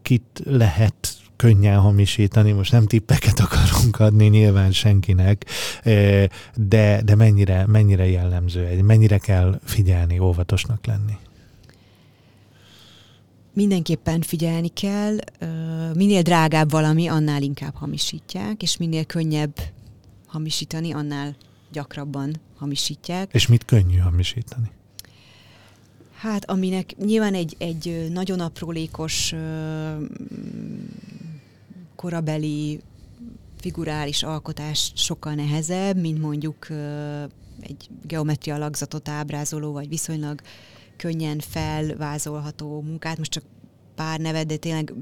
kit 0.03 0.43
lehet 0.45 1.22
könnyen 1.43 1.79
hamisítani, 1.79 2.53
most 2.53 2.73
nem 2.73 2.87
tippeket 2.87 3.41
akarunk 3.41 4.01
adni 4.01 4.27
nyilván 4.27 4.73
senkinek, 4.73 5.45
eh, 5.83 6.25
de, 6.57 7.03
de 7.05 7.15
mennyire, 7.15 7.67
mennyire 7.67 8.07
jellemző, 8.07 8.83
mennyire 8.83 9.19
kell 9.19 9.61
figyelni, 9.65 10.19
óvatosnak 10.19 10.87
lenni? 10.87 11.17
Mindenképpen 13.53 14.21
figyelni 14.21 14.69
kell, 14.69 15.17
minél 15.95 16.23
drágább 16.23 16.71
valami, 16.71 17.07
annál 17.07 17.43
inkább 17.43 17.75
hamisítják, 17.75 18.63
és 18.63 18.77
minél 18.77 19.05
könnyebb 19.05 19.55
hamisítani, 20.27 20.93
annál 20.93 21.37
gyakrabban 21.73 22.41
hamisítják. 22.59 23.29
És 23.33 23.47
mit 23.47 23.65
könnyű 23.65 23.97
hamisítani? 23.97 24.71
Hát, 26.23 26.51
aminek 26.51 26.97
nyilván 26.97 27.35
egy, 27.35 27.55
egy 27.59 28.09
nagyon 28.13 28.41
aprólékos 28.41 29.35
korabeli 32.03 32.81
figurális 33.61 34.23
alkotás 34.23 34.93
sokkal 34.95 35.35
nehezebb, 35.35 35.97
mint 35.97 36.21
mondjuk 36.21 36.67
egy 37.61 37.89
geometria 38.03 38.59
lagzatot 38.59 39.09
ábrázoló, 39.09 39.73
vagy 39.73 39.89
viszonylag 39.89 40.41
könnyen 40.97 41.39
felvázolható 41.39 42.81
munkát. 42.81 43.19
Most 43.19 43.31
csak 43.31 43.45
pár 43.95 44.21
nevet, 44.21 44.47
de 44.47 44.57
tényleg 44.57 44.95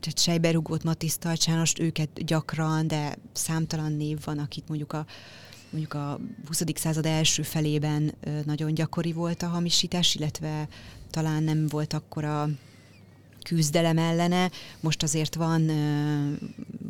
tehát 0.00 0.18
Sejberugót, 0.18 0.84
Matisz 0.84 1.18
Tarcsánost, 1.18 1.78
őket 1.78 2.24
gyakran, 2.24 2.86
de 2.86 3.16
számtalan 3.32 3.92
név 3.92 4.18
van, 4.24 4.38
akit 4.38 4.68
mondjuk 4.68 4.92
a 4.92 5.06
mondjuk 5.70 5.94
a 5.94 6.20
20. 6.46 6.62
század 6.74 7.06
első 7.06 7.42
felében 7.42 8.14
nagyon 8.44 8.74
gyakori 8.74 9.12
volt 9.12 9.42
a 9.42 9.48
hamisítás, 9.48 10.14
illetve 10.14 10.68
talán 11.10 11.42
nem 11.42 11.66
volt 11.66 11.92
akkor 11.92 12.24
a 12.24 12.48
küzdelem 13.44 13.98
ellene. 13.98 14.50
Most 14.80 15.02
azért 15.02 15.34
van, 15.34 15.66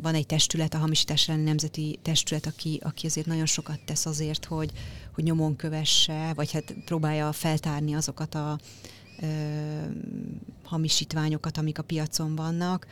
van 0.01 0.15
egy 0.15 0.25
testület, 0.25 0.73
a 0.73 0.77
hamisítás 0.77 1.29
elleni 1.29 1.43
nemzeti 1.43 1.99
testület, 2.01 2.45
aki, 2.45 2.79
aki 2.83 3.05
azért 3.05 3.27
nagyon 3.27 3.45
sokat 3.45 3.79
tesz 3.85 4.05
azért, 4.05 4.45
hogy, 4.45 4.71
hogy 5.13 5.23
nyomon 5.23 5.55
kövesse, 5.55 6.33
vagy 6.35 6.51
hát 6.51 6.75
próbálja 6.85 7.31
feltárni 7.31 7.93
azokat 7.93 8.35
a 8.35 8.59
ö, 9.21 9.27
hamisítványokat, 10.63 11.57
amik 11.57 11.79
a 11.79 11.83
piacon 11.83 12.35
vannak. 12.35 12.87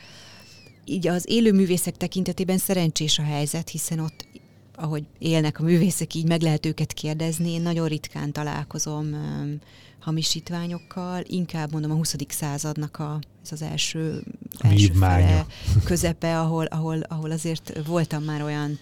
Így 0.84 1.06
az 1.06 1.24
élő 1.28 1.52
művészek 1.52 1.96
tekintetében 1.96 2.58
szerencsés 2.58 3.18
a 3.18 3.22
helyzet, 3.22 3.68
hiszen 3.68 3.98
ott 3.98 4.26
ahogy 4.80 5.04
élnek 5.18 5.60
a 5.60 5.62
művészek, 5.62 6.14
így 6.14 6.26
meg 6.26 6.42
lehet 6.42 6.66
őket 6.66 6.92
kérdezni. 6.92 7.50
Én 7.50 7.62
nagyon 7.62 7.88
ritkán 7.88 8.32
találkozom 8.32 9.16
hamisítványokkal, 10.00 11.22
inkább 11.26 11.72
mondom 11.72 11.90
a 11.90 11.94
20. 11.94 12.14
századnak 12.28 12.98
a, 12.98 13.18
ez 13.44 13.52
az 13.52 13.62
első, 13.62 14.22
első 14.58 14.92
fele, 14.92 15.46
közepe, 15.84 16.40
ahol, 16.40 16.64
ahol, 16.64 17.00
ahol 17.00 17.30
azért 17.30 17.86
voltam 17.86 18.22
már 18.22 18.42
olyan 18.42 18.78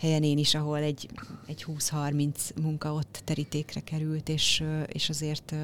helyen 0.00 0.22
én 0.22 0.38
is, 0.38 0.54
ahol 0.54 0.78
egy, 0.78 1.08
egy 1.46 1.66
20-30 1.68 2.30
munka 2.62 2.92
ott 2.92 3.22
terítékre 3.24 3.80
került, 3.80 4.28
és, 4.28 4.62
és 4.86 5.08
azért 5.08 5.54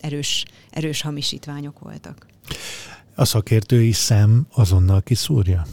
erős, 0.00 0.44
erős 0.70 1.02
hamisítványok 1.02 1.78
voltak. 1.78 2.26
A 3.14 3.24
szakértői 3.24 3.92
szem 3.92 4.46
azonnal 4.52 5.02
kiszúrja? 5.02 5.66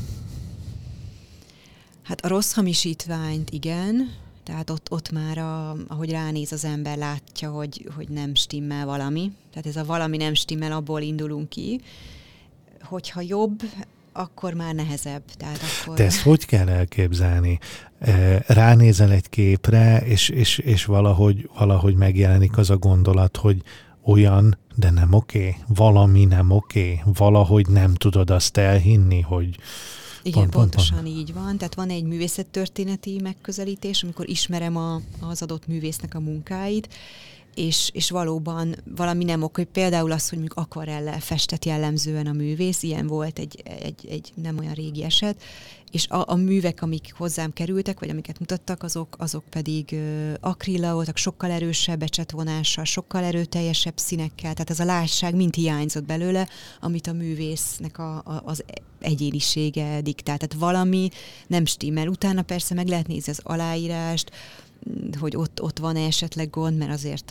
Hát 2.11 2.25
a 2.25 2.27
rossz 2.27 2.53
hamisítványt 2.53 3.49
igen, 3.49 4.11
tehát 4.43 4.69
ott, 4.69 4.91
ott 4.91 5.11
már, 5.11 5.37
a, 5.37 5.75
ahogy 5.87 6.11
ránéz 6.11 6.51
az 6.51 6.65
ember, 6.65 6.97
látja, 6.97 7.49
hogy, 7.51 7.87
hogy 7.95 8.09
nem 8.09 8.35
stimmel 8.35 8.85
valami. 8.85 9.31
Tehát 9.51 9.67
ez 9.67 9.75
a 9.75 9.85
valami 9.85 10.17
nem 10.17 10.33
stimmel, 10.33 10.71
abból 10.71 11.01
indulunk 11.01 11.49
ki. 11.49 11.81
Hogyha 12.81 13.21
jobb, 13.21 13.61
akkor 14.13 14.53
már 14.53 14.73
nehezebb. 14.73 15.21
Tehát 15.37 15.59
akkor... 15.81 15.97
De 15.97 16.03
ezt 16.03 16.21
hogy 16.21 16.45
kell 16.45 16.69
elképzelni? 16.69 17.59
E, 17.99 18.43
ránézel 18.47 19.11
egy 19.11 19.29
képre, 19.29 19.97
és, 20.05 20.29
és, 20.29 20.57
és 20.57 20.85
valahogy, 20.85 21.49
valahogy 21.57 21.95
megjelenik 21.95 22.57
az 22.57 22.69
a 22.69 22.77
gondolat, 22.77 23.37
hogy 23.37 23.61
olyan, 24.03 24.57
de 24.75 24.89
nem 24.89 25.13
oké, 25.13 25.55
valami 25.67 26.25
nem 26.25 26.51
oké, 26.51 27.01
valahogy 27.05 27.67
nem 27.67 27.93
tudod 27.93 28.29
azt 28.29 28.57
elhinni, 28.57 29.21
hogy 29.21 29.57
igen, 30.23 30.41
pont, 30.41 30.53
pontosan 30.53 30.97
pont, 30.97 31.07
pont. 31.07 31.19
így 31.19 31.33
van. 31.33 31.57
Tehát 31.57 31.75
van 31.75 31.89
egy 31.89 32.03
művészettörténeti 32.03 33.19
megközelítés, 33.21 34.03
amikor 34.03 34.29
ismerem 34.29 34.77
a, 34.77 35.01
az 35.19 35.41
adott 35.41 35.67
művésznek 35.67 36.15
a 36.15 36.19
munkáit, 36.19 36.89
és, 37.55 37.89
és 37.93 38.09
valóban 38.09 38.75
valami 38.95 39.23
nem 39.23 39.43
ok, 39.43 39.55
hogy 39.55 39.65
például 39.65 40.11
az, 40.11 40.29
hogy 40.29 40.37
mondjuk 40.37 40.59
akvarellel 40.59 41.19
festett 41.19 41.65
jellemzően 41.65 42.27
a 42.27 42.31
művész, 42.31 42.83
ilyen 42.83 43.07
volt 43.07 43.39
egy, 43.39 43.61
egy, 43.81 44.07
egy 44.09 44.31
nem 44.35 44.57
olyan 44.57 44.73
régi 44.73 45.03
eset, 45.03 45.43
és 45.91 46.07
a, 46.07 46.23
a 46.27 46.35
művek, 46.35 46.81
amik 46.81 47.13
hozzám 47.17 47.53
kerültek, 47.53 47.99
vagy 47.99 48.09
amiket 48.09 48.39
mutattak, 48.39 48.83
azok, 48.83 49.15
azok 49.17 49.43
pedig 49.49 49.89
uh, 49.91 50.33
akrilla 50.39 50.93
voltak, 50.93 51.17
sokkal 51.17 51.51
erősebb 51.51 52.01
ecsetvonással, 52.01 52.83
sokkal 52.83 53.23
erőteljesebb 53.23 53.97
színekkel, 53.97 54.53
tehát 54.53 54.69
ez 54.69 54.79
a 54.79 54.85
lásság 54.85 55.35
mind 55.35 55.55
hiányzott 55.55 56.03
belőle, 56.05 56.47
amit 56.79 57.07
a 57.07 57.13
művésznek 57.13 57.97
a, 57.97 58.15
a, 58.15 58.41
az 58.45 58.63
egyénisége 58.99 60.01
diktált. 60.01 60.39
Tehát 60.39 60.63
valami 60.63 61.09
nem 61.47 61.65
stimmel. 61.65 62.07
Utána 62.07 62.41
persze 62.41 62.73
meg 62.73 62.87
lehet 62.87 63.07
nézni 63.07 63.31
az 63.31 63.39
aláírást, 63.43 64.31
hogy 65.19 65.35
ott, 65.35 65.61
ott 65.61 65.79
van-e 65.79 66.05
esetleg 66.05 66.49
gond, 66.49 66.77
mert 66.77 66.91
azért 66.91 67.29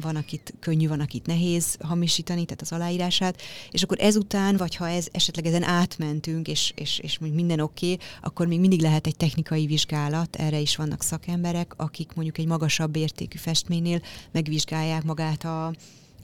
van, 0.00 0.16
akit 0.16 0.54
könnyű, 0.60 0.88
van, 0.88 1.00
akit 1.00 1.26
nehéz 1.26 1.76
hamisítani, 1.80 2.44
tehát 2.44 2.62
az 2.62 2.72
aláírását, 2.72 3.40
és 3.70 3.82
akkor 3.82 3.96
ezután, 4.00 4.56
vagy 4.56 4.76
ha 4.76 4.88
ez 4.88 5.06
esetleg 5.12 5.46
ezen 5.46 5.62
átmentünk, 5.62 6.48
és, 6.48 6.72
és, 6.76 6.98
és 6.98 7.18
minden 7.18 7.60
oké, 7.60 7.92
okay, 7.92 8.06
akkor 8.22 8.46
még 8.46 8.60
mindig 8.60 8.80
lehet 8.80 9.06
egy 9.06 9.16
technikai 9.16 9.66
vizsgálat, 9.66 10.36
erre 10.36 10.58
is 10.58 10.76
vannak 10.76 11.02
szakemberek, 11.02 11.72
akik 11.76 12.12
mondjuk 12.14 12.38
egy 12.38 12.46
magasabb 12.46 12.96
értékű 12.96 13.38
festménynél 13.38 14.00
megvizsgálják 14.30 15.04
magát 15.04 15.44
a, 15.44 15.66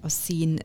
a 0.01 0.09
szín 0.09 0.59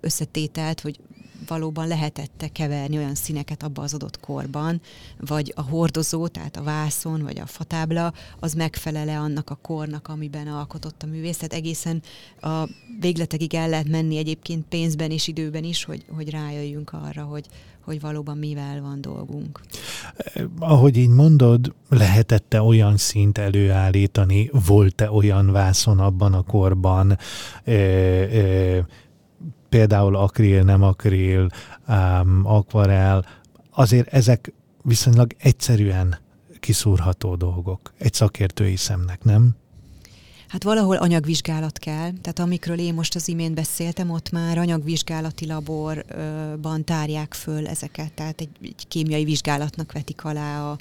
összetételt, 0.00 0.80
hogy 0.80 0.98
valóban 1.46 1.88
lehetette 1.88 2.48
keverni 2.48 2.96
olyan 2.96 3.14
színeket 3.14 3.62
abba 3.62 3.82
az 3.82 3.94
adott 3.94 4.20
korban, 4.20 4.80
vagy 5.20 5.52
a 5.56 5.62
hordozó, 5.62 6.26
tehát 6.26 6.56
a 6.56 6.62
vászon, 6.62 7.22
vagy 7.22 7.38
a 7.38 7.46
fatábla, 7.46 8.12
az 8.40 8.54
megfelele 8.54 9.18
annak 9.18 9.50
a 9.50 9.54
kornak, 9.54 10.08
amiben 10.08 10.46
alkotott 10.46 11.02
a 11.02 11.06
művész. 11.06 11.36
Tehát 11.36 11.52
egészen 11.52 12.02
a 12.40 12.68
végletekig 13.00 13.54
el 13.54 13.68
lehet 13.68 13.88
menni 13.88 14.16
egyébként 14.16 14.64
pénzben 14.68 15.10
és 15.10 15.28
időben 15.28 15.64
is, 15.64 15.84
hogy, 15.84 16.04
hogy 16.16 16.30
rájöjjünk 16.30 16.92
arra, 16.92 17.22
hogy, 17.22 17.46
hogy 17.84 18.00
valóban 18.00 18.38
mivel 18.38 18.80
van 18.80 19.00
dolgunk. 19.00 19.60
Ahogy 20.58 20.96
így 20.96 21.08
mondod, 21.08 21.74
lehetette 21.88 22.62
olyan 22.62 22.96
szint 22.96 23.38
előállítani, 23.38 24.50
volt-e 24.66 25.10
olyan 25.10 25.50
vászon 25.50 25.98
abban 25.98 26.34
a 26.34 26.42
korban, 26.42 27.18
e, 27.64 27.72
e, 27.72 28.86
például 29.72 30.16
akril, 30.16 30.62
nem 30.62 30.82
akril, 30.82 31.48
um, 31.88 32.40
akvarel, 32.44 33.26
azért 33.70 34.08
ezek 34.08 34.52
viszonylag 34.82 35.34
egyszerűen 35.38 36.18
kiszúrható 36.60 37.34
dolgok 37.34 37.92
egy 37.98 38.12
szakértői 38.12 38.76
szemnek, 38.76 39.24
nem? 39.24 39.50
Hát 40.48 40.62
valahol 40.62 40.96
anyagvizsgálat 40.96 41.78
kell, 41.78 42.10
tehát 42.20 42.38
amikről 42.38 42.78
én 42.78 42.94
most 42.94 43.14
az 43.14 43.28
imént 43.28 43.54
beszéltem, 43.54 44.10
ott 44.10 44.30
már 44.30 44.58
anyagvizsgálati 44.58 45.46
laborban 45.46 46.84
tárják 46.84 47.34
föl 47.34 47.66
ezeket, 47.66 48.12
tehát 48.12 48.40
egy, 48.40 48.50
egy 48.62 48.88
kémiai 48.88 49.24
vizsgálatnak 49.24 49.92
vetik 49.92 50.24
alá 50.24 50.70
a, 50.70 50.78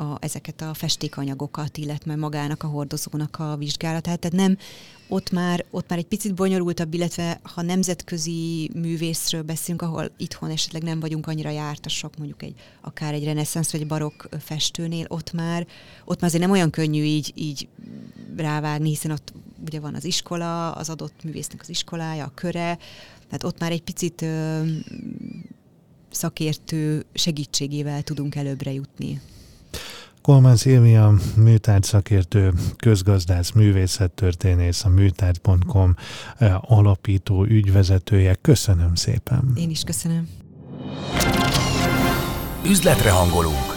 a, 0.00 0.16
ezeket 0.20 0.60
a 0.60 0.74
festékanyagokat, 0.74 1.76
illetve 1.76 2.16
magának 2.16 2.62
a 2.62 2.66
hordozónak 2.66 3.38
a 3.38 3.56
vizsgálatát. 3.56 4.18
Tehát 4.18 4.36
nem, 4.36 4.58
ott 5.08 5.30
már, 5.30 5.64
ott 5.70 5.88
már 5.88 5.98
egy 5.98 6.06
picit 6.06 6.34
bonyolultabb, 6.34 6.94
illetve 6.94 7.40
ha 7.42 7.62
nemzetközi 7.62 8.70
művészről 8.74 9.42
beszélünk, 9.42 9.82
ahol 9.82 10.10
itthon 10.16 10.50
esetleg 10.50 10.82
nem 10.82 11.00
vagyunk 11.00 11.26
annyira 11.26 11.50
jártasok, 11.50 12.16
mondjuk 12.16 12.42
egy, 12.42 12.54
akár 12.80 13.14
egy 13.14 13.24
reneszánsz 13.24 13.72
vagy 13.72 13.86
barokk 13.86 14.24
festőnél, 14.38 15.04
ott 15.08 15.32
már, 15.32 15.66
ott 16.04 16.20
már 16.20 16.28
azért 16.28 16.42
nem 16.42 16.52
olyan 16.52 16.70
könnyű 16.70 17.02
így, 17.02 17.32
így 17.34 17.68
rávágni, 18.36 18.88
hiszen 18.88 19.10
ott 19.10 19.32
ugye 19.66 19.80
van 19.80 19.94
az 19.94 20.04
iskola, 20.04 20.72
az 20.72 20.88
adott 20.88 21.24
művésznek 21.24 21.60
az 21.60 21.68
iskolája, 21.68 22.24
a 22.24 22.32
köre, 22.34 22.78
tehát 23.24 23.44
ott 23.44 23.58
már 23.58 23.72
egy 23.72 23.82
picit 23.82 24.22
ö, 24.22 24.62
szakértő 26.10 27.04
segítségével 27.12 28.02
tudunk 28.02 28.34
előbbre 28.34 28.72
jutni. 28.72 29.20
Kolmán 30.22 30.56
Szilvia, 30.56 31.14
műtárgy 31.36 31.82
szakértő, 31.82 32.52
közgazdász, 32.76 33.50
művészettörténész, 33.50 34.84
a 34.84 34.88
műtárgy.com 34.88 35.94
alapító 36.60 37.44
ügyvezetője. 37.44 38.34
Köszönöm 38.34 38.94
szépen. 38.94 39.52
Én 39.54 39.70
is 39.70 39.82
köszönöm. 39.82 40.28
Üzletre 42.66 43.10
hangolunk. 43.10 43.76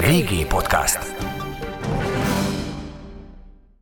Régi 0.00 0.44
podcast. 0.44 1.21